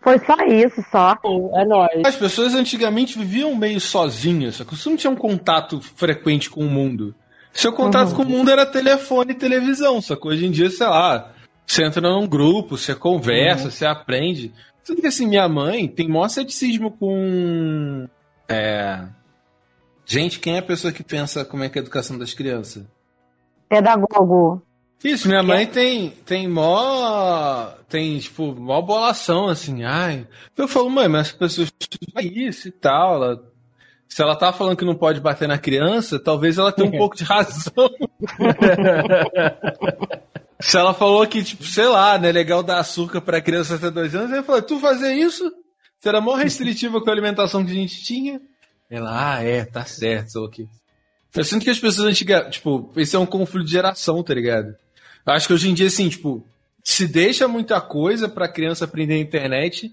Foi 0.00 0.18
só 0.18 0.34
isso, 0.46 0.84
só. 0.90 1.16
É 1.54 1.64
nóis. 1.64 2.02
As 2.04 2.16
pessoas 2.16 2.54
antigamente 2.54 3.16
viviam 3.16 3.54
meio 3.54 3.80
sozinhas, 3.80 4.56
só 4.56 4.64
que 4.64 4.76
você 4.76 4.88
não 4.88 4.96
tinha 4.96 5.10
um 5.12 5.16
contato 5.16 5.80
frequente 5.80 6.50
com 6.50 6.62
o 6.62 6.68
mundo. 6.68 7.14
Seu 7.52 7.72
contato 7.72 8.10
uhum. 8.10 8.16
com 8.16 8.22
o 8.22 8.26
mundo 8.26 8.50
era 8.50 8.64
telefone 8.64 9.32
e 9.32 9.36
televisão, 9.36 10.00
só 10.00 10.16
que 10.16 10.26
hoje 10.26 10.46
em 10.46 10.50
dia, 10.50 10.70
sei 10.70 10.86
lá, 10.86 11.32
você 11.66 11.84
entra 11.84 12.00
num 12.00 12.26
grupo, 12.26 12.78
você 12.78 12.94
conversa, 12.94 13.64
uhum. 13.64 13.70
você 13.70 13.84
aprende. 13.84 14.52
Tudo 14.84 15.00
que 15.00 15.06
assim, 15.06 15.26
minha 15.26 15.48
mãe 15.48 15.86
tem 15.86 16.08
maior 16.08 16.28
ceticismo 16.28 16.90
com. 16.90 18.08
É. 18.48 19.04
Gente, 20.04 20.40
quem 20.40 20.56
é 20.56 20.58
a 20.58 20.62
pessoa 20.62 20.92
que 20.92 21.04
pensa 21.04 21.44
como 21.44 21.62
é 21.62 21.68
que 21.68 21.78
é 21.78 21.80
a 21.80 21.84
educação 21.84 22.18
das 22.18 22.34
crianças? 22.34 22.84
Pedagogo. 23.68 24.62
Isso, 25.04 25.28
minha 25.28 25.42
mãe 25.42 25.66
tem, 25.66 26.10
tem 26.24 26.48
mó. 26.48 27.70
Tem, 27.88 28.18
tipo, 28.18 28.54
mó 28.54 28.80
bolação, 28.80 29.48
assim, 29.48 29.82
ai. 29.84 30.26
Eu 30.56 30.68
falo, 30.68 30.88
mãe, 30.88 31.08
mas 31.08 31.28
as 31.28 31.32
pessoas 31.32 31.72
isso 32.22 32.68
e 32.68 32.70
tal, 32.70 33.16
ela 33.16 33.51
se 34.12 34.20
ela 34.20 34.36
tá 34.36 34.52
falando 34.52 34.76
que 34.76 34.84
não 34.84 34.94
pode 34.94 35.20
bater 35.20 35.48
na 35.48 35.56
criança, 35.56 36.18
talvez 36.18 36.58
ela 36.58 36.70
tenha 36.70 36.86
um 36.86 36.92
pouco 36.98 37.16
de 37.16 37.24
razão. 37.24 37.72
Se 40.60 40.76
ela 40.76 40.92
falou 40.92 41.26
que, 41.26 41.42
tipo, 41.42 41.64
sei 41.64 41.86
lá, 41.86 42.18
não 42.18 42.28
é 42.28 42.32
legal 42.32 42.62
dar 42.62 42.78
açúcar 42.78 43.22
pra 43.22 43.40
criança 43.40 43.76
até 43.76 43.90
dois 43.90 44.14
anos, 44.14 44.30
eu 44.30 44.44
falei, 44.44 44.60
tu 44.60 44.78
fazer 44.78 45.14
isso? 45.14 45.50
Você 45.98 46.10
era 46.10 46.20
mó 46.20 46.34
restritiva 46.34 47.00
com 47.00 47.08
a 47.08 47.12
alimentação 47.12 47.64
que 47.64 47.72
a 47.72 47.74
gente 47.74 48.04
tinha? 48.04 48.38
Ela, 48.90 49.36
ah, 49.36 49.42
é, 49.42 49.64
tá 49.64 49.86
certo, 49.86 50.28
sei 50.28 50.40
lá 50.42 50.46
o 50.46 50.50
quê. 50.50 50.66
Eu 51.34 51.42
sinto 51.42 51.64
que 51.64 51.70
as 51.70 51.78
pessoas 51.78 52.06
antigas, 52.06 52.54
tipo, 52.54 52.92
esse 52.94 53.16
é 53.16 53.18
um 53.18 53.24
conflito 53.24 53.64
de 53.64 53.72
geração, 53.72 54.22
tá 54.22 54.34
ligado? 54.34 54.76
Eu 55.26 55.32
acho 55.32 55.46
que 55.46 55.54
hoje 55.54 55.70
em 55.70 55.74
dia, 55.74 55.86
assim, 55.86 56.10
tipo, 56.10 56.46
se 56.84 57.08
deixa 57.08 57.48
muita 57.48 57.80
coisa 57.80 58.28
pra 58.28 58.46
criança 58.46 58.84
aprender 58.84 59.14
a 59.14 59.18
internet, 59.18 59.90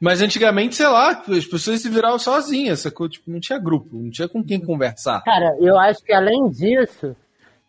mas 0.00 0.22
antigamente, 0.22 0.76
sei 0.76 0.88
lá, 0.88 1.10
as 1.10 1.44
pessoas 1.44 1.82
se 1.82 1.88
viravam 1.90 2.18
sozinhas, 2.18 2.80
sacou? 2.80 3.08
Tipo, 3.08 3.30
não 3.30 3.38
tinha 3.38 3.58
grupo, 3.58 3.88
não 3.92 4.10
tinha 4.10 4.28
com 4.28 4.42
quem 4.42 4.58
conversar. 4.58 5.22
Cara, 5.22 5.54
eu 5.60 5.78
acho 5.78 6.02
que 6.02 6.12
além 6.12 6.48
disso, 6.48 7.14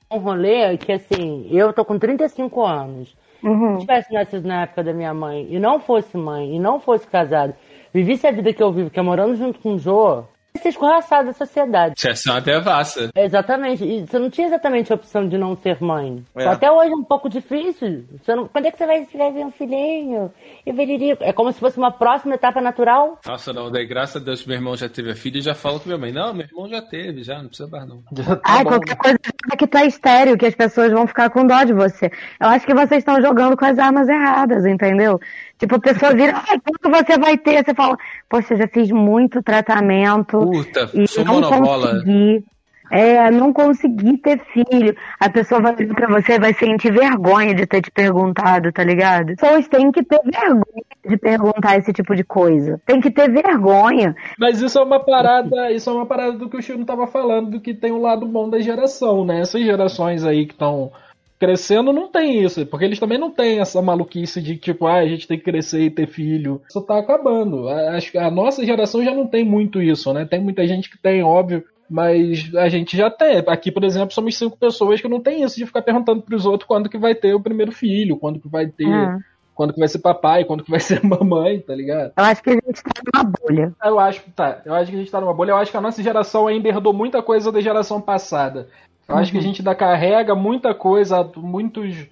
um 0.10 0.18
rolê 0.18 0.78
que 0.78 0.94
assim, 0.94 1.48
eu 1.52 1.74
tô 1.74 1.84
com 1.84 2.00
35 2.00 2.66
anos. 2.66 3.16
Uhum. 3.44 3.68
Se 3.68 3.74
eu 3.74 3.80
tivesse 3.80 4.14
nascido 4.14 4.48
na 4.48 4.64
época 4.64 4.84
da 4.84 4.94
minha 4.94 5.14
mãe 5.14 5.48
e 5.50 5.60
não 5.60 5.80
fosse 5.80 6.16
mãe 6.16 6.56
e 6.56 6.60
não 6.60 6.80
fosse 6.80 7.06
casado, 7.06 7.54
vivisse 7.94 8.26
a 8.26 8.32
vida 8.32 8.54
que 8.54 8.64
eu 8.64 8.72
vivo, 8.72 8.90
que 8.90 9.00
é 9.00 9.04
morando 9.04 9.36
junto 9.36 9.60
com 9.60 9.74
o 9.74 9.80
Jô, 9.80 10.20
ia 10.20 10.24
ser 10.60 10.70
escorraçado 10.70 11.28
da 11.28 11.34
sociedade. 11.34 11.96
Tinha 11.96 12.16
sido 12.16 12.32
uma 12.32 12.42
devassa. 12.42 13.10
Exatamente. 13.16 13.84
E 13.84 14.06
você 14.06 14.20
não 14.20 14.30
tinha 14.30 14.48
exatamente 14.48 14.92
a 14.92 14.96
opção 14.96 15.28
de 15.28 15.38
não 15.38 15.56
ser 15.56 15.82
mãe. 15.82 16.24
É. 16.36 16.48
Até 16.48 16.72
hoje 16.72 16.92
é 16.92 16.96
um 16.96 17.04
pouco 17.04 17.30
difícil. 17.30 18.06
Você 18.22 18.36
não... 18.36 18.48
Quando 18.48 18.66
é 18.66 18.72
que 18.72 18.78
você 18.78 18.86
vai, 18.86 19.06
vai 19.14 19.32
ver 19.32 19.46
um 19.46 19.52
filhinho? 19.52 20.32
E 20.66 20.72
veririco? 20.72 21.24
É 21.24 21.32
como 21.34 21.52
se 21.52 21.60
fosse 21.60 21.78
uma 21.78 21.92
próxima 21.92 22.36
etapa 22.36 22.62
natural. 22.62 23.20
Nossa, 23.26 23.54
não, 23.54 23.72
daí 23.72 23.86
graças 23.86 24.22
a 24.22 24.26
Deus 24.26 24.46
meu 24.46 24.58
irmão 24.58 24.76
já 24.76 24.90
teve 24.90 25.12
a 25.12 25.16
filha 25.16 25.40
e 25.40 25.42
já 25.42 25.56
falo 25.56 25.80
com 25.80 25.88
minha 25.88 25.98
mãe. 25.98 26.12
Não, 26.12 26.34
meu 26.34 26.46
irmão 26.46 26.68
já 26.68 26.82
teve, 26.82 27.24
já, 27.24 27.42
não 27.42 27.48
precisa 27.48 27.70
mais 27.70 27.88
não. 27.88 28.02
Tá 28.02 28.40
Ai, 28.44 28.64
bom, 28.64 28.72
qualquer 28.72 28.98
coisa 28.98 29.20
é 29.52 29.56
que 29.56 29.68
tu 29.68 29.78
é 29.78 29.86
estéreo, 29.86 30.38
que 30.38 30.46
as 30.46 30.56
pessoas 30.56 30.92
vão 30.92 31.08
ficar 31.08 31.30
com 31.30 31.46
dó 31.46 31.64
de 31.64 31.74
você. 31.74 32.12
Eu 32.40 32.50
acho 32.50 32.66
que 32.66 32.74
vocês 32.74 33.00
estão 33.00 33.22
jogando 33.22 33.56
com 33.56 33.66
as 33.66 33.80
armas 33.80 34.08
erradas, 34.08 34.66
entendeu? 34.66 35.20
Tipo, 35.58 35.76
a 35.76 35.80
pessoa 35.80 36.14
vira, 36.14 36.42
ai, 36.48 36.60
quanto 36.60 36.90
você 36.90 37.18
vai 37.20 37.38
ter? 37.38 37.64
Você 37.64 37.74
fala, 37.76 37.96
poxa, 38.28 38.56
já 38.56 38.68
fiz 38.68 38.90
muito 38.90 39.44
tratamento 39.44 40.41
Puta, 40.46 40.90
e 40.94 41.08
sou 41.08 41.26
não 41.26 41.36
monobola. 41.36 41.92
consegui. 41.92 42.46
É, 42.92 43.32
não 43.32 43.54
consegui 43.54 44.18
ter 44.18 44.38
filho. 44.52 44.94
A 45.18 45.30
pessoa 45.30 45.62
vai 45.62 45.74
vir 45.74 45.88
pra 45.96 46.10
você 46.10 46.34
e 46.34 46.40
vai 46.40 46.54
sentir 46.54 46.92
vergonha 46.92 47.56
de 47.56 47.66
ter 47.66 47.82
te 47.82 47.90
perguntado, 47.90 48.70
tá 48.74 48.84
ligado? 48.84 49.28
Pessoas 49.28 49.66
têm 49.70 49.90
que 49.94 50.04
ter 50.04 50.20
vergonha 50.26 50.84
de 51.08 51.18
perguntar 51.18 51.78
esse 51.78 51.94
tipo 51.94 52.14
de 52.14 52.24
coisa. 52.26 52.82
Tem 52.86 53.00
que 53.00 53.10
ter 53.10 53.32
vergonha. 53.32 54.14
Mas 54.38 54.62
isso 54.62 54.78
é 54.78 54.84
uma 54.84 55.00
parada, 55.00 55.72
isso 55.72 55.90
é 55.90 55.94
uma 55.94 56.06
parada 56.06 56.34
do 56.34 56.50
que 56.50 56.58
o 56.58 56.62
Chino 56.62 56.84
tava 56.84 57.08
falando, 57.08 57.52
do 57.52 57.62
que 57.62 57.74
tem 57.74 57.94
um 57.94 58.02
lado 58.02 58.26
bom 58.26 58.50
da 58.50 58.60
geração, 58.60 59.24
né? 59.24 59.40
Essas 59.40 59.64
gerações 59.64 60.26
aí 60.26 60.46
que 60.46 60.54
estão 60.54 60.92
crescendo 61.46 61.92
não 61.92 62.08
tem 62.08 62.44
isso, 62.44 62.64
porque 62.68 62.86
eles 62.86 63.00
também 63.00 63.18
não 63.18 63.32
têm 63.32 63.60
essa 63.60 63.82
maluquice 63.82 64.40
de 64.40 64.56
tipo, 64.56 64.86
ah, 64.86 64.98
a 65.00 65.08
gente 65.08 65.28
tem 65.28 65.40
que 65.40 65.44
crescer 65.44 65.82
e 65.82 65.90
ter 65.90 66.08
filho. 66.08 66.62
Isso 66.70 66.80
tá 66.84 67.00
acabando. 67.00 67.68
A- 67.68 67.96
Acho 67.98 68.12
que 68.12 68.18
a 68.20 68.30
nossa 68.30 68.64
geração 68.64 69.04
já 69.04 69.12
não 69.14 69.26
tem 69.26 69.44
muito 69.44 69.82
isso, 69.82 70.14
né? 70.14 70.24
Tem 70.24 70.40
muita 70.40 70.68
gente 70.68 70.88
que 70.88 71.00
tem, 71.00 71.24
óbvio, 71.24 71.64
mas 71.90 72.50
a 72.56 72.70
gente 72.70 72.96
já 72.96 73.10
tem. 73.10 73.44
Aqui, 73.48 73.72
por 73.72 73.84
exemplo, 73.84 74.14
somos 74.14 74.38
cinco 74.38 74.56
pessoas 74.56 75.02
que 75.02 75.08
não 75.08 75.20
tem 75.20 75.42
isso 75.42 75.56
de 75.58 75.66
ficar 75.66 75.82
perguntando 75.82 76.22
pros 76.22 76.46
outros 76.46 76.68
quando 76.68 76.88
que 76.88 76.98
vai 77.00 77.16
ter 77.16 77.34
o 77.34 77.42
primeiro 77.42 77.72
filho, 77.72 78.18
quando 78.18 78.40
que 78.40 78.48
vai 78.48 78.68
ter, 78.68 78.86
Hum. 78.88 79.20
quando 79.56 79.74
que 79.74 79.80
vai 79.80 79.88
ser 79.88 79.98
papai, 80.00 80.46
quando 80.46 80.64
que 80.64 80.70
vai 80.72 80.80
ser 80.80 81.02
mamãe, 81.04 81.60
tá 81.60 81.74
ligado? 81.74 82.14
Eu 82.16 82.24
acho 82.24 82.44
que 82.44 82.52
a 82.52 82.54
gente 82.54 82.84
tá 82.84 83.02
numa 83.14 83.34
bolha. 83.42 83.74
Eu 83.84 84.00
acho 84.00 84.22
que 84.24 84.30
tá. 84.32 84.62
Eu 84.64 84.74
acho 84.76 84.92
que 84.92 84.96
a 84.96 85.00
gente 85.00 85.12
tá 85.12 85.20
numa 85.20 85.34
bolha. 85.34 85.52
Eu 85.52 85.58
acho 85.58 85.72
que 85.72 85.78
a 85.78 85.82
nossa 85.82 86.04
geração 86.04 86.46
ainda 86.48 86.70
herdou 86.70 86.94
muita 86.94 87.22
coisa 87.24 87.52
da 87.52 87.60
geração 87.60 88.00
passada. 88.00 88.68
Eu 89.08 89.16
acho 89.18 89.32
que 89.32 89.38
a 89.38 89.42
gente 89.42 89.62
ainda 89.62 89.76
carrega 89.76 90.34
muita 90.36 90.74
coisa, 90.74 91.30
muitos. 91.36 92.08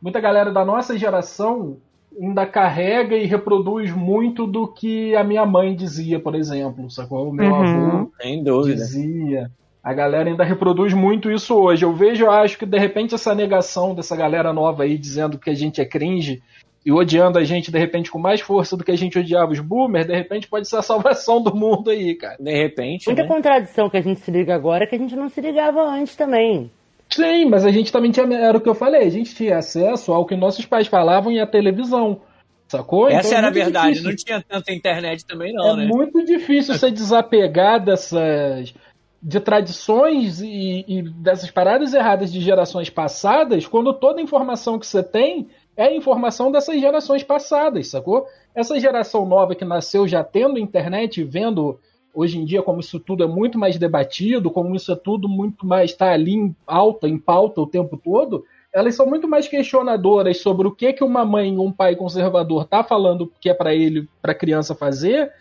Muita 0.00 0.20
galera 0.20 0.52
da 0.52 0.64
nossa 0.64 0.96
geração 0.96 1.76
ainda 2.20 2.46
carrega 2.46 3.16
e 3.16 3.26
reproduz 3.26 3.92
muito 3.92 4.46
do 4.46 4.66
que 4.66 5.14
a 5.16 5.24
minha 5.24 5.44
mãe 5.44 5.74
dizia, 5.74 6.20
por 6.20 6.34
exemplo, 6.34 6.90
sacou? 6.90 7.28
O 7.28 7.32
meu 7.32 7.46
Uhum. 7.52 7.60
avô 8.00 8.10
Sem 8.20 8.42
dúvida. 8.42 8.76
dizia. 8.76 9.50
A 9.82 9.92
galera 9.94 10.28
ainda 10.28 10.44
reproduz 10.44 10.92
muito 10.92 11.30
isso 11.30 11.54
hoje. 11.54 11.84
Eu 11.84 11.92
vejo, 11.94 12.24
eu 12.26 12.30
acho 12.30 12.58
que 12.58 12.66
de 12.66 12.78
repente 12.78 13.14
essa 13.14 13.34
negação 13.34 13.94
dessa 13.94 14.14
galera 14.16 14.52
nova 14.52 14.82
aí 14.82 14.98
dizendo 14.98 15.38
que 15.38 15.50
a 15.50 15.54
gente 15.54 15.80
é 15.80 15.84
cringe 15.84 16.42
e 16.88 16.92
odiando 16.92 17.38
a 17.38 17.44
gente 17.44 17.70
de 17.70 17.78
repente 17.78 18.10
com 18.10 18.18
mais 18.18 18.40
força 18.40 18.74
do 18.74 18.82
que 18.82 18.90
a 18.90 18.96
gente 18.96 19.18
odiava 19.18 19.52
os 19.52 19.60
boomers, 19.60 20.06
de 20.06 20.14
repente 20.14 20.48
pode 20.48 20.66
ser 20.66 20.76
a 20.76 20.80
salvação 20.82 21.42
do 21.42 21.54
mundo 21.54 21.90
aí, 21.90 22.14
cara. 22.14 22.38
De 22.40 22.50
repente, 22.50 23.06
Muita 23.08 23.24
né? 23.24 23.28
contradição 23.28 23.90
que 23.90 23.98
a 23.98 24.00
gente 24.00 24.20
se 24.20 24.30
liga 24.30 24.54
agora 24.54 24.86
que 24.86 24.94
a 24.94 24.98
gente 24.98 25.14
não 25.14 25.28
se 25.28 25.38
ligava 25.38 25.82
antes 25.82 26.16
também. 26.16 26.70
Sim, 27.10 27.44
mas 27.44 27.66
a 27.66 27.70
gente 27.70 27.92
também 27.92 28.10
tinha, 28.10 28.26
era 28.34 28.56
o 28.56 28.60
que 28.60 28.70
eu 28.70 28.74
falei, 28.74 29.02
a 29.02 29.10
gente 29.10 29.34
tinha 29.34 29.58
acesso 29.58 30.14
ao 30.14 30.24
que 30.24 30.34
nossos 30.34 30.64
pais 30.64 30.86
falavam 30.86 31.30
e 31.30 31.38
a 31.38 31.46
televisão. 31.46 32.22
Sacou? 32.68 33.06
Essa 33.08 33.18
Então 33.18 33.32
é 33.32 33.36
era 33.36 33.48
a 33.48 33.50
verdade. 33.50 33.88
difícil. 33.88 34.08
Não 34.08 34.16
tinha 34.16 34.42
tanta 34.48 34.72
internet 34.72 35.26
também, 35.26 35.52
não, 35.52 35.72
é 35.74 35.76
né? 35.76 35.86
muito 35.86 36.24
difícil 36.24 36.72
você 36.72 36.90
desapegar 36.90 37.84
dessas 37.84 38.72
de 39.20 39.40
tradições 39.40 40.40
e, 40.40 40.84
e 40.88 41.02
dessas 41.02 41.50
paradas 41.50 41.92
erradas 41.92 42.32
de 42.32 42.40
gerações 42.40 42.88
passadas, 42.88 43.66
quando 43.66 43.92
toda 43.92 44.20
a 44.20 44.22
informação 44.22 44.78
que 44.78 44.86
você 44.86 45.02
tem 45.02 45.48
é 45.78 45.84
a 45.84 45.94
informação 45.94 46.50
dessas 46.50 46.80
gerações 46.80 47.22
passadas, 47.22 47.86
sacou? 47.86 48.26
Essa 48.52 48.80
geração 48.80 49.24
nova 49.24 49.54
que 49.54 49.64
nasceu 49.64 50.08
já 50.08 50.24
tendo 50.24 50.58
internet 50.58 51.22
vendo 51.22 51.78
hoje 52.12 52.36
em 52.36 52.44
dia 52.44 52.60
como 52.62 52.80
isso 52.80 52.98
tudo 52.98 53.22
é 53.22 53.28
muito 53.28 53.56
mais 53.56 53.78
debatido, 53.78 54.50
como 54.50 54.74
isso 54.74 54.90
é 54.90 54.96
tudo 54.96 55.28
muito 55.28 55.64
mais 55.64 55.92
está 55.92 56.10
ali 56.10 56.34
em 56.34 56.56
alta, 56.66 57.06
em 57.06 57.16
pauta 57.16 57.60
o 57.60 57.66
tempo 57.66 57.96
todo, 57.96 58.44
elas 58.74 58.96
são 58.96 59.06
muito 59.06 59.28
mais 59.28 59.46
questionadoras 59.46 60.38
sobre 60.38 60.66
o 60.66 60.72
que 60.72 60.92
que 60.92 61.04
uma 61.04 61.24
mãe 61.24 61.56
ou 61.56 61.66
um 61.66 61.72
pai 61.72 61.94
conservador 61.94 62.64
tá 62.64 62.82
falando 62.82 63.32
que 63.40 63.48
é 63.48 63.54
para 63.54 63.72
ele, 63.72 64.08
para 64.20 64.34
criança 64.34 64.74
fazer, 64.74 65.32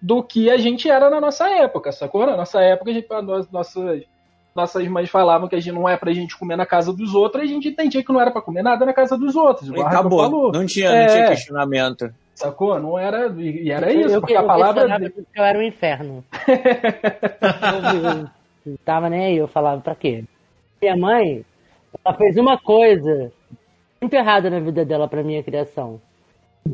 do 0.00 0.22
que 0.22 0.48
a 0.48 0.56
gente 0.56 0.88
era 0.88 1.10
na 1.10 1.20
nossa 1.20 1.50
época, 1.50 1.92
sacou? 1.92 2.24
Na 2.24 2.34
nossa 2.34 2.62
época, 2.62 2.90
a 2.90 2.94
gente, 2.94 3.06
nossas, 3.52 4.02
nossas 4.54 4.86
mães 4.88 5.08
falavam 5.10 5.48
que 5.48 5.54
a 5.56 5.60
gente 5.60 5.74
não 5.74 5.88
é 5.88 5.96
pra 5.96 6.12
gente 6.12 6.36
comer 6.38 6.56
na 6.56 6.66
casa 6.66 6.92
dos 6.92 7.14
outros, 7.14 7.42
e 7.42 7.46
a 7.46 7.48
gente 7.48 7.68
entendia 7.68 8.04
que 8.04 8.12
não 8.12 8.20
era 8.20 8.30
pra 8.30 8.42
comer 8.42 8.62
nada 8.62 8.84
na 8.84 8.92
casa 8.92 9.16
dos 9.16 9.34
outros. 9.36 9.68
E 9.68 9.80
acabou. 9.80 10.20
falou. 10.22 10.52
Não 10.52 10.66
tinha, 10.66 10.88
É. 10.90 11.00
não 11.06 11.14
tinha 11.14 11.26
questionamento. 11.28 12.12
Sacou? 12.34 12.78
Não 12.80 12.98
era. 12.98 13.28
E 13.36 13.64
e 13.66 13.70
era 13.70 13.92
Eu- 13.92 14.00
isso, 14.00 14.14
eu, 14.16 14.20
porque 14.20 14.34
eu 14.34 14.40
a 14.40 14.44
palavra. 14.44 14.98
porque 15.14 15.22
eu 15.40 15.44
era 15.44 15.58
um 15.58 15.62
inferno. 15.62 16.24
eu, 16.46 18.28
eu 18.72 18.78
tava 18.84 19.08
nem 19.10 19.24
aí, 19.26 19.36
eu 19.36 19.48
falava, 19.48 19.80
pra 19.80 19.94
quê? 19.94 20.24
Minha 20.80 20.96
mãe, 20.96 21.44
ela 22.04 22.16
fez 22.16 22.36
uma 22.36 22.58
coisa 22.58 23.30
muito 24.00 24.14
errada 24.14 24.50
na 24.50 24.60
vida 24.60 24.84
dela 24.84 25.06
pra 25.08 25.22
minha 25.22 25.42
criação. 25.42 26.00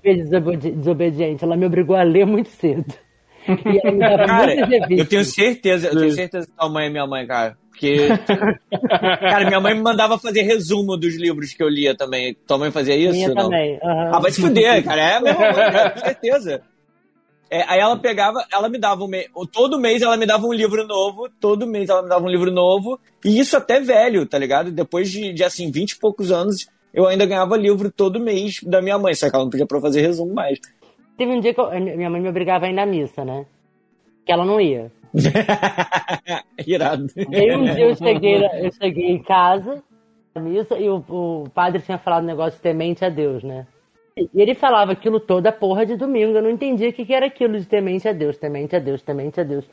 Desobedi- 0.03 0.70
desobediente, 0.72 1.45
ela 1.45 1.57
me 1.57 1.66
obrigou 1.66 1.97
a 1.97 2.03
ler 2.03 2.26
muito 2.26 2.49
cedo. 2.51 2.93
E 3.49 3.81
ela 3.83 3.93
me 3.93 3.99
dava 3.99 4.26
Cara, 4.26 4.55
eu 4.91 5.07
tenho 5.09 5.24
certeza, 5.24 5.89
eu 5.89 5.97
tenho 5.99 6.12
certeza 6.12 6.47
que 6.47 6.53
tua 6.53 6.68
mãe 6.68 6.87
é 6.87 6.91
minha 6.91 7.07
mãe, 7.07 7.26
cara. 7.26 7.57
Porque, 7.79 8.09
cara, 9.20 9.47
minha 9.47 9.61
mãe 9.61 9.72
me 9.74 9.83
mandava 9.83 10.18
fazer 10.18 10.43
resumo 10.43 10.97
dos 10.97 11.16
livros 11.16 11.53
que 11.55 11.62
eu 11.62 11.68
lia 11.68 11.97
também. 11.97 12.35
Tua 12.47 12.59
mãe 12.59 12.72
fazia 12.72 12.97
isso? 12.97 13.12
Minha 13.12 13.29
não? 13.29 13.45
também. 13.45 13.79
aham. 13.83 14.11
Ah, 14.14 14.18
vai 14.18 14.33
se 14.33 14.41
fuder, 14.41 14.83
cara. 14.85 15.01
É 15.01 15.16
a 15.16 15.20
mesma 15.20 15.41
mãe, 15.41 15.53
cara, 15.55 15.91
com 15.91 16.01
certeza. 16.01 16.62
É, 17.51 17.62
aí 17.68 17.79
ela 17.81 17.97
pegava, 17.97 18.45
ela 18.53 18.68
me 18.68 18.79
dava 18.79 19.05
um 19.05 19.07
mês. 19.09 19.29
Todo 19.53 19.79
mês 19.79 20.03
ela 20.03 20.16
me 20.16 20.26
dava 20.26 20.45
um 20.45 20.53
livro 20.53 20.85
novo. 20.87 21.29
Todo 21.41 21.66
mês 21.68 21.89
ela 21.89 22.03
me 22.03 22.09
dava 22.09 22.24
um 22.24 22.29
livro 22.29 22.51
novo. 22.51 22.99
E 23.24 23.39
isso 23.39 23.57
até 23.57 23.81
velho, 23.81 24.26
tá 24.26 24.37
ligado? 24.39 24.72
Depois 24.72 25.09
de, 25.11 25.33
de 25.33 25.45
assim, 25.45 25.70
20 25.70 25.93
e 25.93 25.99
poucos 25.99 26.33
anos, 26.33 26.68
eu 26.93 27.07
ainda 27.07 27.24
ganhava 27.24 27.57
livro 27.57 27.91
todo 27.93 28.20
mês 28.20 28.57
da 28.64 28.83
minha 28.83 28.99
mãe. 28.99 29.14
Só 29.14 29.31
que 29.31 29.37
ela 29.37 29.45
não 29.45 29.51
podia 29.51 29.66
pra 29.66 29.79
eu 29.79 29.83
fazer 29.83 30.01
resumo 30.03 30.35
mais. 30.35 30.59
Teve 31.16 31.31
um 31.33 31.41
dia 31.41 31.55
que 31.55 31.61
eu- 31.61 31.70
minha 31.81 32.11
mãe 32.11 32.20
me 32.20 32.29
obrigava 32.29 32.66
a 32.66 32.68
ir 32.68 32.74
na 32.74 32.85
missa, 32.85 33.24
né? 33.24 33.47
Que 34.26 34.33
ela 34.33 34.45
não 34.45 34.61
ia. 34.61 34.91
Irado. 36.67 37.07
E 37.17 37.57
um 37.57 37.65
dia 37.65 37.89
eu 37.89 37.97
cheguei, 37.97 38.45
eu 38.45 38.73
cheguei 38.73 39.11
em 39.11 39.23
casa, 39.23 39.83
na 40.35 40.41
missa, 40.41 40.77
e 40.79 40.89
o, 40.89 41.05
o 41.09 41.51
padre 41.55 41.81
tinha 41.83 41.99
falado 41.99 42.25
um 42.25 42.27
negócio 42.27 42.61
temente 42.61 43.05
a 43.05 43.09
Deus, 43.09 43.43
né? 43.43 43.67
E 44.35 44.43
ele 44.43 44.55
falava 44.55 44.93
aquilo 44.93 45.21
toda 45.21 45.53
porra 45.53 45.87
de 45.87 45.97
domingo. 45.97 46.37
Eu 46.37 46.43
não 46.43 46.51
entendia 46.51 46.89
o 46.89 46.93
que, 46.93 47.05
que 47.05 47.15
era 47.15 47.27
aquilo 47.27 47.59
de 47.59 47.67
temente 47.67 48.09
a 48.09 48.13
Deus, 48.13 48.37
temente 48.37 48.75
a 48.75 48.79
Deus, 48.79 49.01
temente 49.03 49.41
a 49.41 49.45
Deus. 49.45 49.65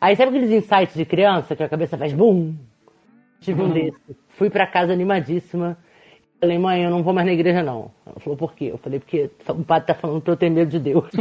Aí 0.00 0.14
sabe 0.14 0.36
aqueles 0.36 0.50
insights 0.50 0.94
de 0.94 1.04
criança 1.04 1.56
que 1.56 1.62
a 1.62 1.68
cabeça 1.68 1.96
faz 1.96 2.12
bum? 2.12 2.54
Tive 3.40 3.62
um 3.62 3.70
desse. 3.70 4.16
Fui 4.28 4.50
pra 4.50 4.66
casa 4.66 4.92
animadíssima. 4.92 5.78
Falei, 6.40 6.58
mãe, 6.58 6.82
eu 6.84 6.90
não 6.90 7.02
vou 7.02 7.14
mais 7.14 7.26
na 7.26 7.32
igreja, 7.32 7.62
não. 7.62 7.90
Ela 8.06 8.20
falou, 8.20 8.36
por 8.36 8.54
quê? 8.54 8.66
Eu 8.72 8.78
falei, 8.78 8.98
porque 9.00 9.30
o 9.48 9.64
padre 9.64 9.86
tá 9.88 9.94
falando 9.94 10.20
pra 10.20 10.32
eu 10.34 10.36
ter 10.36 10.50
medo 10.50 10.70
de 10.70 10.78
Deus. 10.78 11.04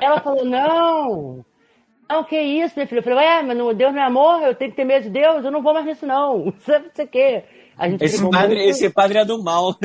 Ela 0.00 0.20
falou, 0.20 0.44
não. 0.44 1.44
Não, 2.08 2.24
que 2.24 2.38
isso, 2.40 2.74
minha 2.76 2.86
filha? 2.86 2.98
Eu 2.98 3.02
falei, 3.04 3.18
ué, 3.18 3.42
mas 3.42 3.56
não- 3.56 3.72
Deus 3.72 3.92
não 3.94 4.02
é 4.02 4.04
amor, 4.04 4.42
eu 4.42 4.54
tenho 4.54 4.70
que 4.70 4.76
ter 4.76 4.84
medo 4.84 5.04
de 5.04 5.10
Deus, 5.10 5.44
eu 5.44 5.50
não 5.50 5.62
vou 5.62 5.72
mais 5.72 5.86
nisso, 5.86 6.06
não. 6.06 6.52
Sabe 6.60 6.86
o 6.98 7.06
que? 7.06 7.42
A 7.78 7.88
gente 7.88 8.04
Esse 8.04 8.20
padre, 8.30 8.56
muito. 8.56 8.70
esse 8.70 8.90
padre 8.90 9.18
é 9.18 9.24
do 9.24 9.42
mal. 9.42 9.74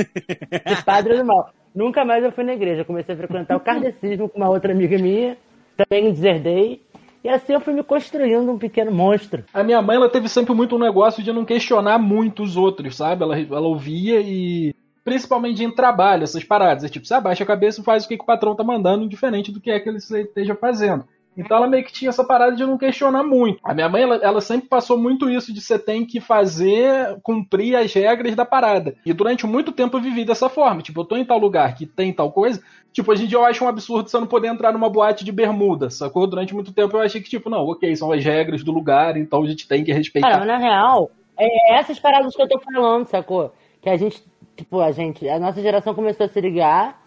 Esse 0.66 0.84
padre 0.84 1.18
do 1.18 1.24
mal. 1.26 1.50
Nunca 1.74 2.04
mais 2.04 2.22
eu 2.24 2.32
fui 2.32 2.44
na 2.44 2.54
igreja. 2.54 2.82
Eu 2.82 2.86
comecei 2.86 3.16
a 3.16 3.18
frequentar 3.18 3.56
o 3.56 3.60
kardecismo 3.62 4.28
com 4.28 4.38
uma 4.38 4.50
outra 4.50 4.74
amiga 4.74 4.98
minha. 4.98 5.38
Também 5.78 6.12
deserdei. 6.12 6.82
E 7.26 7.30
assim 7.30 7.54
eu 7.54 7.60
fui 7.60 7.74
me 7.74 7.82
construindo 7.82 8.52
um 8.52 8.58
pequeno 8.60 8.92
monstro. 8.92 9.44
A 9.52 9.64
minha 9.64 9.82
mãe, 9.82 9.96
ela 9.96 10.08
teve 10.08 10.30
sempre 10.30 10.54
muito 10.54 10.76
um 10.76 10.80
negócio 10.80 11.24
de 11.24 11.34
não 11.34 11.44
questionar 11.44 11.98
muito 11.98 12.44
os 12.44 12.56
outros, 12.56 12.96
sabe? 12.96 13.24
Ela, 13.24 13.40
ela 13.40 13.68
ouvia 13.68 14.22
e. 14.22 14.76
Principalmente 15.04 15.64
em 15.64 15.74
trabalho, 15.74 16.22
essas 16.22 16.44
paradas. 16.44 16.84
É 16.84 16.88
tipo, 16.88 17.04
você 17.04 17.16
abaixa 17.16 17.44
a 17.44 17.48
cabeça 17.48 17.82
e 17.82 17.84
faz 17.84 18.06
o 18.06 18.08
que, 18.08 18.16
que 18.16 18.22
o 18.22 18.28
patrão 18.28 18.56
tá 18.56 18.64
mandando, 18.64 19.10
diferente 19.10 19.52
do 19.52 19.60
que 19.60 19.72
é 19.72 19.80
que 19.80 19.90
ele 19.90 19.98
esteja 19.98 20.54
fazendo. 20.54 21.04
Então 21.38 21.58
ela 21.58 21.68
meio 21.68 21.84
que 21.84 21.92
tinha 21.92 22.10
essa 22.10 22.24
parada 22.24 22.56
de 22.56 22.66
não 22.66 22.78
questionar 22.78 23.24
muito. 23.24 23.60
A 23.64 23.74
minha 23.74 23.90
mãe, 23.90 24.04
ela, 24.04 24.16
ela, 24.18 24.42
sempre 24.42 24.68
passou 24.68 24.98
muito 24.98 25.30
isso 25.30 25.54
de 25.54 25.60
você 25.60 25.78
tem 25.78 26.06
que 26.06 26.20
fazer, 26.20 27.18
cumprir 27.22 27.76
as 27.76 27.94
regras 27.94 28.36
da 28.36 28.46
parada. 28.46 28.96
E 29.06 29.12
durante 29.12 29.46
muito 29.46 29.72
tempo 29.72 29.98
eu 29.98 30.02
vivi 30.02 30.24
dessa 30.24 30.48
forma. 30.50 30.82
Tipo, 30.82 31.02
eu 31.02 31.06
tô 31.06 31.18
em 31.18 31.26
tal 31.26 31.38
lugar 31.38 31.76
que 31.76 31.86
tem 31.86 32.14
tal 32.14 32.32
coisa. 32.32 32.62
Tipo, 32.94 33.12
hoje 33.12 33.26
em 33.26 33.28
dia 33.28 33.38
eu 33.38 33.46
acho 33.46 33.64
um 33.64 33.68
absurdo 33.68 34.10
você 34.10 34.18
não 34.18 34.28
poder 34.28 34.48
entrar 34.48 34.72
numa 34.72 34.90
boate 34.90 35.26
de 35.26 35.32
bermuda, 35.32 35.90
sacou? 35.90 36.26
Durante 36.26 36.54
muito 36.54 36.72
tempo 36.72 36.96
eu 36.96 37.02
achei 37.02 37.22
que, 37.22 37.30
tipo, 37.30 37.50
não, 37.50 37.66
ok, 37.66 37.94
são 37.96 38.12
as 38.12 38.24
regras 38.24 38.64
do 38.64 38.72
lugar, 38.72 39.18
então 39.18 39.44
a 39.44 39.48
gente 39.48 39.68
tem 39.68 39.84
que 39.84 39.92
respeitar. 39.92 40.30
Cara, 40.30 40.46
na 40.46 40.58
real, 40.58 41.12
é 41.38 41.76
essas 41.76 42.00
paradas 42.00 42.34
que 42.34 42.42
eu 42.42 42.48
tô 42.48 42.58
falando, 42.60 43.06
sacou? 43.08 43.54
Que 43.82 43.90
a 43.90 43.98
gente, 43.98 44.24
tipo, 44.56 44.80
a 44.80 44.92
gente, 44.92 45.28
a 45.28 45.38
nossa 45.38 45.62
geração 45.62 45.94
começou 45.94 46.26
a 46.26 46.30
se 46.30 46.40
ligar 46.40 47.05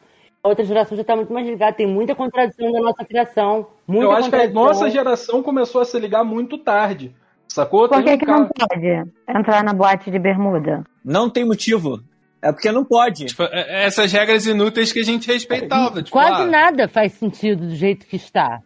a 0.49 0.51
outra 0.51 0.65
geração 0.65 0.97
já 0.97 1.03
está 1.03 1.15
muito 1.15 1.33
mais 1.33 1.47
ligada. 1.47 1.77
Tem 1.77 1.87
muita 1.87 2.15
contradição 2.15 2.73
da 2.73 2.81
nossa 2.81 3.05
criação. 3.05 3.67
Muita 3.87 4.05
Eu 4.05 4.13
acho 4.13 4.31
que 4.31 4.37
a 4.37 4.51
nossa 4.51 4.91
geração 4.91 5.43
começou 5.43 5.81
a 5.81 5.85
se 5.85 5.99
ligar 5.99 6.25
muito 6.25 6.59
tarde. 6.59 7.15
Sacou? 7.47 7.89
Por 7.89 8.03
que, 8.03 8.13
um 8.13 8.19
que 8.19 8.27
não 8.27 8.47
pode 8.47 9.11
entrar 9.29 9.63
na 9.63 9.73
boate 9.73 10.11
de 10.11 10.19
bermuda? 10.19 10.85
Não 11.05 11.31
tem 11.31 11.45
motivo. 11.45 12.01
É 12.41 12.53
porque 12.53 12.71
não 12.71 12.85
pode. 12.85 13.27
Tipo, 13.27 13.45
é, 13.45 13.83
é 13.83 13.87
essas 13.87 14.13
regras 14.13 14.47
inúteis 14.47 14.93
que 14.93 15.01
a 15.01 15.05
gente 15.05 15.27
respeitava. 15.27 16.03
Tipo, 16.03 16.13
Quase 16.17 16.43
ah, 16.43 16.47
nada 16.47 16.89
faz 16.89 17.13
sentido 17.13 17.67
do 17.67 17.75
jeito 17.75 18.07
que 18.07 18.17
está. 18.17 18.61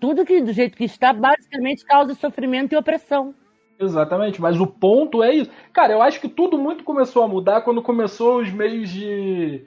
Tudo 0.00 0.24
que 0.24 0.40
do 0.40 0.52
jeito 0.52 0.76
que 0.76 0.84
está 0.84 1.12
basicamente 1.12 1.84
causa 1.84 2.14
sofrimento 2.14 2.72
e 2.72 2.76
opressão. 2.76 3.34
Exatamente, 3.80 4.40
mas 4.40 4.60
o 4.60 4.66
ponto 4.66 5.22
é 5.22 5.34
isso. 5.34 5.50
Cara, 5.72 5.92
eu 5.92 6.02
acho 6.02 6.20
que 6.20 6.28
tudo 6.28 6.56
muito 6.56 6.84
começou 6.84 7.24
a 7.24 7.28
mudar 7.28 7.62
quando 7.62 7.82
começou 7.82 8.40
os 8.40 8.52
meios 8.52 8.88
de 8.88 9.64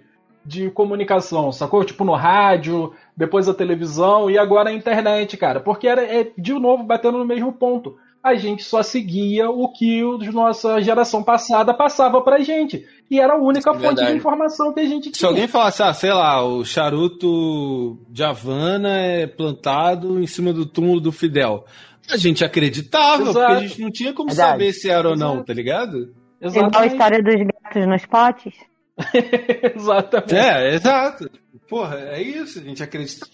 de 0.47 0.69
comunicação, 0.71 1.51
sacou? 1.51 1.83
Tipo 1.83 2.05
no 2.05 2.15
rádio, 2.15 2.93
depois 3.15 3.49
a 3.49 3.53
televisão 3.53 4.31
e 4.31 4.37
agora 4.37 4.69
a 4.69 4.73
internet, 4.73 5.35
cara. 5.35 5.59
Porque 5.59 5.87
era, 5.87 6.01
é, 6.01 6.31
de 6.37 6.53
novo, 6.53 6.83
batendo 6.83 7.17
no 7.17 7.25
mesmo 7.25 7.51
ponto. 7.51 7.97
A 8.23 8.33
gente 8.35 8.63
só 8.63 8.81
seguia 8.81 9.49
o 9.49 9.71
que 9.71 10.01
a 10.01 10.31
nossa 10.31 10.81
geração 10.81 11.21
passada 11.21 11.73
passava 11.73 12.21
pra 12.21 12.39
gente. 12.39 12.85
E 13.11 13.19
era 13.19 13.33
a 13.33 13.37
única 13.37 13.73
fonte 13.73 14.03
de 14.03 14.13
informação 14.13 14.73
que 14.73 14.79
a 14.79 14.85
gente 14.85 15.11
tinha. 15.11 15.15
Se 15.15 15.25
alguém 15.25 15.47
falasse, 15.47 15.83
ah, 15.83 15.93
sei 15.93 16.11
lá, 16.11 16.43
o 16.43 16.65
charuto 16.65 17.97
de 18.09 18.23
Havana 18.23 18.97
é 18.97 19.27
plantado 19.27 20.19
em 20.21 20.27
cima 20.27 20.51
do 20.51 20.65
túmulo 20.65 20.99
do 20.99 21.11
Fidel. 21.11 21.65
A 22.09 22.17
gente 22.17 22.43
acreditava, 22.43 23.23
Exato. 23.23 23.33
porque 23.33 23.51
a 23.51 23.67
gente 23.67 23.81
não 23.81 23.91
tinha 23.91 24.13
como 24.13 24.29
verdade. 24.29 24.51
saber 24.51 24.73
se 24.73 24.89
era 24.89 25.09
ou 25.09 25.15
não, 25.15 25.43
tá 25.43 25.53
ligado? 25.53 26.13
Exatamente. 26.41 26.69
Igual 26.69 26.83
a 26.83 26.87
história 26.87 27.23
dos 27.23 27.35
gatos 27.35 27.87
nos 27.87 28.05
potes. 28.05 28.53
Exatamente. 29.75 30.35
É, 30.35 30.73
exato. 30.75 31.29
Porra, 31.69 31.97
é 31.99 32.21
isso, 32.21 32.59
a 32.59 32.63
gente 32.63 32.81
acredita 32.81 33.27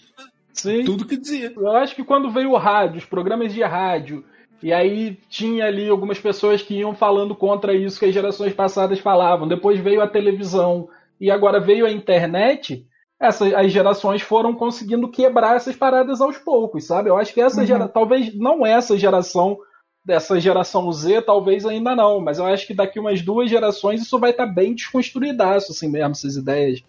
Sim. 0.52 0.84
tudo 0.84 1.06
que 1.06 1.16
dizia. 1.16 1.52
Eu 1.56 1.76
acho 1.76 1.94
que 1.94 2.04
quando 2.04 2.30
veio 2.30 2.50
o 2.50 2.58
rádio, 2.58 2.98
os 2.98 3.04
programas 3.04 3.52
de 3.52 3.62
rádio, 3.62 4.24
e 4.62 4.72
aí 4.72 5.18
tinha 5.28 5.66
ali 5.66 5.88
algumas 5.88 6.18
pessoas 6.18 6.62
que 6.62 6.78
iam 6.78 6.94
falando 6.94 7.34
contra 7.34 7.74
isso 7.74 7.98
que 7.98 8.06
as 8.06 8.14
gerações 8.14 8.52
passadas 8.52 8.98
falavam. 8.98 9.48
Depois 9.48 9.78
veio 9.78 10.00
a 10.00 10.08
televisão 10.08 10.88
e 11.20 11.30
agora 11.30 11.60
veio 11.60 11.86
a 11.86 11.90
internet. 11.90 12.86
Essas, 13.20 13.52
as 13.54 13.70
gerações 13.70 14.22
foram 14.22 14.54
conseguindo 14.54 15.08
quebrar 15.08 15.56
essas 15.56 15.76
paradas 15.76 16.20
aos 16.20 16.38
poucos, 16.38 16.86
sabe? 16.86 17.08
Eu 17.08 17.16
acho 17.16 17.32
que 17.32 17.40
essa 17.40 17.60
uhum. 17.60 17.66
geração, 17.66 17.92
talvez 17.92 18.34
não 18.34 18.66
essa 18.66 18.96
geração 18.96 19.58
dessa 20.04 20.38
geração 20.38 20.92
Z, 20.92 21.22
talvez 21.22 21.64
ainda 21.64 21.96
não, 21.96 22.20
mas 22.20 22.38
eu 22.38 22.44
acho 22.44 22.66
que 22.66 22.74
daqui 22.74 23.00
umas 23.00 23.22
duas 23.22 23.48
gerações 23.48 24.02
isso 24.02 24.18
vai 24.18 24.30
estar 24.30 24.46
tá 24.46 24.52
bem 24.52 24.74
desconstruídaço, 24.74 25.72
assim 25.72 25.88
mesmo, 25.88 26.10
essas 26.10 26.36
ideias 26.36 26.82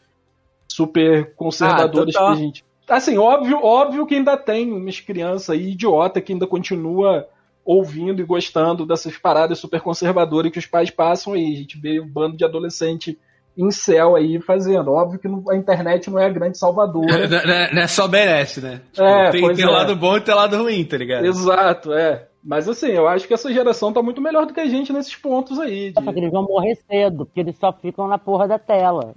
super 0.68 1.34
conservadoras 1.36 2.16
ah, 2.16 2.20
que 2.20 2.26
a 2.26 2.36
gente. 2.36 2.66
Assim, 2.90 3.18
óbvio, 3.18 3.64
óbvio 3.64 4.06
que 4.06 4.16
ainda 4.16 4.36
tem 4.36 4.72
umas 4.72 5.00
crianças 5.00 5.50
aí 5.52 5.72
idiota 5.72 6.20
que 6.20 6.34
ainda 6.34 6.46
continua 6.46 7.28
ouvindo 7.64 8.22
e 8.22 8.26
gostando 8.26 8.86
dessas 8.86 9.18
paradas 9.18 9.58
super 9.58 9.82
conservadoras 9.82 10.52
que 10.52 10.60
os 10.60 10.68
pais 10.68 10.92
passam 10.92 11.34
aí. 11.34 11.54
A 11.54 11.58
gente 11.58 11.80
vê 11.80 12.00
um 12.00 12.08
bando 12.08 12.38
de 12.38 12.46
adolescente 12.46 13.18
em 13.58 13.72
céu 13.72 14.16
aí 14.16 14.40
fazendo. 14.40 14.92
Óbvio 14.92 15.20
que 15.20 15.28
a 15.28 15.56
internet 15.56 16.10
não 16.12 16.20
é 16.20 16.26
a 16.26 16.30
grande 16.30 16.58
salvadora. 16.60 17.28
não, 17.28 17.38
é, 17.38 17.74
não 17.74 17.82
é 17.82 17.88
só 17.88 18.08
merece, 18.08 18.62
né? 18.62 18.82
Tipo, 18.92 19.08
é, 19.08 19.32
tem, 19.32 19.54
tem 19.54 19.66
é. 19.66 19.70
lado 19.70 19.96
bom 19.96 20.18
e 20.18 20.22
tem 20.22 20.36
lado 20.36 20.58
ruim, 20.58 20.84
tá 20.84 20.98
ligado? 20.98 21.26
Exato, 21.26 21.94
é. 21.94 22.28
Mas 22.46 22.70
assim, 22.70 22.90
eu 22.90 23.08
acho 23.08 23.28
que 23.28 23.34
essa 23.34 23.52
geração 23.52 23.92
tá 23.92 24.04
muito 24.04 24.22
melhor 24.22 24.46
do 24.46 24.54
que 24.54 24.60
a 24.60 24.68
gente 24.68 24.94
nesses 24.94 25.16
pontos 25.16 25.60
aí. 25.60 25.92
De... 25.92 26.04
Só 26.04 26.14
que 26.14 26.20
eles 26.20 26.32
vão 26.32 26.44
morrer 26.44 26.76
cedo, 26.88 27.26
porque 27.26 27.40
eles 27.40 27.58
só 27.58 27.74
ficam 27.74 28.08
na 28.08 28.20
porra 28.20 28.48
da 28.48 28.60
tela. 28.60 29.14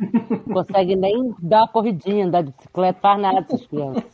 Não 0.46 0.54
conseguem 0.54 0.96
nem 0.96 1.34
dar 1.38 1.58
uma 1.58 1.68
corridinha, 1.68 2.24
andar 2.24 2.42
de 2.42 2.52
bicicleta, 2.52 2.98
faz 3.02 3.20
nada 3.20 3.40
essas 3.40 3.66
crianças. 3.66 4.04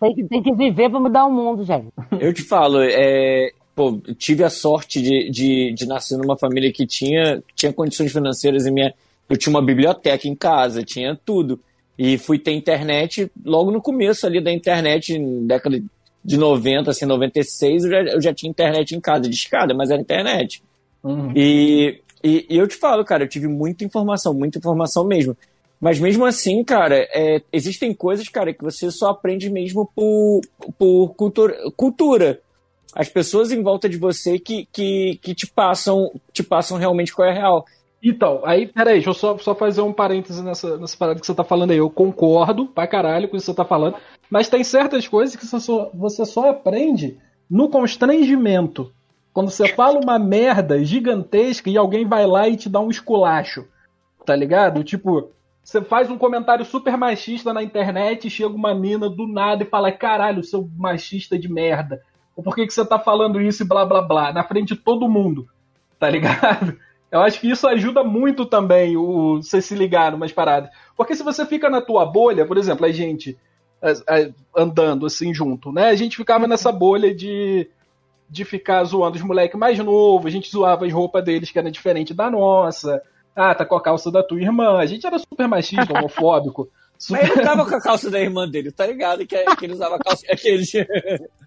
Tem 0.00 0.14
que, 0.14 0.24
tem 0.24 0.42
que 0.42 0.52
viver 0.52 0.90
pra 0.90 0.98
mudar 0.98 1.26
o 1.26 1.32
mundo, 1.32 1.62
gente. 1.62 1.86
Eu 2.18 2.34
te 2.34 2.42
falo, 2.42 2.80
é, 2.82 3.52
pô, 3.76 4.00
tive 4.18 4.42
a 4.42 4.50
sorte 4.50 5.00
de, 5.00 5.30
de, 5.30 5.72
de 5.72 5.86
nascer 5.86 6.18
numa 6.18 6.36
família 6.36 6.72
que 6.72 6.84
tinha, 6.84 7.40
tinha 7.54 7.72
condições 7.72 8.10
financeiras 8.10 8.66
e 8.66 8.70
minha. 8.72 8.92
Eu 9.28 9.36
tinha 9.36 9.54
uma 9.54 9.64
biblioteca 9.64 10.26
em 10.26 10.34
casa, 10.34 10.82
tinha 10.82 11.16
tudo. 11.24 11.60
E 11.96 12.18
fui 12.18 12.38
ter 12.38 12.52
internet 12.52 13.30
logo 13.44 13.70
no 13.70 13.80
começo 13.80 14.26
ali 14.26 14.40
da 14.40 14.52
internet, 14.52 15.16
década 15.46 15.78
de 15.78 15.86
90, 16.24 16.90
assim, 16.90 17.06
96, 17.06 17.84
eu 17.84 17.90
já, 17.90 18.02
eu 18.02 18.20
já 18.20 18.34
tinha 18.34 18.50
internet 18.50 18.94
em 18.94 19.00
casa, 19.00 19.28
de 19.28 19.34
escada, 19.34 19.74
mas 19.74 19.90
era 19.90 20.00
internet. 20.00 20.62
Uhum. 21.02 21.32
E, 21.34 22.00
e, 22.22 22.46
e, 22.50 22.56
eu 22.56 22.66
te 22.66 22.76
falo, 22.76 23.04
cara, 23.04 23.24
eu 23.24 23.28
tive 23.28 23.46
muita 23.46 23.84
informação, 23.84 24.34
muita 24.34 24.58
informação 24.58 25.04
mesmo. 25.04 25.36
Mas 25.80 26.00
mesmo 26.00 26.24
assim, 26.24 26.64
cara, 26.64 26.96
é, 27.12 27.40
existem 27.52 27.94
coisas, 27.94 28.28
cara, 28.28 28.52
que 28.52 28.64
você 28.64 28.90
só 28.90 29.10
aprende 29.10 29.48
mesmo 29.48 29.88
por, 29.94 30.40
por 30.76 31.14
cultura, 31.14 31.56
cultura. 31.76 32.40
As 32.94 33.08
pessoas 33.08 33.52
em 33.52 33.62
volta 33.62 33.88
de 33.88 33.96
você 33.96 34.38
que, 34.38 34.66
que, 34.72 35.20
que 35.22 35.34
te 35.34 35.46
passam 35.46 36.10
te 36.32 36.42
passam 36.42 36.78
realmente 36.78 37.14
qual 37.14 37.28
é 37.28 37.30
a 37.30 37.34
real. 37.34 37.66
Então, 38.02 38.42
aí, 38.44 38.66
peraí, 38.66 38.94
deixa 38.94 39.10
eu 39.10 39.14
só, 39.14 39.36
só 39.38 39.54
fazer 39.54 39.82
um 39.82 39.92
parêntese 39.92 40.42
nessa, 40.42 40.76
nessa 40.78 40.96
parada 40.96 41.18
que 41.18 41.26
você 41.26 41.34
tá 41.34 41.42
falando 41.42 41.72
aí. 41.72 41.78
Eu 41.78 41.90
concordo 41.90 42.66
pra 42.66 42.86
caralho 42.86 43.28
com 43.28 43.36
o 43.36 43.40
que 43.40 43.44
você 43.44 43.54
tá 43.54 43.64
falando, 43.64 43.96
mas 44.30 44.48
tem 44.48 44.62
certas 44.62 45.08
coisas 45.08 45.34
que 45.34 45.44
você 45.44 45.58
só, 45.58 45.90
você 45.92 46.24
só 46.24 46.50
aprende 46.50 47.18
no 47.50 47.68
constrangimento. 47.68 48.92
Quando 49.32 49.50
você 49.50 49.68
fala 49.68 50.00
uma 50.02 50.18
merda 50.18 50.82
gigantesca 50.84 51.70
e 51.70 51.76
alguém 51.76 52.06
vai 52.06 52.26
lá 52.26 52.48
e 52.48 52.56
te 52.56 52.68
dá 52.68 52.80
um 52.80 52.90
esculacho, 52.90 53.66
tá 54.24 54.34
ligado? 54.34 54.84
Tipo, 54.84 55.30
você 55.62 55.82
faz 55.82 56.10
um 56.10 56.16
comentário 56.18 56.64
super 56.64 56.96
machista 56.96 57.52
na 57.52 57.62
internet 57.62 58.26
e 58.26 58.30
chega 58.30 58.54
uma 58.54 58.74
mina 58.74 59.08
do 59.08 59.26
nada 59.26 59.64
e 59.64 59.66
fala: 59.66 59.92
caralho, 59.92 60.42
seu 60.42 60.68
machista 60.76 61.38
de 61.38 61.48
merda. 61.48 62.02
Por 62.34 62.54
que, 62.54 62.66
que 62.66 62.72
você 62.72 62.84
tá 62.84 62.98
falando 62.98 63.40
isso 63.40 63.62
e 63.62 63.66
blá 63.66 63.84
blá 63.84 64.00
blá, 64.00 64.32
na 64.32 64.44
frente 64.44 64.74
de 64.74 64.76
todo 64.76 65.08
mundo, 65.08 65.48
tá 65.98 66.08
ligado? 66.08 66.78
Eu 67.10 67.20
acho 67.20 67.40
que 67.40 67.50
isso 67.50 67.66
ajuda 67.66 68.04
muito 68.04 68.44
também 68.44 68.96
o 68.96 69.36
você 69.36 69.62
se 69.62 69.74
ligar 69.74 70.12
numas 70.12 70.32
paradas. 70.32 70.70
Porque 70.96 71.14
se 71.14 71.22
você 71.22 71.46
fica 71.46 71.70
na 71.70 71.80
tua 71.80 72.04
bolha, 72.04 72.44
por 72.44 72.58
exemplo, 72.58 72.84
a 72.84 72.92
gente 72.92 73.36
andando 74.56 75.06
assim 75.06 75.32
junto, 75.32 75.72
né? 75.72 75.88
A 75.88 75.94
gente 75.94 76.16
ficava 76.16 76.46
nessa 76.46 76.72
bolha 76.72 77.14
de, 77.14 77.68
de 78.28 78.44
ficar 78.44 78.84
zoando 78.84 79.16
os 79.16 79.22
moleques 79.22 79.58
mais 79.58 79.78
novos, 79.78 80.26
a 80.26 80.30
gente 80.30 80.50
zoava 80.50 80.84
as 80.84 80.92
roupas 80.92 81.24
deles 81.24 81.50
que 81.50 81.58
era 81.58 81.70
diferente 81.70 82.12
da 82.12 82.30
nossa. 82.30 83.00
Ah, 83.34 83.54
tá 83.54 83.64
com 83.64 83.76
a 83.76 83.82
calça 83.82 84.10
da 84.10 84.22
tua 84.22 84.40
irmã. 84.40 84.78
A 84.78 84.86
gente 84.86 85.06
era 85.06 85.18
super 85.18 85.46
machista, 85.46 85.92
homofóbico. 85.96 86.68
Super... 86.98 87.22
Mas 87.22 87.30
ele 87.30 87.42
tava 87.42 87.64
com 87.64 87.74
a 87.76 87.80
calça 87.80 88.10
da 88.10 88.20
irmã 88.20 88.48
dele, 88.48 88.72
tá 88.72 88.84
ligado? 88.84 89.24
Que, 89.24 89.44
que 89.56 89.64
ele 89.64 89.72
usava 89.72 89.96
a 89.96 89.98
calça. 90.00 90.26
Aqueles... 90.30 90.72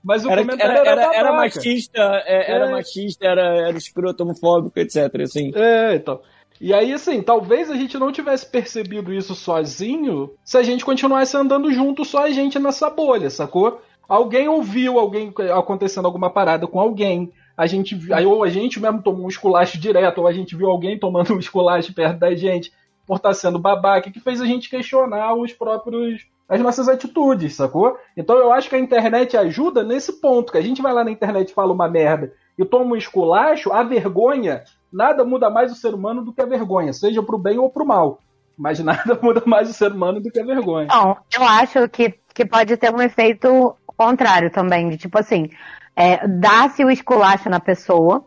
Mas 0.01 0.23
o 0.23 0.31
era, 0.31 0.41
comentário 0.41 0.77
era, 0.77 0.89
era, 0.89 1.15
era 1.15 1.33
machista, 1.33 2.01
é, 2.25 2.51
era 2.51 2.67
é. 2.67 2.71
machista, 2.71 3.27
era, 3.27 3.67
era 3.67 3.77
escroto, 3.77 4.23
homofóbico, 4.23 4.79
etc. 4.79 5.13
Assim. 5.21 5.51
É, 5.53 5.95
então. 5.95 6.21
E 6.59 6.73
aí, 6.73 6.93
assim, 6.93 7.21
talvez 7.21 7.69
a 7.69 7.75
gente 7.75 7.97
não 7.97 8.11
tivesse 8.11 8.45
percebido 8.45 9.11
isso 9.11 9.35
sozinho 9.35 10.31
se 10.43 10.57
a 10.57 10.63
gente 10.63 10.85
continuasse 10.85 11.35
andando 11.35 11.71
junto 11.73 12.05
só 12.05 12.25
a 12.25 12.29
gente 12.29 12.57
nessa 12.59 12.89
bolha, 12.89 13.29
sacou? 13.29 13.81
Alguém 14.07 14.47
ouviu 14.47 14.99
alguém 14.99 15.33
acontecendo 15.53 16.05
alguma 16.05 16.29
parada 16.29 16.67
com 16.67 16.79
alguém. 16.79 17.31
A 17.57 17.65
gente, 17.65 17.97
aí, 18.13 18.25
ou 18.25 18.43
a 18.43 18.49
gente 18.49 18.79
mesmo 18.79 19.01
tomou 19.01 19.25
um 19.25 19.29
esculacho 19.29 19.79
direto, 19.79 20.19
ou 20.19 20.27
a 20.27 20.33
gente 20.33 20.55
viu 20.55 20.69
alguém 20.69 20.97
tomando 20.97 21.33
um 21.33 21.39
esculacho 21.39 21.93
perto 21.93 22.19
da 22.19 22.33
gente 22.35 22.71
por 23.05 23.17
estar 23.17 23.33
sendo 23.33 23.59
babaca, 23.59 24.11
que 24.11 24.19
fez 24.19 24.41
a 24.41 24.45
gente 24.45 24.69
questionar 24.69 25.33
os 25.35 25.53
próprios 25.53 26.25
as 26.51 26.59
nossas 26.59 26.89
atitudes, 26.89 27.55
sacou? 27.55 27.97
Então 28.15 28.37
eu 28.37 28.51
acho 28.51 28.67
que 28.67 28.75
a 28.75 28.79
internet 28.79 29.37
ajuda 29.37 29.83
nesse 29.83 30.19
ponto, 30.19 30.51
que 30.51 30.57
a 30.57 30.61
gente 30.61 30.81
vai 30.81 30.91
lá 30.91 31.01
na 31.01 31.09
internet 31.09 31.49
e 31.49 31.53
fala 31.53 31.71
uma 31.71 31.87
merda 31.87 32.33
e 32.57 32.65
toma 32.65 32.93
um 32.93 32.97
esculacho, 32.97 33.71
a 33.71 33.83
vergonha, 33.83 34.61
nada 34.91 35.23
muda 35.23 35.49
mais 35.49 35.71
o 35.71 35.75
ser 35.75 35.93
humano 35.93 36.25
do 36.25 36.33
que 36.33 36.41
a 36.41 36.45
vergonha, 36.45 36.91
seja 36.91 37.23
pro 37.23 37.37
bem 37.37 37.57
ou 37.57 37.69
pro 37.69 37.85
mal. 37.85 38.19
Mas 38.57 38.79
nada 38.83 39.17
muda 39.21 39.41
mais 39.45 39.69
o 39.69 39.73
ser 39.73 39.93
humano 39.93 40.19
do 40.19 40.29
que 40.29 40.41
a 40.41 40.45
vergonha. 40.45 40.87
Bom, 40.87 41.15
eu 41.33 41.41
acho 41.41 41.87
que, 41.87 42.15
que 42.33 42.45
pode 42.45 42.75
ter 42.75 42.93
um 42.93 43.01
efeito 43.01 43.73
contrário 43.95 44.51
também, 44.51 44.89
de 44.89 44.97
tipo 44.97 45.17
assim, 45.17 45.49
é, 45.95 46.27
dá-se 46.27 46.83
o 46.83 46.91
esculacho 46.91 47.49
na 47.49 47.61
pessoa, 47.61 48.25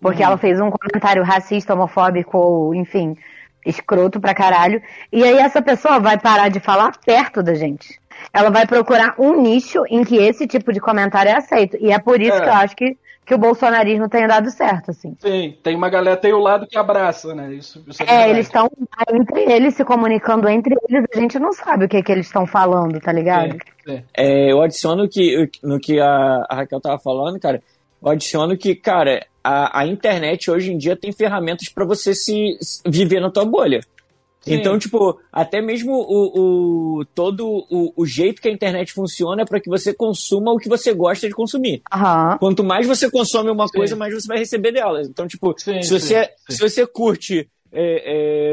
porque 0.00 0.22
uhum. 0.22 0.28
ela 0.28 0.38
fez 0.38 0.60
um 0.60 0.70
comentário 0.70 1.24
racista, 1.24 1.74
homofóbico, 1.74 2.38
ou, 2.38 2.72
enfim, 2.72 3.16
escroto 3.64 4.20
pra 4.20 4.34
caralho. 4.34 4.82
E 5.12 5.22
aí 5.22 5.38
essa 5.38 5.62
pessoa 5.62 5.98
vai 5.98 6.18
parar 6.18 6.48
de 6.48 6.60
falar 6.60 6.92
perto 7.04 7.42
da 7.42 7.54
gente. 7.54 7.98
Ela 8.32 8.50
vai 8.50 8.66
procurar 8.66 9.14
um 9.18 9.40
nicho 9.40 9.84
em 9.88 10.04
que 10.04 10.16
esse 10.16 10.46
tipo 10.46 10.72
de 10.72 10.80
comentário 10.80 11.30
é 11.30 11.36
aceito. 11.36 11.76
E 11.80 11.90
é 11.90 11.98
por 11.98 12.20
isso 12.20 12.36
é. 12.36 12.40
que 12.40 12.48
eu 12.48 12.52
acho 12.52 12.76
que, 12.76 12.96
que 13.24 13.34
o 13.34 13.38
bolsonarismo 13.38 14.08
tenha 14.08 14.26
dado 14.26 14.50
certo, 14.50 14.90
assim. 14.90 15.16
Sim, 15.18 15.56
tem 15.62 15.76
uma 15.76 15.88
galera, 15.88 16.16
tem 16.16 16.32
o 16.32 16.38
lado 16.38 16.66
que 16.66 16.76
abraça, 16.76 17.34
né? 17.34 17.52
Isso, 17.52 17.84
isso 17.86 18.02
é, 18.02 18.24
é 18.24 18.30
eles 18.30 18.46
estão 18.46 18.70
entre 19.12 19.52
eles, 19.52 19.74
se 19.74 19.84
comunicando 19.84 20.48
entre 20.48 20.74
eles, 20.88 21.04
a 21.14 21.18
gente 21.18 21.38
não 21.38 21.52
sabe 21.52 21.84
o 21.84 21.88
que, 21.88 22.02
que 22.02 22.12
eles 22.12 22.26
estão 22.26 22.46
falando, 22.46 22.98
tá 23.00 23.12
ligado? 23.12 23.52
Sim, 23.52 23.58
sim. 23.86 24.02
É, 24.16 24.52
eu 24.52 24.62
adiciono 24.62 25.08
que, 25.08 25.50
no 25.62 25.78
que 25.78 26.00
a, 26.00 26.44
a 26.48 26.54
Raquel 26.56 26.80
tava 26.80 26.98
falando, 26.98 27.38
cara, 27.40 27.62
adiciono 28.10 28.56
que, 28.56 28.74
cara, 28.74 29.26
a, 29.42 29.80
a 29.80 29.86
internet 29.86 30.50
hoje 30.50 30.72
em 30.72 30.78
dia 30.78 30.96
tem 30.96 31.12
ferramentas 31.12 31.68
para 31.68 31.84
você 31.84 32.14
se, 32.14 32.56
se, 32.60 32.82
viver 32.86 33.20
na 33.20 33.30
tua 33.30 33.44
bolha. 33.44 33.80
Sim. 34.40 34.54
Então, 34.54 34.78
tipo, 34.78 35.18
até 35.32 35.62
mesmo 35.62 35.92
o, 35.92 36.98
o 36.98 37.04
todo 37.14 37.46
o, 37.70 37.92
o, 37.96 38.04
jeito 38.04 38.42
que 38.42 38.48
a 38.48 38.52
internet 38.52 38.92
funciona 38.92 39.40
é 39.40 39.46
para 39.46 39.58
que 39.58 39.70
você 39.70 39.94
consuma 39.94 40.52
o 40.52 40.58
que 40.58 40.68
você 40.68 40.92
gosta 40.92 41.26
de 41.26 41.34
consumir. 41.34 41.82
Uhum. 41.94 42.38
Quanto 42.38 42.62
mais 42.62 42.86
você 42.86 43.10
consome 43.10 43.50
uma 43.50 43.66
sim. 43.66 43.78
coisa, 43.78 43.96
mais 43.96 44.12
você 44.12 44.28
vai 44.28 44.38
receber 44.38 44.72
dela. 44.72 45.00
Então, 45.02 45.26
tipo, 45.26 45.54
sim, 45.56 45.82
se, 45.82 45.98
você, 45.98 46.28
se 46.48 46.58
você 46.58 46.86
curte 46.86 47.48
é, 47.72 48.52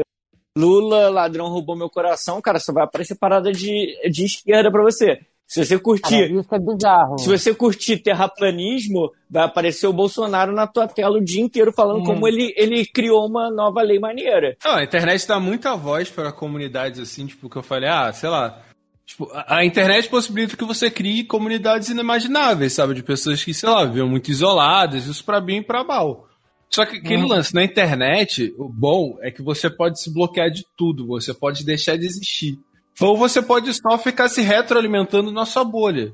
Lula, 0.56 1.10
ladrão 1.10 1.48
roubou 1.48 1.76
meu 1.76 1.90
coração, 1.90 2.40
cara, 2.40 2.58
só 2.58 2.72
vai 2.72 2.84
aparecer 2.84 3.16
parada 3.16 3.52
de, 3.52 3.94
de 4.10 4.24
esquerda 4.24 4.70
para 4.70 4.82
você. 4.82 5.20
Se 5.52 5.66
você 5.66 5.78
curtir. 5.78 6.30
Cara, 6.30 6.40
isso 6.40 6.54
é 6.54 6.58
bizarro. 6.58 7.18
Se 7.18 7.28
você 7.28 7.54
curtir 7.54 7.98
terraplanismo, 7.98 9.12
vai 9.28 9.44
aparecer 9.44 9.86
o 9.86 9.92
Bolsonaro 9.92 10.50
na 10.50 10.66
tua 10.66 10.88
tela 10.88 11.18
o 11.18 11.22
dia 11.22 11.42
inteiro 11.42 11.70
falando 11.74 12.00
hum. 12.00 12.04
como 12.04 12.26
ele, 12.26 12.54
ele 12.56 12.86
criou 12.86 13.26
uma 13.26 13.50
nova 13.50 13.82
lei 13.82 13.98
maneira. 13.98 14.56
Não, 14.64 14.76
a 14.76 14.82
internet 14.82 15.28
dá 15.28 15.38
muita 15.38 15.76
voz 15.76 16.08
para 16.08 16.32
comunidades 16.32 16.98
assim, 16.98 17.26
tipo, 17.26 17.50
que 17.50 17.56
eu 17.56 17.62
falei, 17.62 17.90
ah, 17.90 18.10
sei 18.14 18.30
lá. 18.30 18.62
Tipo, 19.04 19.30
a 19.46 19.62
internet 19.62 20.08
possibilita 20.08 20.56
que 20.56 20.64
você 20.64 20.90
crie 20.90 21.22
comunidades 21.22 21.90
inimagináveis, 21.90 22.72
sabe? 22.72 22.94
De 22.94 23.02
pessoas 23.02 23.44
que, 23.44 23.52
sei 23.52 23.68
lá, 23.68 23.84
vivem 23.84 24.08
muito 24.08 24.30
isoladas, 24.30 25.04
isso 25.06 25.22
para 25.22 25.38
bem 25.38 25.58
e 25.58 25.62
pra 25.62 25.84
mal. 25.84 26.30
Só 26.70 26.86
que 26.86 26.96
aquele 26.96 27.24
hum. 27.24 27.28
lance 27.28 27.54
na 27.54 27.62
internet, 27.62 28.54
o 28.56 28.70
bom 28.70 29.18
é 29.20 29.30
que 29.30 29.42
você 29.42 29.68
pode 29.68 30.00
se 30.00 30.10
bloquear 30.10 30.50
de 30.50 30.64
tudo, 30.78 31.06
você 31.06 31.34
pode 31.34 31.62
deixar 31.62 31.98
de 31.98 32.06
existir. 32.06 32.58
Ou 33.00 33.16
você 33.16 33.40
pode 33.40 33.72
só 33.74 33.96
ficar 33.98 34.28
se 34.28 34.42
retroalimentando 34.42 35.32
na 35.32 35.46
sua 35.46 35.64
bolha. 35.64 36.12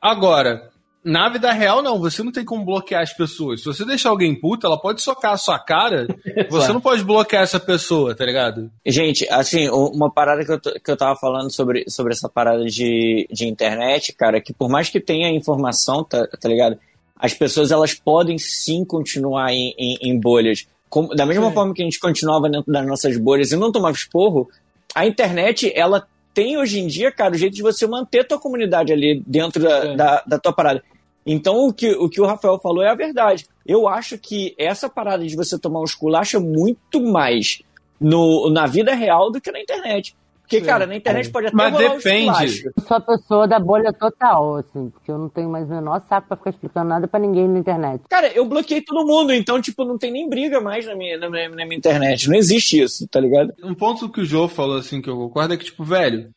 Agora, 0.00 0.70
na 1.04 1.28
vida 1.28 1.52
real, 1.52 1.82
não. 1.82 1.98
Você 2.00 2.22
não 2.22 2.32
tem 2.32 2.44
como 2.44 2.64
bloquear 2.64 3.02
as 3.02 3.12
pessoas. 3.12 3.60
Se 3.60 3.66
você 3.66 3.84
deixar 3.84 4.08
alguém 4.08 4.34
puta, 4.34 4.66
ela 4.66 4.80
pode 4.80 5.02
socar 5.02 5.32
a 5.32 5.36
sua 5.36 5.58
cara. 5.58 6.06
você 6.48 6.72
não 6.72 6.80
pode 6.80 7.04
bloquear 7.04 7.42
essa 7.42 7.60
pessoa, 7.60 8.14
tá 8.14 8.24
ligado? 8.24 8.70
Gente, 8.86 9.28
assim, 9.30 9.68
uma 9.68 10.10
parada 10.10 10.44
que 10.44 10.52
eu, 10.52 10.60
que 10.60 10.90
eu 10.90 10.96
tava 10.96 11.14
falando 11.18 11.52
sobre, 11.52 11.84
sobre 11.88 12.14
essa 12.14 12.28
parada 12.28 12.64
de, 12.64 13.28
de 13.30 13.46
internet, 13.46 14.14
cara, 14.14 14.40
que 14.40 14.54
por 14.54 14.70
mais 14.70 14.88
que 14.88 14.98
tenha 14.98 15.30
informação, 15.30 16.02
tá, 16.02 16.26
tá 16.26 16.48
ligado? 16.48 16.78
As 17.16 17.34
pessoas, 17.34 17.70
elas 17.70 17.92
podem 17.92 18.38
sim 18.38 18.84
continuar 18.84 19.52
em, 19.52 19.74
em, 19.78 19.98
em 20.00 20.18
bolhas. 20.18 20.66
Como, 20.88 21.08
da 21.14 21.26
mesma 21.26 21.50
forma 21.50 21.74
que 21.74 21.82
a 21.82 21.84
gente 21.84 21.98
continuava 21.98 22.48
dentro 22.48 22.72
das 22.72 22.86
nossas 22.86 23.16
bolhas 23.18 23.52
e 23.52 23.56
não 23.56 23.72
tomava 23.72 23.94
esporro, 23.94 24.48
a 24.94 25.06
internet, 25.06 25.72
ela 25.74 26.06
tem 26.32 26.58
hoje 26.58 26.80
em 26.80 26.86
dia, 26.86 27.12
cara, 27.12 27.34
o 27.34 27.38
jeito 27.38 27.54
de 27.54 27.62
você 27.62 27.86
manter 27.86 28.20
a 28.20 28.24
tua 28.24 28.38
comunidade 28.38 28.92
ali 28.92 29.22
dentro 29.26 29.62
da, 29.62 29.94
da, 29.94 30.24
da, 30.26 30.38
tua 30.38 30.52
parada. 30.52 30.82
Então, 31.24 31.66
o 31.66 31.72
que, 31.72 31.92
o 31.92 32.08
que 32.08 32.20
o 32.20 32.26
Rafael 32.26 32.58
falou 32.58 32.82
é 32.82 32.90
a 32.90 32.94
verdade. 32.94 33.46
Eu 33.64 33.88
acho 33.88 34.18
que 34.18 34.54
essa 34.58 34.88
parada 34.88 35.24
de 35.24 35.36
você 35.36 35.58
tomar 35.58 35.80
um 35.80 35.84
esculacho 35.84 36.36
é 36.36 36.40
muito 36.40 37.00
mais 37.00 37.62
no, 38.00 38.50
na 38.50 38.66
vida 38.66 38.94
real 38.94 39.30
do 39.30 39.40
que 39.40 39.50
na 39.50 39.60
internet. 39.60 40.14
Porque, 40.44 40.60
Sim. 40.60 40.66
cara, 40.66 40.86
na 40.86 40.94
internet 40.94 41.30
pode 41.30 41.46
até 41.46 41.56
Mas 41.56 41.74
depende. 41.74 42.64
Eu 42.66 42.82
sou 42.86 42.98
a 42.98 43.00
pessoa 43.00 43.48
da 43.48 43.58
bolha 43.58 43.90
total, 43.94 44.56
assim, 44.56 44.90
porque 44.90 45.10
eu 45.10 45.16
não 45.16 45.30
tenho 45.30 45.48
mais 45.48 45.66
o 45.66 45.70
menor 45.70 46.02
saco 46.06 46.28
pra 46.28 46.36
ficar 46.36 46.50
explicando 46.50 46.90
nada 46.90 47.08
pra 47.08 47.18
ninguém 47.18 47.48
na 47.48 47.58
internet. 47.58 48.02
Cara, 48.10 48.28
eu 48.28 48.44
bloqueei 48.44 48.82
todo 48.82 49.06
mundo, 49.06 49.32
então, 49.32 49.58
tipo, 49.60 49.86
não 49.86 49.96
tem 49.96 50.12
nem 50.12 50.28
briga 50.28 50.60
mais 50.60 50.84
na 50.84 50.94
minha, 50.94 51.16
na 51.16 51.30
minha, 51.30 51.48
na 51.48 51.64
minha 51.64 51.78
internet. 51.78 52.28
Não 52.28 52.36
existe 52.36 52.78
isso, 52.78 53.08
tá 53.08 53.18
ligado? 53.18 53.54
Um 53.64 53.74
ponto 53.74 54.10
que 54.10 54.20
o 54.20 54.24
Joe 54.24 54.46
falou, 54.46 54.76
assim, 54.76 55.00
que 55.00 55.08
eu 55.08 55.16
concordo 55.16 55.54
é 55.54 55.56
que, 55.56 55.64
tipo, 55.64 55.82
velho, 55.82 56.30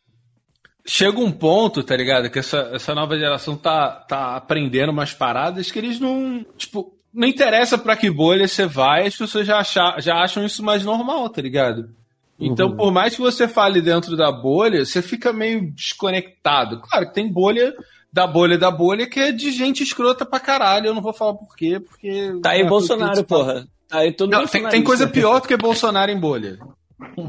chega 0.85 1.19
um 1.19 1.31
ponto, 1.31 1.83
tá 1.83 1.95
ligado? 1.97 2.29
Que 2.29 2.39
essa, 2.39 2.69
essa 2.73 2.95
nova 2.95 3.19
geração 3.19 3.57
tá, 3.57 3.89
tá 4.07 4.37
aprendendo 4.37 4.93
umas 4.93 5.13
paradas 5.13 5.69
que 5.69 5.77
eles 5.77 5.99
não. 5.99 6.45
Tipo, 6.55 6.93
não 7.13 7.27
interessa 7.27 7.77
pra 7.77 7.97
que 7.97 8.09
bolha 8.09 8.47
você 8.47 8.65
vai, 8.65 9.07
as 9.07 9.17
pessoas 9.17 9.45
já, 9.45 9.57
achar, 9.57 10.01
já 10.01 10.15
acham 10.15 10.45
isso 10.45 10.63
mais 10.63 10.85
normal, 10.85 11.29
tá 11.29 11.41
ligado? 11.41 11.89
Então, 12.39 12.69
uhum. 12.69 12.75
por 12.75 12.91
mais 12.91 13.15
que 13.15 13.21
você 13.21 13.47
fale 13.47 13.81
dentro 13.81 14.15
da 14.15 14.31
bolha, 14.31 14.85
você 14.85 15.01
fica 15.01 15.33
meio 15.33 15.71
desconectado. 15.71 16.81
Claro 16.81 17.07
que 17.07 17.13
tem 17.13 17.31
bolha 17.31 17.73
da 18.13 18.25
bolha 18.27 18.57
da 18.57 18.71
bolha 18.71 19.07
que 19.07 19.19
é 19.19 19.31
de 19.31 19.51
gente 19.51 19.83
escrota 19.83 20.25
pra 20.25 20.39
caralho. 20.39 20.87
Eu 20.87 20.95
não 20.95 21.01
vou 21.01 21.13
falar 21.13 21.33
por 21.33 21.55
quê, 21.55 21.79
porque. 21.79 22.33
Tá 22.41 22.51
aí 22.51 22.61
é 22.61 22.67
Bolsonaro, 22.67 23.23
porra. 23.23 23.67
Tá 23.87 23.99
aí 23.99 24.11
todo 24.11 24.29
não, 24.29 24.45
tem, 24.45 24.67
tem 24.67 24.83
coisa 24.83 25.07
pior 25.07 25.41
do 25.41 25.47
que 25.47 25.57
Bolsonaro 25.57 26.11
em 26.11 26.19
bolha. 26.19 26.57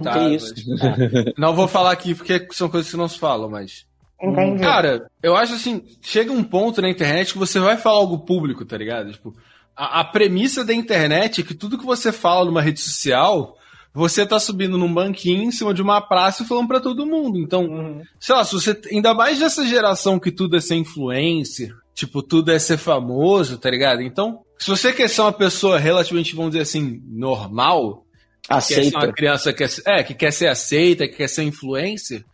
Tá, 0.03 0.15
que 0.15 0.35
isso? 0.35 0.55
Mas, 0.67 1.35
não 1.37 1.55
vou 1.55 1.69
falar 1.69 1.93
aqui 1.93 2.15
porque 2.15 2.49
são 2.53 2.71
coisas 2.71 2.91
que 2.91 2.97
não 2.97 3.07
se 3.07 3.19
falam, 3.19 3.51
mas. 3.51 3.85
Entendi. 4.21 4.63
Cara, 4.63 5.11
eu 5.23 5.37
acho 5.37 5.55
assim, 5.55 5.85
chega 6.01 6.33
um 6.33 6.43
ponto 6.43 6.81
na 6.81 6.89
internet 6.89 7.35
que 7.35 7.39
você 7.39 7.61
vai 7.61 7.77
falar 7.77 7.99
algo 7.99 8.21
público, 8.21 8.65
tá 8.65 8.79
ligado? 8.79 9.13
Tipo, 9.13 9.35
a, 9.77 10.01
a 10.01 10.05
premissa 10.05 10.65
da 10.65 10.73
internet 10.73 11.43
é 11.43 11.45
que 11.45 11.53
tudo 11.53 11.77
que 11.77 11.85
você 11.85 12.11
fala 12.11 12.47
numa 12.47 12.63
rede 12.63 12.81
social 12.81 13.58
você 13.99 14.25
tá 14.25 14.39
subindo 14.39 14.79
num 14.79 14.95
banquinho 14.95 15.43
em 15.43 15.51
cima 15.51 15.75
de 15.75 15.83
uma 15.83 16.01
praça 16.01 16.45
e 16.45 16.47
falando 16.47 16.69
para 16.69 16.79
todo 16.79 17.05
mundo. 17.05 17.37
Então, 17.37 17.65
uhum. 17.65 18.01
sei 18.21 18.33
lá, 18.33 18.45
se 18.45 18.53
você. 18.53 18.81
Ainda 18.93 19.13
mais 19.13 19.41
dessa 19.41 19.67
geração 19.67 20.21
que 20.21 20.31
tudo 20.31 20.57
é 20.57 20.61
ser 20.61 20.77
influencer, 20.77 21.75
tipo, 21.97 22.23
tudo 22.23 22.53
é 22.53 22.61
ser 22.61 22.79
famoso, 22.79 23.59
tá 23.59 23.69
ligado? 23.69 24.01
Então, 24.01 24.39
se 24.57 24.71
você 24.71 24.93
quer 24.93 25.09
ser 25.09 25.23
uma 25.23 25.33
pessoa 25.33 25.81
relativamente, 25.81 26.37
vamos 26.37 26.53
dizer 26.53 26.63
assim, 26.63 27.03
normal, 27.09 28.05
aceita. 28.49 28.83
quer 28.83 28.91
ser 28.91 28.97
uma 28.97 29.13
criança 29.13 29.53
que 29.53 29.67
quer, 29.67 29.71
é, 29.85 30.03
que 30.05 30.15
quer 30.15 30.33
ser 30.33 30.47
aceita, 30.47 31.09
que 31.09 31.17
quer 31.17 31.29
ser 31.29 31.43
influencer, 31.43 32.25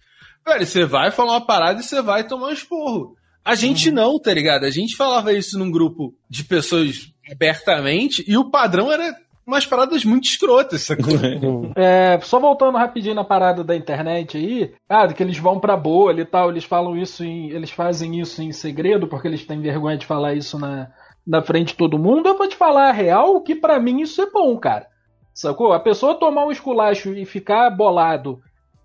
velho, 0.46 0.66
você 0.66 0.84
vai 0.84 1.10
falar 1.10 1.32
uma 1.32 1.46
parada 1.46 1.80
e 1.80 1.82
você 1.82 2.02
vai 2.02 2.26
tomar 2.26 2.48
um 2.48 2.52
esporro. 2.52 3.16
A 3.42 3.54
gente 3.54 3.88
uhum. 3.88 3.94
não, 3.94 4.20
tá 4.20 4.34
ligado? 4.34 4.64
A 4.64 4.70
gente 4.70 4.96
falava 4.96 5.32
isso 5.32 5.58
num 5.58 5.70
grupo 5.70 6.14
de 6.28 6.44
pessoas 6.44 7.10
abertamente 7.30 8.22
e 8.28 8.36
o 8.36 8.50
padrão 8.50 8.92
era 8.92 9.16
umas 9.46 9.66
paradas 9.66 10.04
muito 10.04 10.24
escrotas, 10.24 10.82
sacou? 10.82 11.14
é, 11.76 12.18
só 12.22 12.38
voltando 12.40 12.78
rapidinho 12.78 13.14
na 13.14 13.24
parada 13.24 13.62
da 13.62 13.76
internet 13.76 14.36
aí, 14.36 14.72
ah, 14.88 15.06
que 15.12 15.22
eles 15.22 15.38
vão 15.38 15.60
pra 15.60 15.76
bolha 15.76 16.22
e 16.22 16.26
tal, 16.26 16.50
eles 16.50 16.64
falam 16.64 16.96
isso 16.96 17.24
em, 17.24 17.50
eles 17.50 17.70
fazem 17.70 18.20
isso 18.20 18.42
em 18.42 18.52
segredo 18.52 19.06
porque 19.06 19.28
eles 19.28 19.44
têm 19.44 19.60
vergonha 19.60 19.96
de 19.96 20.06
falar 20.06 20.34
isso 20.34 20.58
na, 20.58 20.88
na 21.26 21.42
frente 21.42 21.68
de 21.68 21.76
todo 21.76 21.98
mundo. 21.98 22.28
Eu 22.28 22.38
vou 22.38 22.48
te 22.48 22.56
falar 22.56 22.88
a 22.88 22.92
real 22.92 23.40
que 23.40 23.54
para 23.54 23.78
mim 23.78 24.00
isso 24.00 24.20
é 24.22 24.30
bom, 24.30 24.56
cara. 24.58 24.86
Sacou? 25.32 25.72
A 25.72 25.80
pessoa 25.80 26.14
tomar 26.14 26.46
um 26.46 26.52
esculacho 26.52 27.12
e 27.12 27.24
ficar 27.24 27.68
bolado 27.70 28.40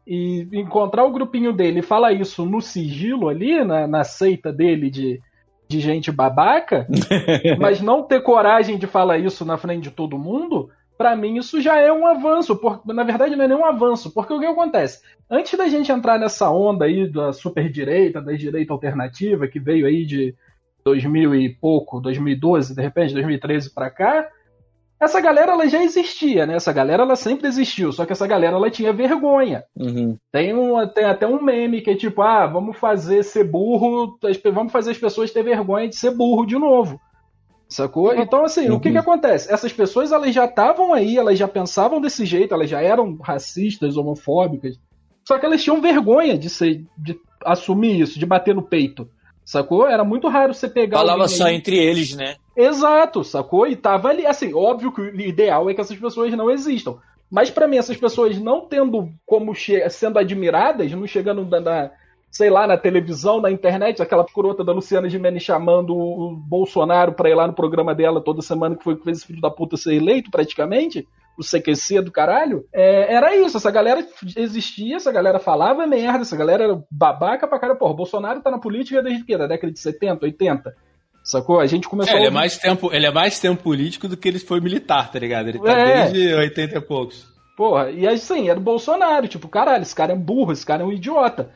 e 0.05 0.47
encontrar 0.53 1.05
o 1.05 1.11
grupinho 1.11 1.53
dele 1.53 1.79
e 1.79 1.83
falar 1.83 2.13
isso 2.13 2.43
no 2.43 2.59
sigilo 2.59 3.29
ali, 3.29 3.63
na, 3.63 3.87
na 3.87 4.03
seita 4.03 4.51
dele 4.51 4.89
de 4.89 5.21
de 5.69 5.79
gente 5.79 6.11
babaca, 6.11 6.87
mas 7.59 7.79
não 7.79 8.01
ter 8.01 8.21
coragem 8.21 8.77
de 8.77 8.87
falar 8.87 9.19
isso 9.19 9.45
na 9.45 9.55
frente 9.55 9.83
de 9.83 9.91
todo 9.91 10.17
mundo, 10.17 10.71
para 10.97 11.15
mim 11.15 11.37
isso 11.37 11.61
já 11.61 11.77
é 11.77 11.93
um 11.93 12.07
avanço. 12.07 12.55
Por, 12.55 12.81
na 12.87 13.03
verdade, 13.03 13.35
não 13.35 13.45
é 13.45 13.47
nem 13.47 13.55
um 13.55 13.65
avanço, 13.65 14.11
porque 14.11 14.33
o 14.33 14.39
que 14.39 14.47
acontece? 14.47 15.01
Antes 15.29 15.57
da 15.57 15.67
gente 15.67 15.91
entrar 15.91 16.17
nessa 16.19 16.49
onda 16.49 16.85
aí 16.85 17.07
da 17.07 17.31
superdireita, 17.31 18.19
da 18.19 18.33
direita 18.33 18.73
alternativa, 18.73 19.47
que 19.47 19.59
veio 19.59 19.85
aí 19.85 20.05
de 20.05 20.35
2000 20.83 21.35
e 21.35 21.49
pouco, 21.49 22.01
2012, 22.01 22.75
de 22.75 22.81
repente, 22.81 23.13
2013 23.13 23.71
para 23.71 23.91
cá, 23.91 24.27
essa 24.99 25.21
galera 25.21 25.53
ela 25.53 25.67
já 25.67 25.81
existia, 25.81 26.45
né? 26.45 26.55
Essa 26.55 26.73
galera 26.73 27.03
ela 27.03 27.15
sempre 27.15 27.47
existiu, 27.47 27.91
só 27.91 28.05
que 28.05 28.11
essa 28.11 28.27
galera 28.27 28.57
ela 28.57 28.69
tinha 28.69 28.91
vergonha. 28.91 29.63
Uhum. 29.75 30.17
Tem, 30.31 30.53
um, 30.53 30.85
tem 30.87 31.05
até 31.05 31.25
um 31.25 31.41
meme 31.41 31.81
que 31.81 31.91
é 31.91 31.95
tipo, 31.95 32.21
ah, 32.21 32.45
vamos 32.45 32.77
fazer 32.77 33.23
ser 33.23 33.45
burro, 33.45 34.17
vamos 34.53 34.71
fazer 34.71 34.91
as 34.91 34.97
pessoas 34.97 35.31
ter 35.31 35.43
vergonha 35.43 35.87
de 35.87 35.95
ser 35.95 36.11
burro 36.11 36.45
de 36.45 36.57
novo. 36.57 36.99
Sacou? 37.69 38.13
Então, 38.15 38.43
assim, 38.43 38.67
uhum. 38.67 38.75
o 38.75 38.79
que 38.79 38.91
que 38.91 38.97
acontece? 38.97 39.51
Essas 39.53 39.71
pessoas 39.71 40.11
elas 40.11 40.33
já 40.33 40.45
estavam 40.45 40.93
aí, 40.93 41.17
elas 41.17 41.37
já 41.37 41.47
pensavam 41.47 42.01
desse 42.01 42.25
jeito, 42.25 42.53
elas 42.53 42.69
já 42.69 42.81
eram 42.81 43.15
racistas, 43.21 43.95
homofóbicas, 43.95 44.77
só 45.23 45.37
que 45.37 45.45
elas 45.45 45.63
tinham 45.63 45.79
vergonha 45.79 46.37
de 46.37 46.49
ser, 46.49 46.83
de 46.97 47.15
assumir 47.45 48.01
isso, 48.01 48.19
de 48.19 48.25
bater 48.25 48.55
no 48.55 48.63
peito. 48.63 49.07
Sacou? 49.45 49.87
Era 49.87 50.03
muito 50.03 50.27
raro 50.27 50.53
você 50.53 50.67
pegar. 50.67 50.97
Falava 50.97 51.27
só 51.27 51.45
aí... 51.45 51.55
entre 51.55 51.77
eles, 51.77 52.15
né? 52.15 52.35
Exato, 52.59 53.23
sacou? 53.23 53.65
E 53.65 53.75
tava 53.75 54.09
ali. 54.09 54.25
Assim, 54.25 54.53
óbvio 54.53 54.91
que 54.91 54.99
o 54.99 55.21
ideal 55.21 55.69
é 55.69 55.73
que 55.73 55.79
essas 55.79 55.97
pessoas 55.97 56.33
não 56.33 56.51
existam. 56.51 56.97
Mas 57.31 57.49
para 57.49 57.67
mim, 57.67 57.77
essas 57.77 57.95
pessoas 57.95 58.37
não 58.37 58.67
tendo 58.67 59.09
como 59.25 59.53
sendo 59.89 60.19
admiradas, 60.19 60.91
não 60.91 61.07
chegando 61.07 61.45
na, 61.45 61.89
sei 62.29 62.49
lá, 62.49 62.67
na 62.67 62.75
televisão, 62.75 63.39
na 63.39 63.49
internet, 63.49 64.01
aquela 64.01 64.25
crota 64.25 64.61
da 64.63 64.73
Luciana 64.73 65.07
Gimenez 65.07 65.43
chamando 65.43 65.95
o 65.95 66.35
Bolsonaro 66.35 67.13
pra 67.13 67.29
ir 67.29 67.35
lá 67.35 67.47
no 67.47 67.53
programa 67.53 67.95
dela 67.95 68.19
toda 68.19 68.41
semana, 68.41 68.75
que 68.75 68.83
foi 68.83 68.97
que 68.97 69.03
fez 69.03 69.19
esse 69.19 69.27
filho 69.27 69.41
da 69.41 69.49
puta 69.49 69.77
ser 69.77 69.93
eleito, 69.93 70.29
praticamente, 70.29 71.07
o 71.37 71.43
CQC 71.43 72.01
do 72.01 72.11
caralho, 72.11 72.65
é, 72.73 73.13
era 73.13 73.35
isso, 73.35 73.55
essa 73.55 73.71
galera 73.71 74.05
existia, 74.35 74.97
essa 74.97 75.11
galera 75.11 75.39
falava 75.39 75.87
merda, 75.87 76.23
essa 76.23 76.35
galera 76.35 76.63
era 76.65 76.83
babaca 76.91 77.47
pra 77.47 77.59
cara, 77.59 77.75
porra, 77.75 77.93
Bolsonaro 77.93 78.41
tá 78.41 78.51
na 78.51 78.59
política 78.59 79.01
desde 79.01 79.23
o 79.23 79.25
quê? 79.25 79.37
Da 79.37 79.47
década 79.47 79.71
de 79.71 79.79
70, 79.79 80.25
80? 80.25 80.75
Sacou? 81.29 81.59
A 81.59 81.67
gente 81.67 81.87
começou. 81.87 82.11
É, 82.11 82.17
ele, 82.17 82.25
a 82.25 82.29
é 82.29 82.33
mais 82.33 82.57
tempo, 82.57 82.89
ele 82.91 83.05
é 83.05 83.11
mais 83.11 83.39
tempo 83.39 83.61
político 83.61 84.07
do 84.07 84.17
que 84.17 84.27
ele 84.27 84.39
foi 84.39 84.59
militar, 84.59 85.11
tá 85.11 85.19
ligado? 85.19 85.49
Ele 85.49 85.59
tá 85.59 85.71
é. 85.71 86.09
desde 86.09 86.33
80 86.33 86.75
e 86.75 86.81
poucos. 86.81 87.27
Porra, 87.55 87.91
e 87.91 88.07
assim, 88.07 88.49
era 88.49 88.57
o 88.57 88.63
Bolsonaro, 88.63 89.27
tipo, 89.27 89.47
caralho, 89.47 89.83
esse 89.83 89.93
cara 89.93 90.13
é 90.13 90.15
burro, 90.15 90.51
esse 90.51 90.65
cara 90.65 90.81
é 90.81 90.85
um 90.87 90.91
idiota. 90.91 91.51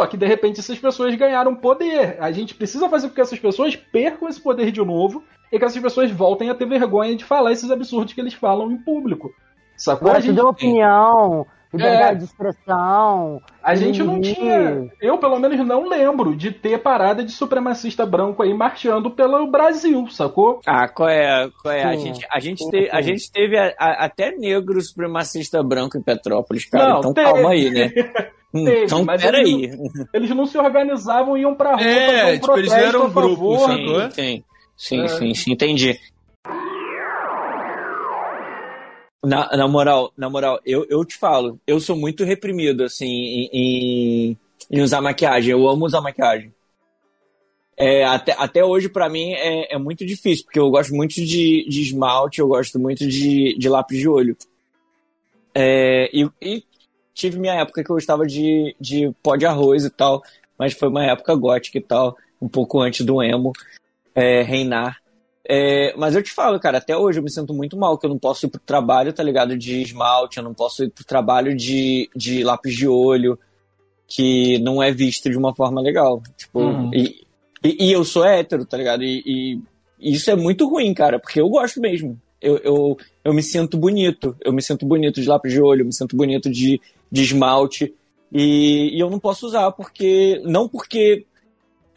Só 0.00 0.06
que 0.06 0.16
de 0.16 0.26
repente 0.26 0.60
essas 0.60 0.78
pessoas 0.78 1.14
ganharam 1.14 1.54
poder. 1.54 2.16
A 2.20 2.32
gente 2.32 2.54
precisa 2.54 2.88
fazer 2.88 3.08
com 3.08 3.16
que 3.16 3.20
essas 3.20 3.38
pessoas 3.38 3.76
percam 3.76 4.30
esse 4.30 4.40
poder 4.40 4.72
de 4.72 4.80
novo 4.82 5.22
e 5.52 5.58
que 5.58 5.64
essas 5.64 5.82
pessoas 5.82 6.10
voltem 6.10 6.48
a 6.48 6.54
ter 6.54 6.66
vergonha 6.66 7.14
de 7.14 7.24
falar 7.24 7.52
esses 7.52 7.70
absurdos 7.70 8.14
que 8.14 8.20
eles 8.22 8.32
falam 8.32 8.72
em 8.72 8.78
público. 8.78 9.30
Sacou? 9.76 10.10
a 10.10 10.20
gente 10.20 10.36
deu 10.36 10.48
opinião, 10.48 11.46
liberdade 11.72 12.16
é, 12.16 12.18
de 12.18 12.24
expressão. 12.24 13.42
A 13.62 13.74
gente 13.74 14.02
não 14.02 14.20
tinha. 14.20 14.90
Eu, 15.00 15.18
pelo 15.18 15.38
menos, 15.38 15.58
não 15.66 15.88
lembro 15.88 16.34
de 16.34 16.50
ter 16.50 16.78
parada 16.78 17.22
de 17.22 17.32
supremacista 17.32 18.06
branco 18.06 18.42
aí 18.42 18.54
marchando 18.54 19.10
pelo 19.10 19.46
Brasil, 19.50 20.06
sacou? 20.08 20.60
Ah, 20.66 20.88
qual 20.88 21.08
é? 21.08 21.50
Qual 21.62 21.74
é? 21.74 21.84
a 21.84 21.96
gente, 21.96 22.26
a, 22.30 22.40
gente 22.40 22.70
te, 22.70 22.88
a 22.90 23.00
gente 23.00 23.30
teve 23.30 23.58
a, 23.58 23.74
a, 23.78 24.04
até 24.06 24.32
negro 24.32 24.80
supremacista 24.80 25.62
branco 25.62 25.98
em 25.98 26.02
Petrópolis, 26.02 26.64
cara. 26.64 26.88
Não, 26.88 26.98
então 27.00 27.12
teve. 27.12 27.32
calma 27.32 27.50
aí, 27.50 27.70
né? 27.70 27.90
Hum, 28.50 28.64
teve, 28.64 28.84
então, 28.84 29.04
mas 29.04 29.20
peraí. 29.20 29.64
Eles, 29.64 30.08
eles 30.10 30.30
não 30.30 30.46
se 30.46 30.56
organizavam 30.56 31.36
e 31.36 31.42
iam 31.42 31.54
pra 31.54 31.76
rua 31.76 31.82
é, 31.82 32.32
um 32.32 32.38
tipo, 32.38 32.58
eles 32.58 32.72
eram 32.72 33.04
um 33.04 33.12
grupo, 33.12 33.58
sacou? 33.58 34.10
Sim, 34.10 34.42
sim, 34.74 35.02
é. 35.02 35.08
sim, 35.08 35.34
sim, 35.34 35.52
entendi. 35.52 36.00
Na, 39.28 39.54
na 39.54 39.68
moral, 39.68 40.10
na 40.16 40.30
moral, 40.30 40.58
eu, 40.64 40.86
eu 40.88 41.04
te 41.04 41.14
falo, 41.18 41.60
eu 41.66 41.78
sou 41.78 41.94
muito 41.94 42.24
reprimido, 42.24 42.82
assim, 42.82 43.06
em, 43.06 43.50
em, 43.52 44.38
em 44.70 44.80
usar 44.80 45.02
maquiagem. 45.02 45.50
Eu 45.50 45.68
amo 45.68 45.84
usar 45.84 46.00
maquiagem. 46.00 46.50
É, 47.76 48.04
até, 48.04 48.34
até 48.38 48.64
hoje, 48.64 48.88
para 48.88 49.08
mim, 49.08 49.34
é, 49.34 49.74
é 49.74 49.78
muito 49.78 50.04
difícil, 50.06 50.46
porque 50.46 50.58
eu 50.58 50.70
gosto 50.70 50.94
muito 50.94 51.14
de, 51.14 51.66
de 51.68 51.82
esmalte, 51.82 52.40
eu 52.40 52.48
gosto 52.48 52.78
muito 52.78 53.06
de, 53.06 53.54
de 53.58 53.68
lápis 53.68 53.98
de 53.98 54.08
olho. 54.08 54.34
É, 55.54 56.08
e, 56.10 56.28
e, 56.40 56.64
tive 57.12 57.38
minha 57.38 57.54
época 57.54 57.84
que 57.84 57.90
eu 57.90 57.96
gostava 57.96 58.26
de, 58.26 58.74
de 58.80 59.12
pó 59.22 59.36
de 59.36 59.44
arroz 59.44 59.84
e 59.84 59.90
tal, 59.90 60.22
mas 60.58 60.72
foi 60.72 60.88
uma 60.88 61.04
época 61.04 61.34
gótica 61.34 61.76
e 61.76 61.82
tal, 61.82 62.16
um 62.40 62.48
pouco 62.48 62.80
antes 62.80 63.04
do 63.04 63.22
emo 63.22 63.52
é, 64.14 64.42
reinar. 64.42 65.02
É, 65.50 65.94
mas 65.96 66.14
eu 66.14 66.22
te 66.22 66.30
falo, 66.30 66.60
cara, 66.60 66.76
até 66.76 66.94
hoje 66.94 67.18
eu 67.18 67.22
me 67.22 67.30
sinto 67.30 67.54
muito 67.54 67.74
mal, 67.74 67.96
que 67.96 68.04
eu 68.04 68.10
não 68.10 68.18
posso 68.18 68.44
ir 68.44 68.50
pro 68.50 68.60
trabalho, 68.60 69.14
tá 69.14 69.22
ligado? 69.22 69.56
De 69.56 69.80
esmalte, 69.80 70.36
eu 70.36 70.44
não 70.44 70.52
posso 70.52 70.84
ir 70.84 70.90
pro 70.90 71.06
trabalho 71.06 71.56
de, 71.56 72.10
de 72.14 72.44
lápis 72.44 72.74
de 72.74 72.86
olho, 72.86 73.38
que 74.06 74.58
não 74.58 74.82
é 74.82 74.92
visto 74.92 75.30
de 75.30 75.38
uma 75.38 75.54
forma 75.54 75.80
legal. 75.80 76.22
Tipo, 76.36 76.60
uhum. 76.60 76.90
e, 76.92 77.22
e, 77.64 77.86
e, 77.86 77.92
eu 77.92 78.04
sou 78.04 78.26
hétero, 78.26 78.66
tá 78.66 78.76
ligado? 78.76 79.02
E, 79.02 79.22
e, 79.98 80.12
isso 80.14 80.30
é 80.30 80.36
muito 80.36 80.68
ruim, 80.68 80.92
cara, 80.92 81.18
porque 81.18 81.40
eu 81.40 81.48
gosto 81.48 81.80
mesmo. 81.80 82.20
Eu, 82.42 82.58
eu, 82.58 82.96
eu 83.24 83.32
me 83.32 83.42
sinto 83.42 83.78
bonito, 83.78 84.36
eu 84.44 84.52
me 84.52 84.60
sinto 84.60 84.84
bonito 84.84 85.18
de 85.18 85.26
lápis 85.26 85.52
de 85.52 85.62
olho, 85.62 85.80
eu 85.80 85.86
me 85.86 85.94
sinto 85.94 86.14
bonito 86.14 86.50
de, 86.50 86.78
de 87.10 87.22
esmalte. 87.22 87.94
E, 88.30 88.94
e 88.94 89.00
eu 89.00 89.08
não 89.08 89.18
posso 89.18 89.46
usar, 89.46 89.72
porque. 89.72 90.42
Não 90.44 90.68
porque 90.68 91.24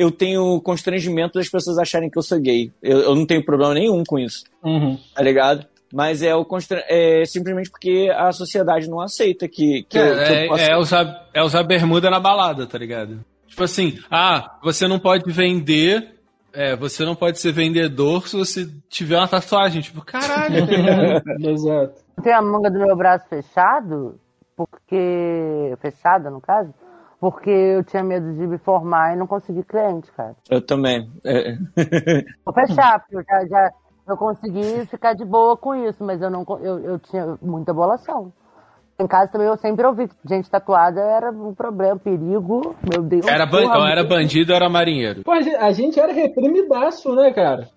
eu 0.01 0.11
tenho 0.11 0.59
constrangimento 0.61 1.37
das 1.37 1.49
pessoas 1.49 1.77
acharem 1.77 2.09
que 2.09 2.17
eu 2.17 2.23
sou 2.23 2.39
gay. 2.39 2.71
Eu, 2.81 2.99
eu 2.99 3.15
não 3.15 3.25
tenho 3.25 3.43
problema 3.43 3.73
nenhum 3.73 4.03
com 4.05 4.17
isso. 4.17 4.43
Uhum. 4.63 4.97
Tá 5.13 5.21
ligado? 5.21 5.65
Mas 5.93 6.23
é, 6.23 6.33
o 6.33 6.45
constra... 6.45 6.83
é 6.87 7.23
simplesmente 7.25 7.69
porque 7.69 8.09
a 8.15 8.31
sociedade 8.31 8.89
não 8.89 9.01
aceita 9.01 9.47
que, 9.47 9.83
que, 9.89 9.97
é, 9.97 10.01
eu, 10.01 10.25
que 10.25 10.33
eu 10.33 10.47
possa... 10.47 10.63
é, 10.63 10.77
usar, 10.77 11.29
é 11.33 11.43
usar 11.43 11.63
bermuda 11.63 12.09
na 12.09 12.19
balada, 12.19 12.65
tá 12.65 12.77
ligado? 12.77 13.23
Tipo 13.47 13.63
assim, 13.63 13.99
ah, 14.09 14.57
você 14.63 14.87
não 14.87 14.97
pode 14.97 15.29
vender 15.31 16.15
é, 16.53 16.75
você 16.75 17.05
não 17.05 17.15
pode 17.15 17.39
ser 17.39 17.53
vendedor 17.53 18.27
se 18.27 18.35
você 18.35 18.69
tiver 18.89 19.17
uma 19.17 19.27
tatuagem. 19.27 19.81
Tipo, 19.81 20.03
caralho. 20.03 20.65
Exato. 21.39 22.01
Tem 22.21 22.33
a 22.33 22.41
manga 22.41 22.69
do 22.69 22.79
meu 22.79 22.95
braço 22.95 23.27
fechado, 23.29 24.19
porque. 24.55 25.73
Fechada, 25.79 26.29
no 26.29 26.41
caso, 26.41 26.73
porque 27.21 27.51
eu 27.51 27.83
tinha 27.83 28.03
medo 28.03 28.33
de 28.33 28.47
me 28.47 28.57
formar 28.57 29.13
e 29.13 29.15
não 29.15 29.27
conseguir 29.27 29.63
cliente, 29.63 30.11
cara. 30.11 30.35
Eu 30.49 30.59
também. 30.59 31.07
É. 31.23 31.55
Vou 32.43 32.51
fechar, 32.51 32.99
porque 32.99 33.15
eu 33.15 33.23
já, 33.23 33.45
já 33.45 33.71
eu 34.07 34.17
consegui 34.17 34.87
ficar 34.87 35.13
de 35.13 35.23
boa 35.23 35.55
com 35.55 35.75
isso, 35.75 36.03
mas 36.03 36.19
eu 36.19 36.31
não 36.31 36.43
eu, 36.59 36.79
eu 36.79 36.99
tinha 36.99 37.37
muita 37.39 37.71
bolação. 37.71 38.33
Em 38.99 39.05
casa 39.05 39.31
também 39.31 39.47
eu 39.47 39.57
sempre 39.57 39.85
ouvi 39.85 40.07
que 40.07 40.15
gente 40.27 40.49
tatuada 40.49 40.99
era 40.99 41.31
um 41.31 41.53
problema, 41.53 41.93
um 41.93 41.99
perigo, 41.99 42.75
meu 42.91 43.03
Deus. 43.03 43.27
Era, 43.27 43.45
ban 43.45 43.67
era 43.87 44.03
bandido 44.03 44.51
ou 44.51 44.55
era 44.55 44.67
marinheiro? 44.67 45.21
Pô, 45.23 45.31
a 45.31 45.71
gente 45.71 45.99
era 45.99 46.11
reprimidaço, 46.11 47.13
né, 47.13 47.31
cara? 47.31 47.69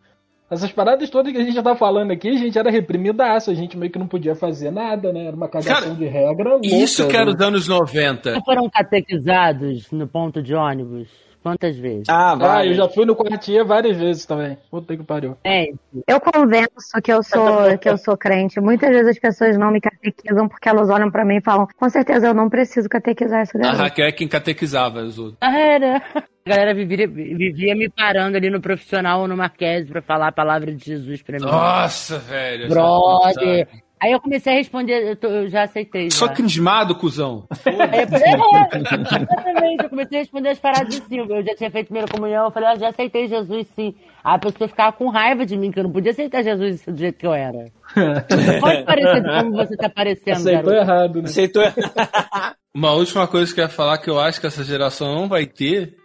Essas 0.50 0.70
paradas 0.70 1.08
todas 1.08 1.32
que 1.32 1.38
a 1.38 1.42
gente 1.42 1.54
já 1.54 1.62
tá 1.62 1.74
falando 1.74 2.10
aqui, 2.10 2.28
a 2.28 2.36
gente 2.36 2.58
era 2.58 2.70
reprimidaço, 2.70 3.50
a 3.50 3.54
gente 3.54 3.78
meio 3.78 3.90
que 3.90 3.98
não 3.98 4.06
podia 4.06 4.34
fazer 4.34 4.70
nada, 4.70 5.12
né? 5.12 5.26
Era 5.26 5.36
uma 5.36 5.48
cagação 5.48 5.82
Cara, 5.82 5.94
de 5.94 6.06
regra. 6.06 6.50
Louca, 6.50 6.66
isso 6.66 7.08
que 7.08 7.16
era 7.16 7.26
né? 7.26 7.32
os 7.34 7.40
anos 7.40 7.66
90. 7.66 8.40
Foram 8.44 8.68
catequizados 8.68 9.90
no 9.90 10.06
ponto 10.06 10.42
de 10.42 10.54
ônibus? 10.54 11.08
Quantas 11.44 11.76
vezes? 11.76 12.08
Ah, 12.08 12.34
vai. 12.34 12.62
Ah, 12.62 12.66
eu 12.66 12.72
já 12.72 12.88
fui 12.88 13.04
no 13.04 13.14
quartier 13.14 13.62
várias 13.66 13.98
vezes 13.98 14.24
também. 14.24 14.56
Puta 14.70 14.96
que 14.96 15.04
pariu. 15.04 15.36
É. 15.44 15.66
Eu 16.08 16.18
convenço 16.18 17.02
que 17.02 17.12
eu 17.12 17.22
sou 17.22 17.44
que 17.78 17.86
eu 17.86 17.98
sou 17.98 18.16
crente. 18.16 18.58
Muitas 18.58 18.88
vezes 18.88 19.08
as 19.08 19.18
pessoas 19.18 19.58
não 19.58 19.70
me 19.70 19.78
catequizam 19.78 20.48
porque 20.48 20.70
elas 20.70 20.88
olham 20.88 21.10
para 21.10 21.22
mim 21.22 21.36
e 21.36 21.42
falam: 21.42 21.68
"Com 21.76 21.90
certeza 21.90 22.28
eu 22.28 22.32
não 22.32 22.48
preciso 22.48 22.88
catequizar 22.88 23.42
essa 23.42 23.58
galera". 23.58 23.76
A 23.78 23.82
Raquel 23.82 24.06
é 24.06 24.12
quem 24.12 24.26
catequizava 24.26 25.00
os 25.02 25.18
outros. 25.18 25.36
Ah, 25.38 25.54
era. 25.54 26.02
A 26.46 26.50
galera 26.50 26.72
vivia, 26.72 27.06
vivia 27.06 27.74
me 27.74 27.90
parando 27.90 28.38
ali 28.38 28.48
no 28.48 28.60
profissional 28.62 29.20
ou 29.20 29.28
no 29.28 29.36
Marquês 29.36 29.86
pra 29.86 30.00
falar 30.00 30.28
a 30.28 30.32
palavra 30.32 30.74
de 30.74 30.82
Jesus 30.82 31.22
pra 31.22 31.38
mim. 31.38 31.44
Nossa, 31.44 32.18
velho. 32.20 32.70
Brother. 32.70 33.68
Aí 34.00 34.12
eu 34.12 34.20
comecei 34.20 34.52
a 34.52 34.56
responder, 34.56 35.10
eu, 35.10 35.16
tô, 35.16 35.28
eu 35.28 35.48
já 35.48 35.62
aceitei. 35.62 36.10
Só 36.10 36.26
já. 36.26 36.34
crismado, 36.34 36.94
cuzão. 36.94 37.46
Aí 37.64 38.02
eu, 38.02 38.08
falei, 38.08 38.28
é, 38.28 38.78
exatamente, 38.78 39.82
eu 39.84 39.88
comecei 39.88 40.18
a 40.18 40.20
responder 40.20 40.48
as 40.50 40.58
paradas 40.58 41.00
assim. 41.00 41.18
Eu 41.18 41.42
já 41.42 41.54
tinha 41.54 41.70
feito 41.70 41.86
primeira 41.86 42.08
comunhão, 42.08 42.44
eu 42.44 42.50
falei, 42.50 42.68
ah, 42.68 42.76
já 42.76 42.88
aceitei 42.90 43.28
Jesus 43.28 43.66
sim. 43.74 43.94
Aí 44.22 44.34
a 44.34 44.38
pessoa 44.38 44.68
ficava 44.68 44.92
com 44.92 45.08
raiva 45.08 45.46
de 45.46 45.56
mim, 45.56 45.70
que 45.70 45.78
eu 45.78 45.84
não 45.84 45.92
podia 45.92 46.12
aceitar 46.12 46.42
Jesus 46.42 46.82
do 46.86 46.96
jeito 46.96 47.18
que 47.18 47.26
eu 47.26 47.32
era. 47.32 47.72
Não 47.96 48.60
pode 48.60 48.82
parecer 48.84 49.22
como 49.22 49.52
você 49.52 49.76
tá 49.76 49.88
parecendo, 49.88 50.36
Aceitou 50.36 50.72
garoto. 50.72 50.90
errado, 50.90 51.22
né? 51.22 51.24
Aceitou 51.24 51.62
errado. 51.62 52.56
Uma 52.74 52.92
última 52.92 53.26
coisa 53.28 53.54
que 53.54 53.60
eu 53.60 53.64
ia 53.64 53.70
falar 53.70 53.98
que 53.98 54.10
eu 54.10 54.18
acho 54.18 54.40
que 54.40 54.46
essa 54.46 54.64
geração 54.64 55.14
não 55.14 55.28
vai 55.28 55.46
ter 55.46 55.96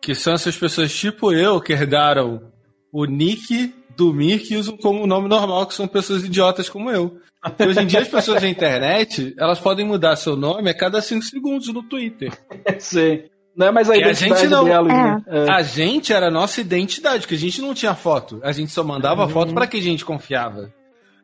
que 0.00 0.14
são 0.14 0.32
essas 0.32 0.56
pessoas 0.56 0.92
tipo 0.92 1.32
eu 1.32 1.60
que 1.60 1.72
herdaram 1.74 2.50
o 2.90 3.04
nick 3.04 3.74
do 4.00 4.14
Mirk 4.14 4.50
e 4.50 4.56
usam 4.56 4.78
como 4.78 5.06
nome 5.06 5.28
normal, 5.28 5.66
que 5.66 5.74
são 5.74 5.86
pessoas 5.86 6.24
idiotas 6.24 6.70
como 6.70 6.90
eu. 6.90 7.18
Hoje 7.58 7.80
em 7.80 7.86
dia 7.86 8.00
as 8.00 8.08
pessoas 8.08 8.40
da 8.40 8.48
internet, 8.48 9.34
elas 9.38 9.58
podem 9.58 9.84
mudar 9.84 10.16
seu 10.16 10.36
nome 10.36 10.70
a 10.70 10.74
cada 10.74 11.02
5 11.02 11.22
segundos 11.22 11.68
no 11.68 11.82
Twitter. 11.82 12.32
Sim. 12.80 13.24
Não 13.54 13.66
é 13.66 13.70
mais 13.70 13.90
a 13.90 13.96
identidade 13.96 14.32
a 14.32 14.36
gente 14.36 14.48
não, 14.48 14.64
delas, 14.64 14.88
né? 14.92 15.22
é. 15.26 15.50
A 15.50 15.60
gente 15.60 16.14
era 16.14 16.28
a 16.28 16.30
nossa 16.30 16.62
identidade, 16.62 17.20
porque 17.20 17.34
a 17.34 17.38
gente 17.38 17.60
não 17.60 17.74
tinha 17.74 17.94
foto. 17.94 18.40
A 18.42 18.52
gente 18.52 18.72
só 18.72 18.82
mandava 18.82 19.24
uhum. 19.24 19.28
foto 19.28 19.52
para 19.52 19.66
que 19.66 19.76
a 19.76 19.82
gente 19.82 20.02
confiava. 20.02 20.72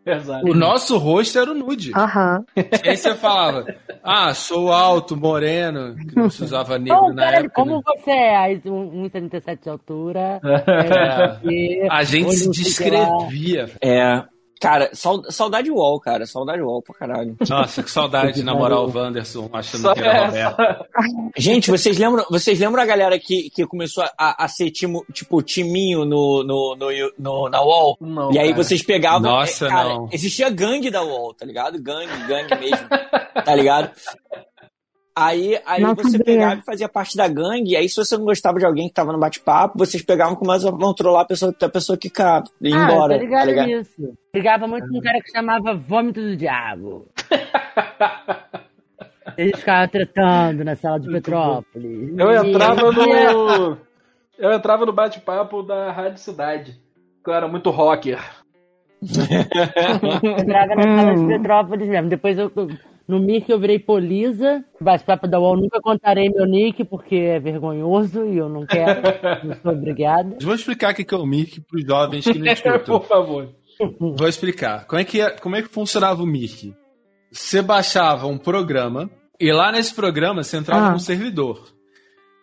Exato. 0.17 0.49
O 0.49 0.55
nosso 0.55 0.97
rosto 0.99 1.39
era 1.39 1.51
o 1.51 1.55
nude. 1.55 1.91
Uhum. 1.91 2.45
E 2.85 2.89
aí 2.89 2.97
você 2.97 3.15
falava, 3.15 3.67
ah, 4.05 4.33
sou 4.33 4.73
alto, 4.73 5.17
moreno, 5.17 5.97
que 5.97 6.15
não 6.15 6.31
se 6.31 6.45
usava 6.45 6.79
negro 6.79 7.13
na 7.13 7.33
época. 7.33 7.51
Como 7.55 7.77
né? 7.77 7.83
você 7.85 8.11
é? 8.13 8.55
1,77 8.55 9.63
de 9.63 9.69
altura. 9.69 10.41
É. 11.47 11.89
a 11.91 12.03
gente 12.05 12.33
se 12.33 12.51
descrevia. 12.51 13.71
É. 13.81 14.23
Cara, 14.61 14.91
saudade 14.95 15.71
wall, 15.71 16.01
cara. 16.01 16.27
Saudade 16.27 16.63
wall 16.63 16.81
pra 16.81 16.95
caralho. 16.95 17.37
Nossa, 17.49 17.83
que 17.83 17.91
saudade 17.91 18.35
de 18.35 18.43
namorar 18.43 18.79
o 18.79 18.91
Wanderson 18.91 19.51
achando 19.53 19.83
Só 19.83 19.95
que 19.95 20.01
era 20.01 20.27
Roberto. 20.27 20.87
Gente, 21.37 21.71
vocês 21.71 21.99
lembram, 21.99 22.25
vocês 22.31 22.59
lembram 22.59 22.83
a 22.83 22.87
galera 22.87 23.19
que, 23.19 23.51
que 23.51 23.67
começou 23.67 24.05
a, 24.19 24.45
a 24.45 24.49
ser 24.49 24.71
timo, 24.71 25.05
tipo 25.13 25.43
timinho 25.43 26.05
no, 26.05 26.43
no, 26.43 26.75
no, 26.77 27.13
no 27.19 27.49
na 27.51 27.61
wall? 27.61 27.99
Não, 28.01 28.33
e 28.33 28.39
aí 28.39 28.51
cara. 28.51 28.65
vocês 28.65 28.83
pegavam. 28.83 29.31
Nossa, 29.31 29.67
é, 29.67 29.69
cara, 29.69 29.89
não. 29.91 30.09
Existia 30.11 30.49
gangue 30.49 30.91
da 30.91 31.03
wall, 31.03 31.35
tá 31.35 31.45
ligado? 31.45 31.81
Gangue, 31.81 32.27
gangue 32.27 32.55
mesmo. 32.59 32.89
tá 33.45 33.55
ligado? 33.55 33.91
Aí, 35.19 35.59
aí 35.65 35.83
você 35.83 36.11
sabia. 36.11 36.25
pegava 36.25 36.61
e 36.61 36.65
fazia 36.65 36.89
parte 36.91 37.17
da 37.17 37.27
gangue, 37.27 37.71
e 37.71 37.77
aí 37.77 37.89
se 37.89 37.97
você 37.97 38.19
não 38.19 38.27
gostava 38.27 38.59
de 38.59 38.67
alguém 38.67 38.87
que 38.87 38.93
tava 38.93 39.15
no 39.15 39.19
bate-papo, 39.19 39.79
vocês 39.79 40.03
pegavam 40.03 40.35
e 40.35 40.37
começavam 40.37 40.91
a 40.91 40.95
trollar 40.95 41.23
a 41.23 41.27
pessoa, 41.27 41.55
a 41.59 41.69
pessoa 41.71 41.97
que 41.97 42.11
cá, 42.11 42.45
e 42.61 42.71
ah, 42.71 42.85
embora. 42.85 43.15
Tá 43.15 43.23
ligado, 43.23 43.41
tá 43.41 43.47
ligado 43.47 43.67
nisso. 43.67 44.19
Ligava 44.35 44.67
muito 44.67 44.87
com 44.89 44.99
um 44.99 45.01
cara 45.01 45.19
que 45.23 45.31
chamava 45.31 45.75
Vômito 45.75 46.21
do 46.21 46.37
Diabo. 46.37 47.09
Eles 49.39 49.59
ficavam 49.59 49.89
tretando 49.89 50.65
na 50.65 50.77
sala 50.77 51.01
de 51.01 51.11
Petrópolis. 51.11 52.19
Eu 52.19 52.45
entrava 52.45 52.93
no. 52.93 53.79
Eu 54.39 54.53
entrava 54.53 54.87
no 54.87 54.93
bate-papo 54.93 55.63
da 55.63 55.93
Rádio 55.93 56.19
Cidade. 56.19 56.79
Que 57.25 57.31
eu 57.31 57.35
era 57.35 57.49
muito 57.49 57.71
rocker. 57.71 58.21
Eu 60.23 60.31
entrava 60.39 60.75
na 60.75 60.83
sala 60.83 61.15
de 61.15 61.27
Petrópolis 61.29 61.89
mesmo. 61.89 62.09
Depois 62.09 62.39
eu. 62.39 62.51
No 63.09 63.21
Mirk 63.21 63.49
eu 63.51 63.59
virei 63.61 63.79
Polisa. 63.79 64.65
Bate-papo 64.81 65.29
da 65.29 65.39
UOL 65.39 65.57
nunca 65.57 65.81
contarei 65.81 66.29
meu 66.29 66.45
nick 66.45 66.85
porque 66.85 67.15
é 67.15 67.39
vergonhoso 67.39 68.25
e 68.27 68.37
eu 68.39 68.49
não 68.49 68.67
quero. 68.67 69.01
não 69.47 69.55
sou 69.63 69.73
obrigada. 69.73 70.37
Vou 70.43 70.55
explicar 70.55 70.93
o 70.93 70.97
que 70.97 71.15
é 71.15 71.19
o 71.19 71.25
Mirk 71.27 71.61
para 71.61 71.79
os 71.79 71.87
jovens 71.87 72.25
que 72.25 72.39
não 72.39 72.47
escutam. 72.53 72.99
Por 72.99 73.07
favor. 73.07 73.49
Vou 74.01 74.27
explicar. 74.29 74.87
Como 74.87 75.01
é, 75.01 75.05
que, 75.05 75.29
como 75.41 75.55
é 75.55 75.63
que 75.63 75.69
funcionava 75.69 76.23
o 76.23 76.27
Mirk? 76.27 76.75
Você 77.31 77.63
baixava 77.63 78.27
um 78.27 78.39
programa 78.39 79.11
e 79.39 79.53
lá 79.53 79.71
nesse 79.71 79.95
programa 79.95 80.43
você 80.43 80.57
entrava 80.57 80.87
Ah. 80.87 80.91
num 80.93 80.99
servidor. 80.99 81.63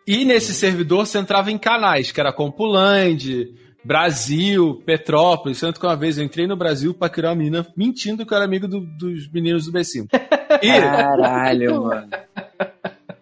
E 0.08 0.24
nesse 0.26 0.54
servidor 0.54 1.06
você 1.08 1.18
entrava 1.18 1.52
em 1.52 1.58
canais, 1.58 2.12
que 2.12 2.20
era 2.20 2.32
Compuland, 2.34 3.54
Brasil, 3.84 4.82
Petrópolis. 4.86 5.60
Tanto 5.60 5.80
que 5.80 5.86
uma 5.86 5.96
vez 5.96 6.18
eu 6.18 6.24
entrei 6.24 6.48
no 6.48 6.56
Brasil 6.56 6.94
pra 6.94 7.10
criar 7.10 7.30
uma 7.30 7.36
menina 7.36 7.68
mentindo 7.76 8.26
que 8.26 8.34
eu 8.34 8.36
era 8.38 8.46
amigo 8.46 8.68
do- 8.68 8.82
dos 8.82 9.30
meninos 9.32 9.66
do 9.66 9.72
B5. 9.72 10.08
E, 10.62 10.68
Caralho, 10.82 11.84
mano. 11.84 12.10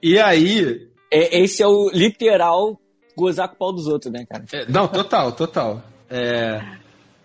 e 0.01 0.19
aí. 0.19 0.87
É, 1.13 1.41
esse 1.41 1.61
é 1.61 1.67
o 1.67 1.89
literal 1.93 2.79
gozar 3.17 3.49
com 3.49 3.55
o 3.55 3.57
pau 3.57 3.73
dos 3.73 3.87
outros, 3.87 4.11
né, 4.13 4.25
cara? 4.25 4.45
é, 4.53 4.65
não, 4.69 4.87
total, 4.87 5.31
total. 5.33 5.83
É, 6.09 6.61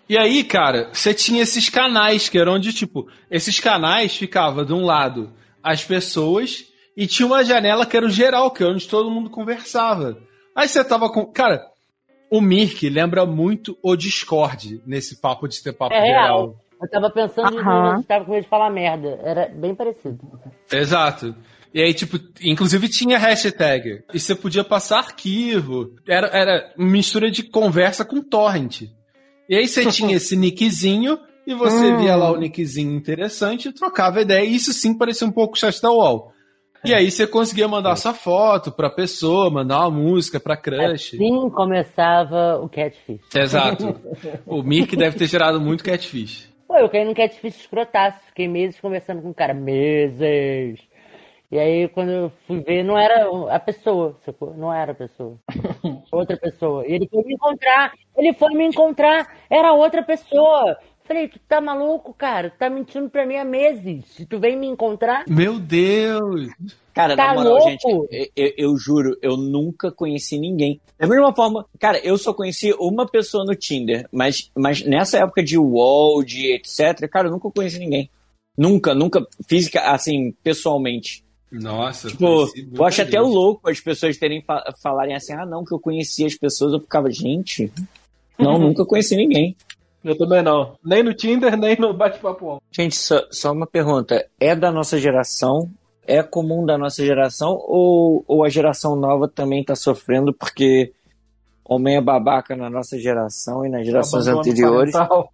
E 0.09 0.17
aí, 0.19 0.43
cara, 0.45 0.91
você 0.93 1.15
tinha 1.15 1.43
esses 1.43 1.69
canais 1.69 2.29
que 2.29 2.39
eram 2.39 2.55
onde, 2.55 2.73
tipo, 2.73 3.07
esses 3.31 3.61
canais 3.61 4.17
ficava 4.17 4.65
de 4.65 4.73
um 4.73 4.85
lado 4.85 5.31
as 5.63 5.85
pessoas 5.85 6.65
e 6.97 7.07
tinha 7.07 7.27
uma 7.27 7.45
janela 7.45 7.85
que 7.87 7.97
era 7.97 8.07
o 8.07 8.11
geral, 8.11 8.51
que 8.51 8.63
é 8.65 8.67
onde 8.67 8.89
todo 8.89 9.11
mundo 9.11 9.29
conversava. 9.31 10.17
Aí 10.55 10.69
você 10.69 10.83
tava 10.85 11.09
com. 11.11 11.27
Cara, 11.27 11.65
o 12.37 12.41
Mirk 12.41 12.89
lembra 12.89 13.25
muito 13.27 13.77
o 13.83 13.97
Discord 13.97 14.81
nesse 14.87 15.21
papo 15.21 15.47
de 15.49 15.63
ter 15.63 15.73
papo 15.73 15.95
É 15.95 16.07
geral. 16.07 16.25
real. 16.25 16.57
Eu 16.83 16.91
tava 16.91 17.11
pensando 17.11 17.59
em 17.59 18.03
tava 18.05 18.25
com 18.27 18.33
medo 18.33 18.43
de 18.43 18.49
falar 18.49 18.71
merda. 18.71 19.19
Era 19.23 19.49
bem 19.49 19.75
parecido. 19.75 20.19
Exato. 20.71 21.35
E 21.73 21.81
aí, 21.83 21.93
tipo, 21.95 22.19
inclusive 22.43 22.89
tinha 22.89 23.19
hashtag. 23.19 24.03
E 24.13 24.21
você 24.21 24.35
podia 24.35 24.63
passar 24.65 24.99
arquivo. 24.99 25.95
Era, 26.09 26.27
era 26.29 26.73
mistura 26.77 27.31
de 27.31 27.43
conversa 27.43 28.05
com 28.05 28.23
torrent. 28.23 28.83
E 29.49 29.57
aí 29.57 29.67
você 29.69 29.87
tinha 29.91 30.17
esse 30.17 30.37
nickzinho 30.37 31.19
e 31.47 31.55
você 31.55 31.93
Hum. 31.93 31.99
via 31.99 32.17
lá 32.17 32.31
o 32.33 32.37
nickzinho 32.39 32.95
interessante 32.95 33.69
e 33.69 33.73
trocava 33.73 34.21
ideia. 34.21 34.45
E 34.45 34.55
isso 34.55 34.73
sim 34.73 34.97
parecia 34.97 35.27
um 35.27 35.33
pouco 35.33 35.57
chat 35.59 35.81
da 35.81 35.91
UOL. 35.91 36.33
E 36.87 36.95
aí 36.95 37.11
você 37.11 37.27
conseguia 37.27 37.67
mandar 37.67 37.97
sua 37.97 38.15
foto 38.15 38.71
pra 38.71 38.89
pessoa, 38.89 39.51
mandar 39.51 39.81
uma 39.81 39.91
música 39.91 40.39
pra 40.39 40.57
crush. 40.57 41.17
Assim 41.17 41.51
começava 41.51 42.61
o 42.63 42.69
catfish. 42.69 43.21
Exato. 43.35 44.01
O 44.47 44.63
Mirk 44.63 44.95
deve 44.97 45.19
ter 45.19 45.27
gerado 45.27 45.61
muito 45.61 45.83
catfish. 45.83 46.49
Pô, 46.69 46.77
eu 46.77 46.89
caí 46.89 47.05
num 47.05 47.15
catfish 47.15 47.61
escrotaço. 47.61 48.21
Fiquei 48.29 48.47
meses 48.47 48.79
conversando 48.79 49.21
com 49.21 49.31
o 49.31 49.35
cara. 49.35 49.53
Meses. 49.53 50.79
E 51.51 51.59
aí, 51.59 51.89
quando 51.89 52.11
eu 52.11 52.33
fui 52.47 52.61
ver, 52.61 52.85
não 52.85 52.99
era 52.99 53.29
a 53.51 53.59
pessoa, 53.61 54.17
sacou? 54.25 54.55
Não 54.57 54.73
era 54.73 54.93
a 54.93 54.95
pessoa. 54.95 55.39
Outra 56.11 56.37
pessoa. 56.37 56.87
E 56.87 56.93
ele 56.93 57.09
foi 57.09 57.23
me 57.25 57.35
encontrar. 57.35 57.93
Ele 58.17 58.33
foi 58.35 58.55
me 58.55 58.65
encontrar. 58.65 59.37
Era 59.51 59.73
outra 59.73 60.03
pessoa. 60.03 60.77
Falei, 61.07 61.29
tu 61.29 61.39
tá 61.49 61.61
maluco, 61.61 62.13
cara? 62.13 62.51
Tu 62.51 62.59
tá 62.59 62.69
mentindo 62.69 63.09
pra 63.09 63.25
mim 63.25 63.37
há 63.37 63.45
meses. 63.45 64.05
Se 64.07 64.27
tu 64.27 64.39
vem 64.41 64.57
me 64.59 64.67
encontrar, 64.67 65.25
Meu 65.29 65.59
Deus! 65.59 66.51
Cara, 66.93 67.15
Tá 67.15 67.27
na 67.29 67.35
moral, 67.35 67.53
louco? 67.55 67.69
gente, 67.69 67.83
eu, 68.35 68.53
eu- 68.57 68.77
juro, 68.79 69.17
eu 69.21 69.37
nunca 69.37 69.93
conheci 69.93 70.39
ninguém. 70.39 70.81
Da 70.99 71.07
mesma 71.07 71.35
forma, 71.35 71.67
cara, 71.79 71.99
eu 71.99 72.17
só 72.17 72.33
conheci 72.33 72.73
uma 72.79 73.07
pessoa 73.07 73.45
no 73.45 73.55
Tinder, 73.55 74.09
mas, 74.11 74.51
mas 74.57 74.83
nessa 74.83 75.19
época 75.19 75.43
de 75.45 75.59
UOL, 75.59 76.25
de 76.25 76.53
etc, 76.55 77.07
cara, 77.11 77.29
eu 77.29 77.33
nunca 77.33 77.51
conheci 77.51 77.79
ninguém. 77.79 78.09
Nunca, 78.57 78.95
nunca, 78.95 79.27
física, 79.47 79.83
assim, 79.93 80.33
pessoalmente. 80.43 81.23
Nossa, 81.53 82.09
Tipo, 82.09 82.25
conheci 82.27 82.69
eu 82.75 82.85
acho 82.85 83.03
até 83.03 83.21
louco 83.21 83.69
as 83.69 83.79
pessoas 83.79 84.17
terem 84.17 84.41
fa- 84.43 84.65
falarem 84.83 85.15
assim, 85.15 85.35
ah, 85.35 85.45
não, 85.45 85.65
que 85.65 85.75
eu 85.75 85.79
conhecia 85.79 86.27
as 86.27 86.35
pessoas, 86.35 86.73
eu 86.73 86.81
ficava, 86.81 87.11
gente, 87.11 87.71
não, 88.39 88.59
nunca 88.59 88.87
conheci 88.87 89.15
ninguém. 89.17 89.55
Eu 90.07 90.17
também 90.17 90.41
não. 90.41 90.77
Nem 90.85 91.03
no 91.03 91.13
Tinder, 91.13 91.57
nem 91.59 91.77
no 91.77 91.93
bate-papo. 91.93 92.63
Gente, 92.71 92.95
só, 92.95 93.21
só 93.29 93.51
uma 93.51 93.67
pergunta. 93.67 94.25
É 94.39 94.55
da 94.55 94.71
nossa 94.71 94.99
geração? 94.99 95.69
É 96.07 96.23
comum 96.23 96.65
da 96.65 96.79
nossa 96.79 97.05
geração? 97.05 97.59
Ou, 97.67 98.25
ou 98.29 98.45
a 98.45 98.49
geração 98.49 98.95
nova 98.95 99.27
também 99.27 99.65
tá 99.65 99.75
sofrendo 99.75 100.33
porque 100.33 100.93
homem 101.65 101.97
é 101.97 102.01
babaca 102.01 102.55
na 102.55 102.71
nossa 102.71 102.97
geração 102.97 103.67
e 103.67 103.69
nas 103.69 103.85
gerações 103.85 104.29
anteriores? 104.29 104.93
parental. 104.93 105.29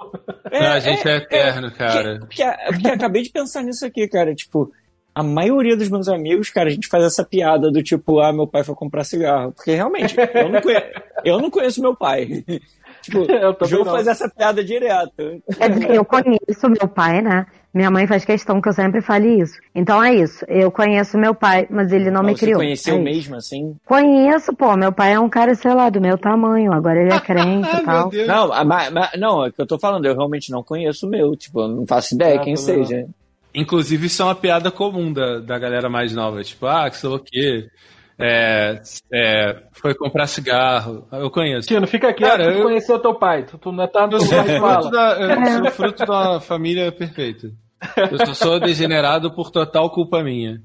a 0.51 0.81
gente 0.81 1.07
é, 1.07 1.16
eterno, 1.16 1.70
cara. 1.70 2.20
Porque, 2.20 2.43
porque 2.68 2.89
acabei 2.89 3.23
de 3.23 3.29
pensar 3.29 3.62
nisso 3.62 3.85
aqui, 3.85 4.09
cara. 4.09 4.35
Tipo, 4.35 4.73
a 5.14 5.23
maioria 5.23 5.77
dos 5.77 5.91
meus 5.91 6.09
amigos, 6.09 6.49
cara, 6.49 6.70
a 6.70 6.73
gente 6.73 6.89
faz 6.89 7.05
essa 7.05 7.23
piada 7.23 7.70
do 7.70 7.83
tipo, 7.83 8.20
ah, 8.20 8.33
meu 8.33 8.47
pai 8.47 8.64
foi 8.64 8.75
comprar 8.75 9.05
cigarro. 9.05 9.53
Porque 9.53 9.75
realmente, 9.75 10.16
eu 10.35 10.49
não 10.49 10.62
conheço, 10.62 10.87
eu 11.23 11.39
não 11.39 11.51
conheço 11.51 11.83
meu 11.83 11.95
pai. 11.95 12.43
Tipo, 13.03 13.18
Eu 13.30 13.57
o 13.61 13.64
João 13.66 13.84
não. 13.84 13.92
faz 13.92 14.07
essa 14.07 14.28
piada 14.30 14.62
direto. 14.64 15.42
Quer 15.59 15.70
dizer, 15.70 15.90
eu 15.94 16.05
conheço 16.05 16.68
meu 16.68 16.88
pai, 16.88 17.20
né? 17.20 17.46
Minha 17.74 17.90
mãe 17.90 18.07
faz 18.07 18.22
questão 18.24 18.61
que 18.61 18.68
eu 18.68 18.72
sempre 18.74 19.00
fale 19.00 19.40
isso. 19.40 19.55
Então 19.74 20.03
é 20.05 20.14
isso. 20.14 20.44
Eu 20.46 20.70
conheço 20.70 21.16
meu 21.16 21.34
pai, 21.34 21.66
mas 21.70 21.90
ele 21.90 22.11
não 22.11 22.22
me 22.22 22.32
Você 22.36 22.44
criou. 22.44 22.59
conheceu 22.61 22.96
É 22.96 22.98
mesmo, 22.98 23.34
assim? 23.36 23.74
Conheço, 23.86 24.55
pô. 24.55 24.76
Meu 24.76 24.92
pai 24.92 25.14
é 25.14 25.18
um 25.20 25.28
cara, 25.28 25.55
sei 25.55 25.72
lá, 25.72 25.88
do 25.88 25.98
meu 25.98 26.18
tamanho. 26.18 26.70
Agora 26.70 27.00
ele 27.00 27.12
é 27.14 27.18
crente 27.20 27.74
e 27.74 27.80
tal. 27.82 28.11
Não, 28.26 28.64
mas, 28.66 28.92
mas- 28.92 29.11
não, 29.18 29.44
é 29.44 29.48
o 29.48 29.53
que 29.53 29.61
eu 29.62 29.66
tô 29.66 29.78
falando, 29.78 30.05
eu 30.05 30.14
realmente 30.14 30.50
não 30.50 30.62
conheço 30.62 31.07
o 31.07 31.11
meu, 31.11 31.34
tipo, 31.34 31.61
eu 31.62 31.68
não 31.68 31.86
faço 31.86 32.14
ideia 32.14 32.34
Ah, 32.38 32.44
quem 32.44 32.55
também 32.55 32.78
não. 32.78 32.84
seja. 32.86 33.07
Inclusive, 33.55 34.07
isso 34.07 34.20
é 34.20 34.24
uma 34.26 34.34
piada 34.34 34.70
comum 34.70 35.11
da, 35.12 35.38
da 35.40 35.59
galera 35.59 35.88
mais 35.88 36.14
nova. 36.14 36.42
Tipo, 36.42 36.66
ah, 36.66 36.90
que 36.90 36.96
sei 36.98 37.09
o 37.11 37.18
quê. 37.18 37.68
É, 38.18 38.80
é, 39.12 39.62
foi 39.72 39.94
comprar 39.94 40.26
cigarro. 40.26 41.06
Eu 41.12 41.30
conheço. 41.30 41.66
Tino, 41.68 41.86
fica 41.86 42.12
quieto, 42.12 42.30
Cara, 42.30 42.44
tu 42.52 42.58
eu- 42.58 42.62
conheceu 42.64 42.98
teu 42.98 43.14
pai. 43.14 43.44
Tu, 43.44 43.58
tu 43.58 43.72
não 43.72 43.88
tá 43.88 44.06
no 44.06 44.14
Eu 44.14 44.20
sou 44.20 44.28
lugar 44.38 44.44
de 44.44 44.58
fruto 44.58 44.60
fala. 44.60 44.90
da, 44.90 45.20
eu 45.20 45.46
sou 45.64 45.70
fruto 45.72 46.06
da 46.06 46.40
família 46.40 46.92
perfeita. 46.92 47.50
Eu 48.11 48.26
só 48.26 48.35
sou 48.35 48.61
degenerado 48.61 49.33
por 49.35 49.51
total 49.51 49.91
culpa 49.91 50.22
minha. 50.22 50.61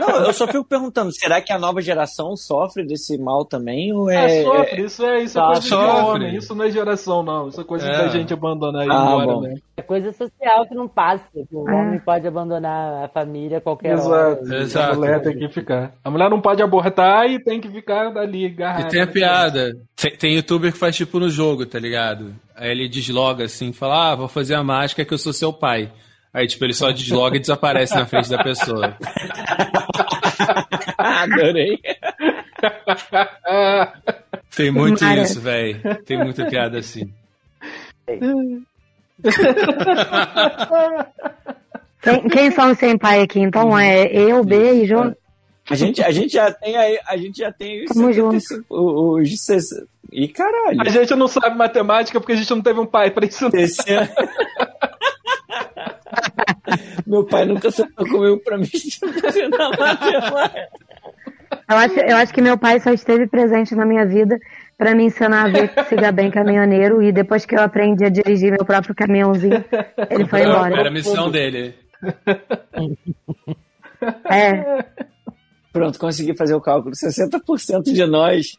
Não, 0.00 0.24
eu 0.26 0.32
só 0.32 0.46
fico 0.46 0.64
perguntando, 0.64 1.12
será 1.12 1.40
que 1.40 1.52
a 1.52 1.58
nova 1.58 1.80
geração 1.82 2.34
sofre 2.36 2.84
desse 2.86 3.18
mal 3.18 3.44
também? 3.44 3.92
Ou 3.92 4.08
Ah, 4.08 4.14
é. 4.14 4.42
sofre, 4.42 4.82
isso 4.84 5.04
é, 5.04 5.22
isso 5.22 5.38
é 5.38 5.42
Sofre. 5.42 5.52
coisa 5.52 5.60
de 5.60 5.68
Sofre. 5.68 6.10
homem, 6.24 6.36
isso 6.36 6.54
não 6.54 6.64
é 6.64 6.70
geração, 6.70 7.22
não. 7.22 7.48
Isso 7.48 7.60
é 7.60 7.64
coisa 7.64 7.86
É. 7.86 7.98
da 7.98 8.08
gente 8.08 8.32
abandonar 8.32 8.84
e 8.84 8.88
ir 8.88 8.90
Ah, 8.92 9.04
embora 9.06 9.26
bom. 9.26 9.40
mesmo. 9.42 9.60
é 9.76 9.82
coisa 9.82 10.12
social 10.12 10.66
que 10.66 10.74
não 10.74 10.88
passa. 10.88 11.24
O 11.52 11.68
É. 11.68 11.74
homem 11.74 12.00
pode 12.00 12.26
abandonar 12.26 13.04
a 13.04 13.08
família 13.08 13.58
a 13.58 13.60
qualquer 13.60 13.96
hora. 13.98 14.32
Exato. 14.40 14.54
Exato. 14.54 14.92
A 14.92 14.96
mulher 14.96 15.22
tem 15.22 15.38
que 15.38 15.48
ficar. 15.48 15.92
A 16.04 16.10
mulher 16.10 16.30
não 16.30 16.40
pode 16.40 16.62
abortar 16.62 17.26
e 17.30 17.38
tem 17.42 17.60
que 17.60 17.68
ficar 17.68 18.16
ali, 18.16 18.46
E 18.46 18.50
garrada. 18.50 18.88
tem 18.88 19.02
a 19.02 19.06
piada. 19.06 19.76
Tem, 19.94 20.16
tem 20.16 20.34
youtuber 20.34 20.72
que 20.72 20.78
faz 20.78 20.96
tipo 20.96 21.18
no 21.18 21.28
jogo, 21.28 21.66
tá 21.66 21.78
ligado? 21.78 22.34
Aí 22.54 22.70
ele 22.70 22.88
desloga 22.88 23.44
assim, 23.44 23.72
fala: 23.72 24.12
Ah, 24.12 24.14
vou 24.14 24.28
fazer 24.28 24.54
a 24.54 24.62
mágica 24.64 25.04
que 25.04 25.12
eu 25.12 25.18
sou 25.18 25.32
seu 25.32 25.52
pai. 25.52 25.92
Aí, 26.36 26.46
tipo, 26.46 26.62
ele 26.66 26.74
só 26.74 26.90
desloga 26.90 27.38
e 27.38 27.40
desaparece 27.40 27.94
na 27.94 28.04
frente 28.04 28.28
da 28.28 28.44
pessoa. 28.44 28.94
Adorei. 30.98 31.80
Tem 34.54 34.70
muito 34.70 35.00
Cara. 35.00 35.22
isso, 35.22 35.40
velho. 35.40 35.80
Tem 36.04 36.18
muita 36.18 36.44
piada 36.44 36.78
assim. 36.78 37.10
Quem, 42.02 42.28
quem 42.28 42.50
são 42.50 42.70
os 42.70 42.78
sem 42.78 42.98
pai 42.98 43.22
aqui? 43.22 43.40
Então 43.40 43.78
é 43.78 44.04
eu, 44.04 44.44
B 44.44 44.82
e 44.82 44.86
João. 44.86 45.16
A 45.70 45.74
gente, 45.74 46.02
a 46.02 46.10
gente 46.10 46.34
já 46.34 46.52
tem 46.52 46.76
aí, 46.76 47.00
a 47.06 47.16
gente 47.16 47.38
já 47.38 47.50
tem 47.50 47.84
os 47.84 47.88
Tamo 47.88 48.12
75, 48.12 48.66
os 48.68 49.40
60. 49.40 49.86
Ih, 50.12 50.28
caralho. 50.28 50.82
a 50.82 50.88
gente 50.90 51.14
não 51.14 51.28
sabe 51.28 51.56
matemática 51.56 52.20
porque 52.20 52.34
a 52.34 52.36
gente 52.36 52.50
não 52.50 52.60
teve 52.60 52.78
um 52.78 52.86
pai 52.86 53.10
pra 53.10 53.24
ensinar. 53.24 53.50
Meu 57.06 57.24
pai 57.24 57.44
nunca 57.44 57.70
sentou 57.70 58.06
comigo 58.06 58.38
pra 58.44 58.56
me 58.58 58.64
ensinar 58.64 59.70
matemática. 59.78 60.68
Eu 61.68 61.76
acho, 61.76 62.00
eu 62.00 62.16
acho 62.16 62.34
que 62.34 62.40
meu 62.42 62.58
pai 62.58 62.80
só 62.80 62.90
esteve 62.92 63.26
presente 63.26 63.74
na 63.74 63.84
minha 63.86 64.04
vida 64.06 64.38
pra 64.78 64.94
me 64.94 65.04
ensinar 65.04 65.44
a 65.46 65.48
ver 65.48 65.72
siga 65.88 66.12
bem 66.12 66.30
caminhoneiro 66.30 67.02
e 67.02 67.10
depois 67.12 67.46
que 67.46 67.54
eu 67.56 67.60
aprendi 67.62 68.04
a 68.04 68.08
dirigir 68.08 68.50
meu 68.52 68.64
próprio 68.64 68.94
caminhãozinho, 68.94 69.64
ele 70.10 70.26
foi 70.26 70.40
Era 70.42 70.50
embora. 70.50 70.88
a 70.88 70.90
missão 70.90 71.30
dele. 71.30 71.74
É, 74.30 74.84
Pronto, 75.72 75.98
consegui 75.98 76.34
fazer 76.36 76.54
o 76.54 76.60
cálculo. 76.60 76.94
60% 76.94 77.82
de 77.92 78.06
nós. 78.06 78.56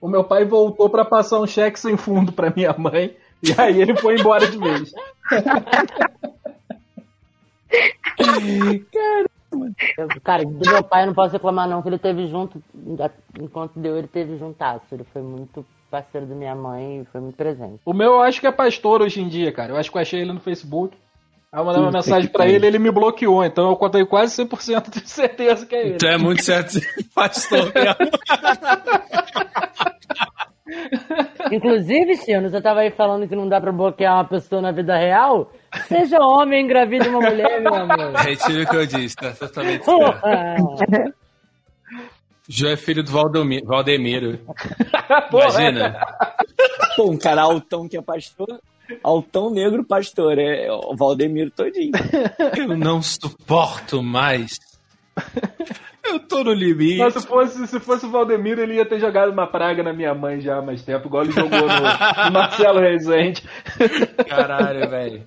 O 0.00 0.08
meu 0.08 0.22
pai 0.24 0.44
voltou 0.44 0.90
pra 0.90 1.04
passar 1.04 1.40
um 1.40 1.46
cheque 1.46 1.80
sem 1.80 1.96
fundo 1.96 2.30
pra 2.32 2.52
minha 2.54 2.72
mãe 2.76 3.16
e 3.42 3.54
aí 3.58 3.80
ele 3.80 3.96
foi 3.96 4.18
embora 4.18 4.46
de 4.46 4.58
vez. 4.58 4.92
Cara, 10.22 10.44
do 10.44 10.70
meu 10.70 10.82
pai 10.82 11.02
eu 11.02 11.06
não 11.08 11.14
posso 11.14 11.32
reclamar 11.32 11.68
não, 11.68 11.82
que 11.82 11.88
ele 11.88 11.98
teve 11.98 12.26
junto, 12.28 12.62
enquanto 13.38 13.78
deu, 13.78 13.96
ele 13.98 14.08
teve 14.08 14.38
juntasso. 14.38 14.84
Ele 14.92 15.04
foi 15.12 15.22
muito 15.22 15.64
parceiro 15.90 16.26
da 16.26 16.34
minha 16.34 16.54
mãe 16.54 17.02
e 17.02 17.04
foi 17.12 17.20
muito 17.20 17.36
presente. 17.36 17.80
O 17.84 17.92
meu 17.92 18.12
eu 18.12 18.22
acho 18.22 18.40
que 18.40 18.46
é 18.46 18.52
pastor 18.52 19.02
hoje 19.02 19.20
em 19.20 19.28
dia, 19.28 19.52
cara. 19.52 19.72
Eu 19.72 19.76
acho 19.76 19.90
que 19.90 19.96
eu 19.96 20.02
achei 20.02 20.20
ele 20.20 20.32
no 20.32 20.40
Facebook. 20.40 20.96
Aí 21.52 21.60
eu 21.60 21.64
mandei 21.66 21.82
uma 21.82 21.92
mensagem 21.92 22.30
pra 22.30 22.48
ele 22.48 22.66
ele 22.66 22.78
me 22.78 22.90
bloqueou. 22.90 23.44
Então 23.44 23.68
eu 23.68 23.76
contei 23.76 24.06
quase 24.06 24.42
100% 24.42 25.02
de 25.02 25.08
certeza 25.08 25.66
que 25.66 25.74
é 25.74 25.80
ele. 25.82 25.94
Então 25.96 26.08
é 26.08 26.16
muito 26.16 26.42
certo 26.42 26.80
pastor. 27.14 27.70
Inclusive, 31.52 32.16
Chino, 32.16 32.48
você 32.48 32.62
tava 32.62 32.80
aí 32.80 32.90
falando 32.90 33.28
que 33.28 33.36
não 33.36 33.46
dá 33.46 33.60
pra 33.60 33.70
bloquear 33.70 34.14
uma 34.14 34.24
pessoa 34.24 34.62
na 34.62 34.72
vida 34.72 34.96
real? 34.96 35.52
Seja 35.86 36.18
homem, 36.18 36.64
engravide 36.64 37.08
uma 37.08 37.20
mulher, 37.20 37.60
meu 37.60 37.74
amor. 37.74 38.14
Retiro 38.16 38.62
o 38.62 38.66
que 38.66 38.76
eu 38.76 38.86
disse, 38.86 39.16
tá 39.16 39.32
totalmente 39.32 39.84
certo. 39.84 41.14
Jô 42.48 42.68
é 42.68 42.76
filho 42.76 43.02
do 43.02 43.10
Valdemiro. 43.12 43.66
Valdemiro. 43.66 44.40
Imagina. 45.30 46.00
Pô, 46.96 47.10
um 47.10 47.18
cara 47.18 47.42
altão 47.42 47.88
que 47.88 47.96
é 47.96 48.02
pastor. 48.02 48.60
Altão 49.02 49.50
negro 49.50 49.84
pastor. 49.84 50.38
É 50.38 50.70
o 50.72 50.96
Valdemiro 50.96 51.50
todinho. 51.50 51.92
Eu 52.56 52.76
não 52.76 53.00
suporto 53.00 54.02
mais. 54.02 54.58
Eu 56.04 56.18
tô 56.20 56.42
no 56.42 56.52
limite. 56.52 56.98
Mas 56.98 57.14
se 57.14 57.26
fosse, 57.26 57.66
se 57.66 57.80
fosse 57.80 58.06
o 58.06 58.10
Valdemiro, 58.10 58.60
ele 58.60 58.74
ia 58.74 58.84
ter 58.84 58.98
jogado 58.98 59.30
uma 59.30 59.46
praga 59.46 59.82
na 59.82 59.92
minha 59.92 60.14
mãe 60.14 60.40
já 60.40 60.58
há 60.58 60.62
mais 60.62 60.82
tempo, 60.82 61.06
igual 61.06 61.22
ele 61.22 61.32
jogou 61.32 61.60
no, 61.60 61.66
no 61.66 62.32
Marcelo 62.32 62.80
Rezende. 62.80 63.42
Caralho, 64.28 64.90
velho. 64.90 65.22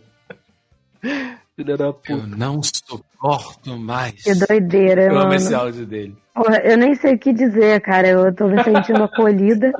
Filha 1.55 1.77
da 1.77 1.93
puta. 1.93 2.11
Eu 2.11 2.27
não 2.27 2.61
suporto 2.61 3.77
mais. 3.77 4.21
Que 4.23 4.35
doideira, 4.35 5.03
Eu 5.03 5.11
amo 5.11 5.19
mano. 5.19 5.33
esse 5.35 5.55
áudio 5.55 5.85
dele. 5.85 6.15
Porra, 6.33 6.57
eu 6.57 6.77
nem 6.77 6.93
sei 6.95 7.15
o 7.15 7.19
que 7.19 7.31
dizer, 7.31 7.79
cara. 7.79 8.07
Eu 8.09 8.35
tô 8.35 8.47
me 8.47 8.61
sentindo 8.63 9.03
acolhida. 9.03 9.71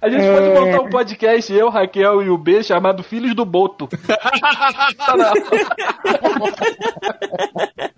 A 0.00 0.08
gente 0.08 0.22
É. 0.22 0.32
pode 0.32 0.60
montar 0.60 0.80
um 0.82 0.90
podcast, 0.90 1.52
eu, 1.52 1.68
Raquel 1.70 2.22
e 2.22 2.30
o 2.30 2.38
B, 2.38 2.62
chamado 2.62 3.02
Filhos 3.02 3.34
do 3.34 3.44
Boto. 3.44 3.88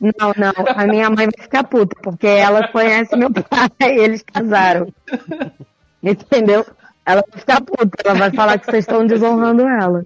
Não, 0.00 0.32
não. 0.36 0.52
A 0.74 0.86
minha 0.86 1.08
mãe 1.08 1.26
vai 1.26 1.44
ficar 1.44 1.64
puta, 1.64 1.96
porque 2.02 2.26
ela 2.26 2.68
conhece 2.68 3.16
meu 3.16 3.30
pai, 3.30 3.70
eles 3.80 4.22
casaram. 4.22 4.92
Entendeu? 6.02 6.64
Ela 7.04 7.24
vai 7.30 7.40
ficar 7.40 7.60
puta, 7.60 7.90
ela 8.04 8.14
vai 8.14 8.30
falar 8.32 8.58
que 8.58 8.66
vocês 8.66 8.84
estão 8.84 9.06
desonrando 9.06 9.62
ela. 9.66 10.04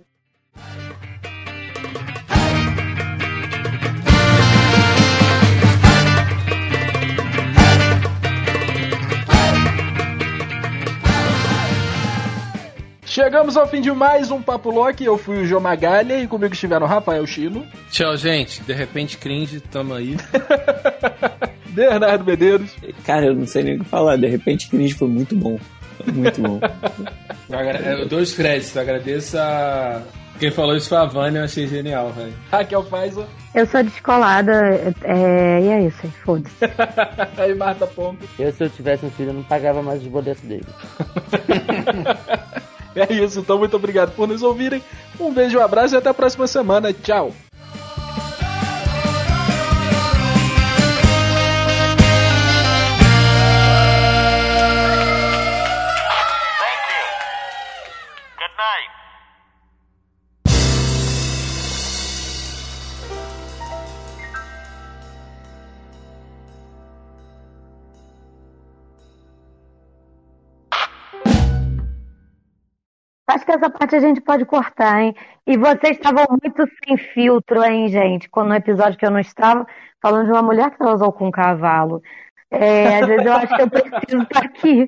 Chegamos 13.22 13.54
ao 13.54 13.68
fim 13.68 13.82
de 13.82 13.92
mais 13.92 14.30
um 14.30 14.40
Papo 14.40 14.70
Loki. 14.70 15.04
Eu 15.04 15.18
fui 15.18 15.42
o 15.42 15.46
João 15.46 15.60
Magalha 15.60 16.18
e 16.18 16.26
comigo 16.26 16.54
estiveram 16.54 16.86
Rafael 16.86 17.26
Chino, 17.26 17.66
Tchau, 17.90 18.16
gente. 18.16 18.62
De 18.62 18.72
repente, 18.72 19.18
cringe, 19.18 19.60
tamo 19.60 19.92
aí. 19.92 20.16
Bernardo 21.68 22.24
Medeiros. 22.24 22.74
Cara, 23.04 23.26
eu 23.26 23.34
não 23.34 23.46
sei 23.46 23.62
nem 23.62 23.76
o 23.76 23.80
que 23.80 23.84
falar. 23.84 24.16
De 24.16 24.26
repente, 24.26 24.70
Cringe 24.70 24.94
foi 24.94 25.06
muito 25.06 25.36
bom. 25.36 25.58
Foi 26.02 26.14
muito 26.14 26.40
bom. 26.40 26.60
Dou 28.08 28.20
os 28.20 28.32
créditos, 28.32 28.74
eu 28.74 28.80
agradeço 28.80 29.36
a. 29.36 30.00
Quem 30.38 30.50
falou 30.50 30.74
isso 30.74 30.88
foi 30.88 30.96
a 30.96 31.04
Vânia, 31.04 31.40
eu 31.40 31.44
achei 31.44 31.66
genial, 31.66 32.10
velho. 32.12 32.32
Raquel 32.50 32.82
Faiza 32.84 33.28
Eu 33.54 33.66
sou 33.66 33.82
descolada, 33.82 34.52
é, 35.02 35.60
e 35.60 35.68
é 35.68 35.82
isso, 35.82 35.98
aí, 36.02 36.10
foda-se. 36.24 36.56
e 37.46 37.54
Marta 37.54 37.86
Ponto. 37.86 38.26
Eu, 38.38 38.50
se 38.50 38.64
eu 38.64 38.70
tivesse 38.70 39.04
um 39.04 39.10
filho, 39.10 39.28
eu 39.28 39.34
não 39.34 39.42
pagava 39.42 39.82
mais 39.82 40.00
os 40.00 40.08
boletos 40.08 40.42
dele. 40.44 40.64
É 42.94 43.12
isso, 43.12 43.40
então 43.40 43.58
muito 43.58 43.76
obrigado 43.76 44.14
por 44.14 44.26
nos 44.26 44.42
ouvirem. 44.42 44.82
Um 45.18 45.32
beijo, 45.32 45.58
um 45.58 45.62
abraço 45.62 45.94
e 45.94 45.98
até 45.98 46.08
a 46.08 46.14
próxima 46.14 46.46
semana. 46.46 46.92
Tchau. 46.92 47.32
Que 73.50 73.56
essa 73.56 73.70
parte 73.70 73.96
a 73.96 74.00
gente 74.00 74.20
pode 74.20 74.44
cortar, 74.44 75.02
hein? 75.02 75.14
E 75.46 75.56
vocês 75.56 75.96
estavam 75.96 76.24
muito 76.30 76.64
sem 76.84 76.96
filtro, 76.96 77.62
hein, 77.64 77.88
gente? 77.88 78.28
Quando 78.28 78.48
no 78.48 78.54
episódio 78.54 78.98
que 78.98 79.04
eu 79.04 79.10
não 79.10 79.18
estava, 79.18 79.66
falando 80.00 80.26
de 80.26 80.32
uma 80.32 80.42
mulher 80.42 80.70
que 80.70 80.78
transou 80.78 81.12
com 81.12 81.28
um 81.28 81.30
cavalo. 81.30 82.00
É, 82.50 83.00
às 83.00 83.06
vezes 83.06 83.26
eu 83.26 83.32
acho 83.32 83.54
que 83.54 83.62
eu 83.62 83.70
preciso 83.70 84.22
estar 84.22 84.44
aqui, 84.44 84.86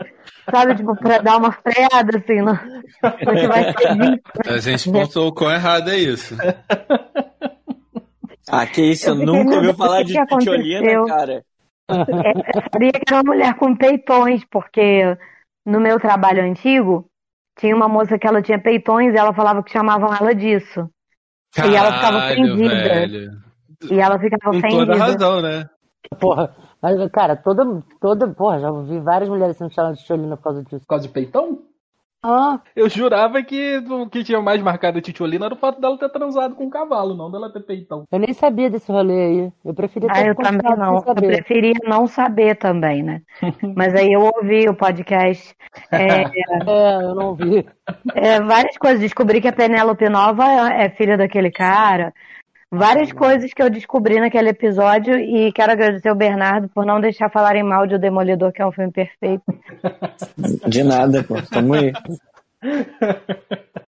sabe? 0.50 0.76
Tipo, 0.76 0.96
pra 0.96 1.18
dar 1.18 1.36
uma 1.36 1.52
freada, 1.52 2.18
assim, 2.18 2.40
no, 2.40 2.52
no 2.52 3.40
que 3.40 3.46
vai 3.46 3.64
ser 3.72 3.96
visto. 3.96 4.22
A 4.52 4.58
gente 4.58 4.92
pontuou 4.92 5.28
o 5.28 5.34
quão 5.34 5.52
errado 5.52 5.90
é 5.90 5.96
isso. 5.96 6.36
Ah, 8.48 8.66
que 8.66 8.82
isso? 8.82 9.08
Eu, 9.08 9.18
Eu 9.18 9.26
nunca 9.26 9.56
ouvi 9.56 9.72
falar 9.74 10.02
de 10.02 10.18
aconteceu? 10.18 11.06
cara. 11.06 11.44
É, 11.88 12.58
eu 12.58 12.62
sabia 12.72 12.92
que 12.92 13.02
era 13.06 13.16
uma 13.22 13.32
mulher 13.32 13.54
com 13.54 13.76
peitões, 13.76 14.44
porque 14.50 15.16
no 15.64 15.80
meu 15.80 16.00
trabalho 16.00 16.42
antigo 16.42 17.08
tinha 17.58 17.74
uma 17.76 17.88
moça 17.88 18.18
que 18.18 18.26
ela 18.26 18.42
tinha 18.42 18.60
peitões 18.60 19.14
e 19.14 19.16
ela 19.18 19.32
falava 19.34 19.62
que 19.62 19.70
chamavam 19.72 20.12
ela 20.14 20.34
disso. 20.34 20.88
E 21.58 21.74
ela 21.76 21.92
ficava 21.92 22.18
Caralho, 22.20 22.54
ofendida. 22.54 22.74
velho. 22.74 23.30
E 23.90 24.00
ela 24.00 24.18
ficava 24.18 24.42
Com 24.52 24.58
ofendida. 24.58 24.86
toda 24.86 24.96
razão, 24.96 25.42
né? 25.42 25.66
Porra, 26.20 26.54
mas, 26.82 27.10
cara, 27.10 27.36
toda, 27.36 27.64
toda, 28.00 28.28
porra, 28.34 28.58
já 28.60 28.70
vi 28.70 28.98
várias 29.00 29.28
mulheres 29.28 29.56
sendo 29.56 29.72
chamadas 29.72 29.98
de 29.98 30.06
cholina 30.06 30.36
por 30.36 30.44
causa 30.44 30.62
disso. 30.64 30.80
Por 30.80 30.86
causa 30.86 31.06
de 31.06 31.12
peitão? 31.12 31.58
Ah, 32.24 32.60
Eu 32.76 32.88
jurava 32.88 33.42
que 33.42 33.78
o 33.78 34.08
que 34.08 34.22
tinha 34.22 34.40
mais 34.40 34.62
marcado 34.62 34.98
a 34.98 35.02
Titiolina 35.02 35.46
era 35.46 35.54
o 35.54 35.58
fato 35.58 35.80
dela 35.80 35.98
ter 35.98 36.08
transado 36.08 36.54
com 36.54 36.64
um 36.66 36.70
cavalo, 36.70 37.16
não 37.16 37.30
dela 37.30 37.52
ter 37.52 37.60
peitão. 37.60 38.04
eu 38.12 38.18
nem 38.20 38.32
sabia 38.32 38.70
desse 38.70 38.92
rolê 38.92 39.12
aí. 39.44 39.52
Eu 39.64 39.74
preferia 39.74 40.08
ter 40.08 40.18
Ah, 40.20 40.26
eu 40.28 40.34
também 40.36 40.76
não. 40.76 40.94
Eu 40.94 41.00
saber. 41.02 41.26
preferia 41.26 41.72
não 41.84 42.06
saber 42.06 42.54
também, 42.56 43.02
né? 43.02 43.22
Mas 43.76 43.92
aí 43.94 44.12
eu 44.12 44.20
ouvi 44.20 44.68
o 44.68 44.74
podcast. 44.74 45.54
É, 45.90 46.22
É, 46.70 47.02
eu 47.02 47.14
não 47.14 47.34
vi. 47.34 47.66
é, 48.14 48.40
várias 48.40 48.76
coisas. 48.78 49.00
Descobri 49.00 49.40
que 49.40 49.48
a 49.48 49.52
Penélope 49.52 50.08
Nova 50.08 50.44
é 50.46 50.84
é 50.84 50.90
filha 50.90 51.16
daquele 51.16 51.50
cara. 51.50 52.12
Várias 52.74 53.12
coisas 53.12 53.52
que 53.52 53.62
eu 53.62 53.68
descobri 53.68 54.18
naquele 54.18 54.48
episódio 54.48 55.14
e 55.18 55.52
quero 55.52 55.72
agradecer 55.72 56.08
ao 56.08 56.16
Bernardo 56.16 56.70
por 56.70 56.86
não 56.86 57.02
deixar 57.02 57.30
falarem 57.30 57.62
mal 57.62 57.86
de 57.86 57.96
O 57.96 57.98
Demolidor, 57.98 58.50
que 58.50 58.62
é 58.62 58.66
um 58.66 58.72
filme 58.72 58.90
perfeito. 58.90 59.44
De 60.66 60.82
nada, 60.82 61.22
pô. 61.22 61.34
Tamo 61.42 61.74
aí. 61.74 61.92